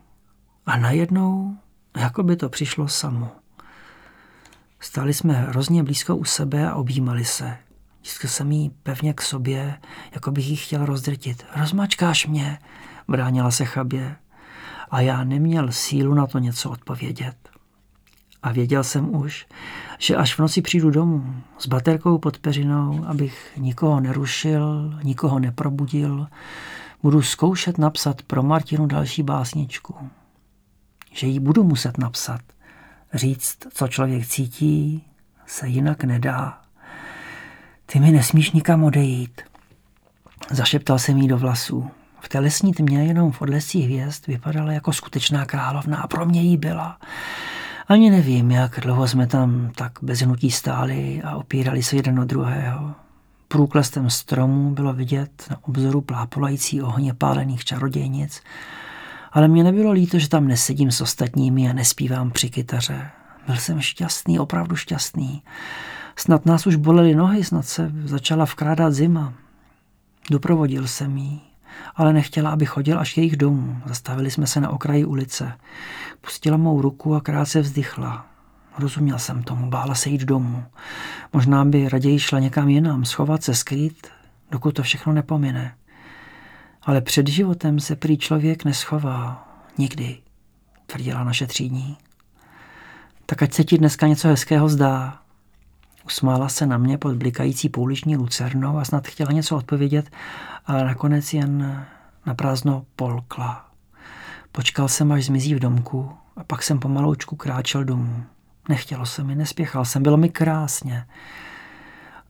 A 0.66 0.76
najednou, 0.76 1.57
jako 1.97 2.22
by 2.22 2.37
to 2.37 2.49
přišlo 2.49 2.89
samo. 2.89 3.31
Stáli 4.81 5.14
jsme 5.14 5.33
hrozně 5.33 5.83
blízko 5.83 6.16
u 6.16 6.24
sebe 6.24 6.68
a 6.68 6.74
objímali 6.74 7.24
se. 7.24 7.57
Stiskl 8.03 8.29
jsem 8.29 8.53
jí 8.53 8.71
pevně 8.83 9.15
k 9.15 9.23
sobě, 9.23 9.79
jako 10.13 10.31
bych 10.31 10.49
ji 10.49 10.57
chtěl 10.57 10.87
rozdrtit. 10.87 11.45
Rozmačkáš 11.57 12.27
mě, 12.27 12.59
bránila 13.09 13.51
se 13.51 13.65
chabě. 13.65 14.17
A 14.91 15.01
já 15.01 15.25
neměl 15.25 15.73
sílu 15.73 16.15
na 16.15 16.27
to 16.27 16.39
něco 16.39 16.71
odpovědět. 16.71 17.37
A 18.43 18.53
věděl 18.53 18.85
jsem 18.85 19.15
už, 19.15 19.47
že 19.99 20.17
až 20.17 20.35
v 20.35 20.39
noci 20.39 20.63
přijdu 20.63 20.91
domů 20.91 21.43
s 21.59 21.67
baterkou 21.67 22.19
pod 22.19 22.39
peřinou, 22.39 23.05
abych 23.07 23.53
nikoho 23.57 24.01
nerušil, 24.01 24.95
nikoho 25.03 25.39
neprobudil, 25.39 26.27
budu 27.03 27.23
zkoušet 27.23 27.79
napsat 27.79 28.23
pro 28.23 28.43
Martinu 28.43 28.87
další 28.87 29.23
básničku. 29.23 29.95
Že 31.13 31.27
ji 31.27 31.41
budu 31.41 31.65
muset 31.65 31.99
napsat. 31.99 32.41
Říct, 33.15 33.57
co 33.73 33.89
člověk 33.89 34.27
cítí, 34.27 35.05
se 35.47 35.69
jinak 35.69 36.05
nedá. 36.05 36.61
Ty 37.93 38.01
mi 38.01 38.11
nesmíš 38.11 38.51
nikam 38.51 38.84
odejít. 38.84 39.41
Zašeptal 40.51 40.99
jsem 40.99 41.18
jí 41.18 41.28
do 41.28 41.39
vlasů. 41.39 41.91
V 42.20 42.28
té 42.28 42.39
lesní 42.39 42.72
tmě 42.72 43.05
jenom 43.05 43.32
v 43.32 43.43
odlesích 43.43 43.84
hvězd 43.84 44.26
vypadala 44.26 44.72
jako 44.72 44.93
skutečná 44.93 45.45
královna 45.45 45.97
a 45.99 46.07
pro 46.07 46.26
mě 46.26 46.43
jí 46.43 46.57
byla. 46.57 46.99
Ani 47.89 48.11
nevím, 48.11 48.51
jak 48.51 48.80
dlouho 48.80 49.09
jsme 49.09 49.26
tam 49.26 49.70
tak 49.74 49.93
bez 50.03 50.20
hnutí 50.20 50.51
stáli 50.51 51.22
a 51.24 51.36
opírali 51.36 51.82
se 51.82 51.97
jeden 51.97 52.20
od 52.20 52.28
druhého. 52.28 52.95
Průklestem 53.49 54.11
stromů 54.11 54.70
bylo 54.70 54.93
vidět 54.93 55.45
na 55.51 55.57
obzoru 55.62 56.01
plápolající 56.01 56.82
ohně 56.82 57.14
pálených 57.14 57.64
čarodějnic, 57.64 58.43
ale 59.32 59.49
mě 59.49 59.64
nebylo 59.64 59.93
líto, 59.93 60.18
že 60.18 60.28
tam 60.28 60.49
nesedím 60.49 60.91
s 60.91 61.01
ostatními 61.01 61.70
a 61.70 61.72
nespívám 61.72 62.30
při 62.30 62.51
kytaře. 62.51 63.11
Byl 63.47 63.57
jsem 63.57 63.80
šťastný, 63.80 64.39
opravdu 64.39 64.76
šťastný. 64.76 65.43
Snad 66.19 66.47
nás 66.47 66.66
už 66.66 66.77
bolely 66.77 67.14
nohy, 67.14 67.45
snad 67.45 67.66
se 67.66 67.93
začala 68.05 68.47
vkrádat 68.47 68.93
zima. 68.93 69.35
Doprovodil 70.31 70.87
jsem 70.87 71.16
jí. 71.16 71.41
ale 71.97 72.12
nechtěla, 72.12 72.51
aby 72.51 72.66
chodil 72.66 72.99
až 73.01 73.16
jejich 73.16 73.37
domů. 73.37 73.77
Zastavili 73.87 74.31
jsme 74.31 74.47
se 74.47 74.61
na 74.61 74.71
okraji 74.71 75.05
ulice. 75.05 75.53
Pustila 76.21 76.57
mou 76.57 76.81
ruku 76.83 77.14
a 77.14 77.21
krátce 77.21 77.61
vzdychla. 77.61 78.27
Rozuměl 78.79 79.19
jsem 79.19 79.43
tomu, 79.43 79.71
bála 79.71 79.95
se 79.95 80.11
jít 80.11 80.21
domů. 80.21 80.64
Možná 81.33 81.64
by 81.64 81.89
raději 81.89 82.19
šla 82.19 82.39
někam 82.39 82.69
jinam, 82.69 83.05
schovat 83.05 83.43
se, 83.43 83.55
skrýt, 83.55 84.07
dokud 84.51 84.75
to 84.75 84.83
všechno 84.83 85.12
nepomine. 85.12 85.75
Ale 86.83 87.01
před 87.01 87.29
životem 87.29 87.81
se 87.81 87.97
prý 87.97 88.19
člověk 88.19 88.64
neschová. 88.64 89.49
Nikdy, 89.79 90.19
tvrdila 90.87 91.25
naše 91.25 91.47
třídní. 91.47 91.97
Tak 93.27 93.43
ať 93.43 93.53
se 93.53 93.64
ti 93.64 93.79
dneska 93.79 94.07
něco 94.07 94.29
hezkého 94.29 94.69
zdá. 94.69 95.19
Usmála 96.09 96.49
se 96.49 96.67
na 96.67 96.79
mě 96.79 96.99
pod 96.99 97.17
blikající 97.17 97.69
pouliční 97.69 98.17
lucernou 98.17 98.79
a 98.79 98.85
snad 98.85 99.07
chtěla 99.07 99.33
něco 99.33 99.57
odpovědět, 99.57 100.11
ale 100.67 100.85
nakonec 100.85 101.35
jen 101.35 101.85
na 102.27 102.35
prázdno 102.35 102.87
polkla. 102.97 103.69
Počkal 104.53 104.89
jsem, 104.89 105.13
až 105.13 105.25
zmizí 105.25 105.55
v 105.55 105.59
domku 105.59 106.13
a 106.37 106.45
pak 106.45 106.63
jsem 106.63 106.79
pomaloučku 106.79 107.37
kráčel 107.37 107.85
domů. 107.85 108.25
Nechtělo 108.69 109.07
se 109.07 109.25
mi, 109.25 109.35
nespěchal 109.35 109.85
jsem, 109.85 110.03
bylo 110.03 110.17
mi 110.17 110.29
krásně. 110.29 111.07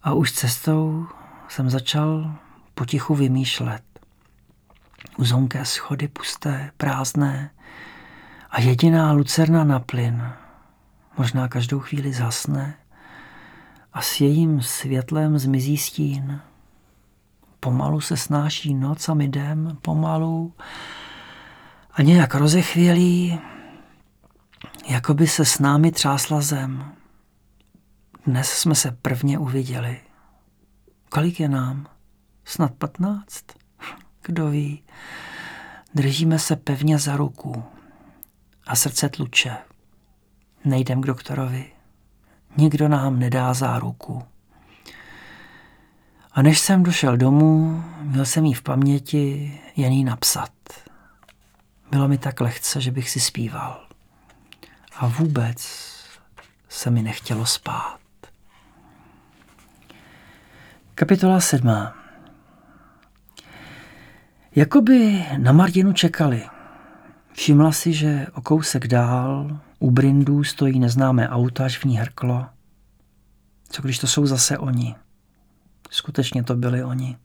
A 0.03 0.13
už 0.13 0.33
cestou 0.33 1.07
jsem 1.49 1.71
začal 1.71 2.35
potichu 2.75 3.15
vymýšlet. 3.15 3.83
Uzonké 5.19 5.65
schody 5.65 6.09
pusté, 6.09 6.71
prázdné 6.77 7.51
a 8.51 8.61
jediná 8.61 9.13
lucerna 9.13 9.65
na 9.65 9.79
plyn. 9.79 10.33
Možná 11.19 11.49
každou 11.49 11.81
chvíli 11.81 12.13
zasne 12.13 12.75
a 13.99 14.03
s 14.03 14.21
jejím 14.21 14.63
světlem 14.63 15.39
zmizí 15.39 15.77
stín. 15.77 16.41
Pomalu 17.61 18.01
se 18.01 18.17
snáší 18.17 18.75
noc 18.75 19.09
a 19.09 19.15
my 19.15 19.25
jdem, 19.25 19.79
pomalu 19.83 20.55
a 21.93 22.03
nějak 22.03 22.35
rozechvělý, 22.35 23.41
jako 24.89 25.15
by 25.15 25.27
se 25.27 25.45
s 25.45 25.59
námi 25.59 25.93
třásla 25.93 26.41
zem. 26.41 26.93
Dnes 28.27 28.51
jsme 28.51 28.75
se 28.75 28.91
prvně 29.03 29.39
uviděli. 29.39 30.01
Kolik 31.09 31.41
je 31.41 31.49
nám? 31.49 31.87
Snad 32.45 32.75
patnáct? 32.75 33.45
Kdo 34.23 34.51
ví? 34.51 34.83
Držíme 35.95 36.39
se 36.39 36.57
pevně 36.57 36.99
za 36.99 37.17
ruku 37.17 37.65
a 38.67 38.77
srdce 38.77 39.09
tluče. 39.09 39.57
Nejdem 40.65 41.03
k 41.03 41.07
doktorovi. 41.07 41.78
Nikdo 42.59 42.89
nám 42.89 43.19
nedá 43.19 43.55
záruku. 43.55 44.23
A 46.33 46.43
než 46.43 46.59
jsem 46.59 46.83
došel 46.83 47.17
domů, 47.17 47.85
měl 48.03 48.27
jsem 48.27 48.45
jí 48.45 48.55
v 48.55 48.63
paměti 48.63 49.53
jen 49.77 49.93
jí 49.93 50.05
napsat. 50.05 50.51
Bylo 51.91 52.09
mi 52.09 52.19
tak 52.19 52.41
lehce, 52.41 52.81
že 52.81 52.91
bych 52.91 53.11
si 53.11 53.21
zpíval. 53.21 53.87
A 54.97 55.07
vůbec 55.07 55.89
se 56.69 56.91
mi 56.91 57.03
nechtělo 57.03 57.47
spát. 57.47 57.99
Kapitola 60.95 61.41
sedmá. 61.41 61.95
Jakoby 64.55 65.27
na 65.37 65.53
Martinu 65.53 65.93
čekali. 65.93 66.43
Všimla 67.33 67.73
si, 67.73 67.93
že 67.93 68.27
o 68.35 68.41
kousek 68.41 68.87
dál 68.87 69.61
u 69.79 69.91
brindů 69.91 70.45
stojí 70.45 70.79
neznámé 70.79 71.29
auto, 71.29 71.65
až 71.65 71.79
v 71.79 71.85
ní 71.85 71.97
hrklo. 71.97 72.47
Co 73.69 73.83
když 73.83 73.99
to 73.99 74.07
jsou 74.07 74.27
zase 74.27 74.59
oni? 74.59 74.95
Skutečně 75.91 76.43
to 76.43 76.57
byli 76.57 76.85
oni. 76.85 77.17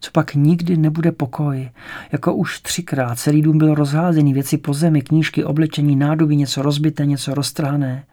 Co 0.00 0.10
pak 0.10 0.34
nikdy 0.34 0.76
nebude 0.76 1.12
pokoj? 1.12 1.70
Jako 2.12 2.34
už 2.34 2.60
třikrát 2.60 3.18
celý 3.18 3.42
dům 3.42 3.58
byl 3.58 3.74
rozházený, 3.74 4.34
věci 4.34 4.58
po 4.58 4.74
zemi, 4.74 5.02
knížky, 5.02 5.44
oblečení, 5.44 5.96
nádoby, 5.96 6.36
něco 6.36 6.62
rozbité, 6.62 7.06
něco 7.06 7.34
roztrhané. 7.34 8.04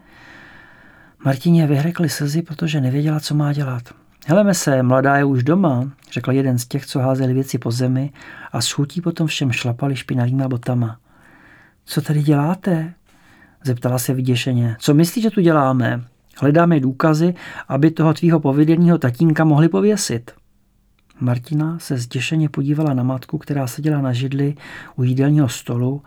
Martině 1.25 1.67
vyhrekly 1.67 2.09
slzy, 2.09 2.41
protože 2.41 2.81
nevěděla, 2.81 3.19
co 3.19 3.35
má 3.35 3.53
dělat. 3.53 3.83
Heleme 4.27 4.53
se, 4.53 4.83
mladá 4.83 5.17
je 5.17 5.25
už 5.25 5.43
doma, 5.43 5.91
řekl 6.11 6.31
jeden 6.31 6.59
z 6.59 6.67
těch, 6.67 6.85
co 6.85 6.99
házeli 6.99 7.33
věci 7.33 7.57
po 7.57 7.71
zemi 7.71 8.11
a 8.51 8.61
s 8.61 8.71
chutí 8.71 9.01
potom 9.01 9.27
všem 9.27 9.51
šlapali 9.51 9.95
špinavýma 9.95 10.47
botama. 10.47 10.99
Co 11.85 12.01
tady 12.01 12.23
děláte? 12.23 12.93
Zeptala 13.63 13.99
se 13.99 14.13
vyděšeně. 14.13 14.75
Co 14.79 14.93
myslíš, 14.93 15.23
že 15.23 15.31
tu 15.31 15.41
děláme? 15.41 16.03
Hledáme 16.37 16.79
důkazy, 16.79 17.33
aby 17.67 17.91
toho 17.91 18.13
tvýho 18.13 18.39
pověděného 18.39 18.97
tatínka 18.97 19.43
mohli 19.43 19.69
pověsit. 19.69 20.31
Martina 21.19 21.79
se 21.79 21.97
zděšeně 21.97 22.49
podívala 22.49 22.93
na 22.93 23.03
matku, 23.03 23.37
která 23.37 23.67
seděla 23.67 24.01
na 24.01 24.13
židli 24.13 24.55
u 24.95 25.03
jídelního 25.03 25.49
stolu 25.49 26.01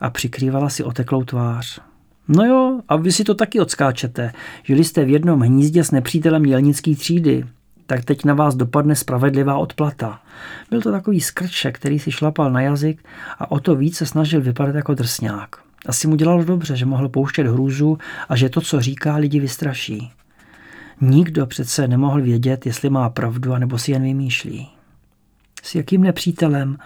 a 0.00 0.10
přikrývala 0.10 0.68
si 0.68 0.84
oteklou 0.84 1.24
tvář. 1.24 1.80
No 2.28 2.44
jo, 2.44 2.80
a 2.88 2.96
vy 2.96 3.12
si 3.12 3.24
to 3.24 3.34
taky 3.34 3.60
odskáčete. 3.60 4.32
Žili 4.62 4.84
jste 4.84 5.04
v 5.04 5.08
jednom 5.08 5.40
hnízdě 5.40 5.84
s 5.84 5.90
nepřítelem 5.90 6.42
dělnický 6.42 6.96
třídy. 6.96 7.44
Tak 7.86 8.04
teď 8.04 8.24
na 8.24 8.34
vás 8.34 8.54
dopadne 8.54 8.96
spravedlivá 8.96 9.58
odplata. 9.58 10.20
Byl 10.70 10.82
to 10.82 10.92
takový 10.92 11.20
skrček, 11.20 11.78
který 11.78 11.98
si 11.98 12.12
šlapal 12.12 12.50
na 12.50 12.60
jazyk 12.60 13.04
a 13.38 13.50
o 13.50 13.60
to 13.60 13.76
víc 13.76 13.96
se 13.96 14.06
snažil 14.06 14.40
vypadat 14.40 14.74
jako 14.74 14.94
drsňák. 14.94 15.65
Asi 15.86 16.08
mu 16.08 16.16
dělalo 16.16 16.44
dobře, 16.44 16.76
že 16.76 16.86
mohl 16.86 17.08
pouštět 17.08 17.46
hrůzu 17.46 17.98
a 18.28 18.36
že 18.36 18.48
to, 18.48 18.60
co 18.60 18.80
říká, 18.80 19.16
lidi 19.16 19.40
vystraší. 19.40 20.10
Nikdo 21.00 21.46
přece 21.46 21.88
nemohl 21.88 22.22
vědět, 22.22 22.66
jestli 22.66 22.90
má 22.90 23.10
pravdu, 23.10 23.52
anebo 23.52 23.78
si 23.78 23.92
jen 23.92 24.02
vymýšlí. 24.02 24.68
S 25.62 25.74
jakým 25.74 26.02
nepřítelem? 26.02 26.78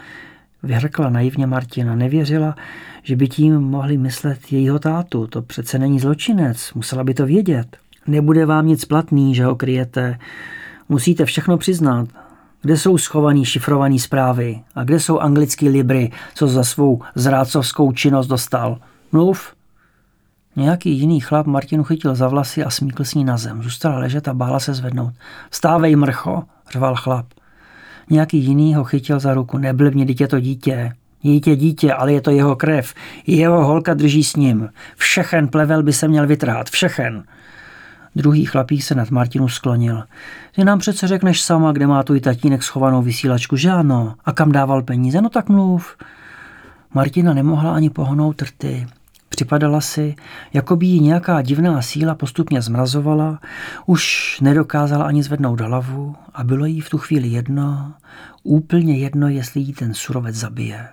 Vyhrkla 0.62 1.10
naivně 1.10 1.46
Martina. 1.46 1.94
Nevěřila, 1.94 2.56
že 3.02 3.16
by 3.16 3.28
tím 3.28 3.60
mohli 3.60 3.96
myslet 3.96 4.52
jejího 4.52 4.78
tátu. 4.78 5.26
To 5.26 5.42
přece 5.42 5.78
není 5.78 6.00
zločinec, 6.00 6.72
musela 6.74 7.04
by 7.04 7.14
to 7.14 7.26
vědět. 7.26 7.76
Nebude 8.06 8.46
vám 8.46 8.66
nic 8.66 8.84
platný, 8.84 9.34
že 9.34 9.44
ho 9.44 9.56
kryjete. 9.56 10.18
Musíte 10.88 11.24
všechno 11.24 11.58
přiznat. 11.58 12.08
Kde 12.62 12.76
jsou 12.76 12.98
schovaný 12.98 13.44
šifrovaný 13.44 13.98
zprávy? 13.98 14.60
A 14.74 14.84
kde 14.84 15.00
jsou 15.00 15.18
anglický 15.18 15.68
libry, 15.68 16.12
co 16.34 16.46
za 16.46 16.64
svou 16.64 17.02
zrácovskou 17.14 17.92
činnost 17.92 18.26
dostal? 18.26 18.78
Mluv. 19.12 19.54
Nějaký 20.56 20.90
jiný 20.90 21.20
chlap 21.20 21.46
Martinu 21.46 21.84
chytil 21.84 22.14
za 22.14 22.28
vlasy 22.28 22.64
a 22.64 22.70
smíkl 22.70 23.04
s 23.04 23.14
ní 23.14 23.24
na 23.24 23.36
zem. 23.36 23.62
Zůstala 23.62 23.98
ležet 23.98 24.28
a 24.28 24.34
bála 24.34 24.60
se 24.60 24.74
zvednout. 24.74 25.14
Vstávej, 25.50 25.96
mrcho, 25.96 26.42
řval 26.72 26.96
chlap. 26.96 27.26
Nějaký 28.10 28.38
jiný 28.38 28.74
ho 28.74 28.84
chytil 28.84 29.20
za 29.20 29.34
ruku. 29.34 29.58
Neblbni, 29.58 30.04
dítě 30.04 30.28
to 30.28 30.40
dítě. 30.40 30.92
Dítě 31.22 31.56
dítě, 31.56 31.92
ale 31.92 32.12
je 32.12 32.20
to 32.20 32.30
jeho 32.30 32.56
krev. 32.56 32.94
Jeho 33.26 33.64
holka 33.64 33.94
drží 33.94 34.24
s 34.24 34.36
ním. 34.36 34.68
Všechen 34.96 35.48
plevel 35.48 35.82
by 35.82 35.92
se 35.92 36.08
měl 36.08 36.26
vytrhat. 36.26 36.70
Všechen. 36.70 37.24
Druhý 38.16 38.44
chlapík 38.44 38.82
se 38.82 38.94
nad 38.94 39.10
Martinu 39.10 39.48
sklonil. 39.48 40.04
Ty 40.54 40.64
nám 40.64 40.78
přece 40.78 41.08
řekneš 41.08 41.42
sama, 41.42 41.72
kde 41.72 41.86
má 41.86 42.02
tvůj 42.02 42.20
tatínek 42.20 42.62
schovanou 42.62 43.02
vysílačku, 43.02 43.56
že 43.56 43.70
ano? 43.70 44.14
A 44.24 44.32
kam 44.32 44.52
dával 44.52 44.82
peníze? 44.82 45.20
No 45.20 45.28
tak 45.28 45.48
mluv. 45.48 45.96
Martina 46.94 47.34
nemohla 47.34 47.74
ani 47.74 47.90
pohnout 47.90 48.42
rty. 48.42 48.86
Připadala 49.28 49.80
si, 49.80 50.14
jako 50.52 50.76
by 50.76 50.86
ji 50.86 51.00
nějaká 51.00 51.42
divná 51.42 51.82
síla 51.82 52.14
postupně 52.14 52.62
zmrazovala, 52.62 53.40
už 53.86 54.36
nedokázala 54.40 55.04
ani 55.04 55.22
zvednout 55.22 55.60
hlavu 55.60 56.16
a 56.34 56.44
bylo 56.44 56.64
jí 56.64 56.80
v 56.80 56.90
tu 56.90 56.98
chvíli 56.98 57.28
jedno, 57.28 57.94
úplně 58.42 58.98
jedno, 58.98 59.28
jestli 59.28 59.60
jí 59.60 59.72
ten 59.72 59.94
surovec 59.94 60.34
zabije. 60.34 60.88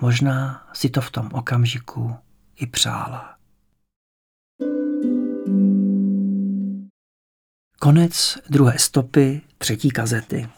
Možná 0.00 0.62
si 0.72 0.90
to 0.90 1.00
v 1.00 1.10
tom 1.10 1.28
okamžiku 1.32 2.14
i 2.56 2.66
přála. 2.66 3.39
Konec 7.82 8.38
druhé 8.48 8.78
stopy 8.78 9.40
třetí 9.58 9.90
kazety. 9.90 10.48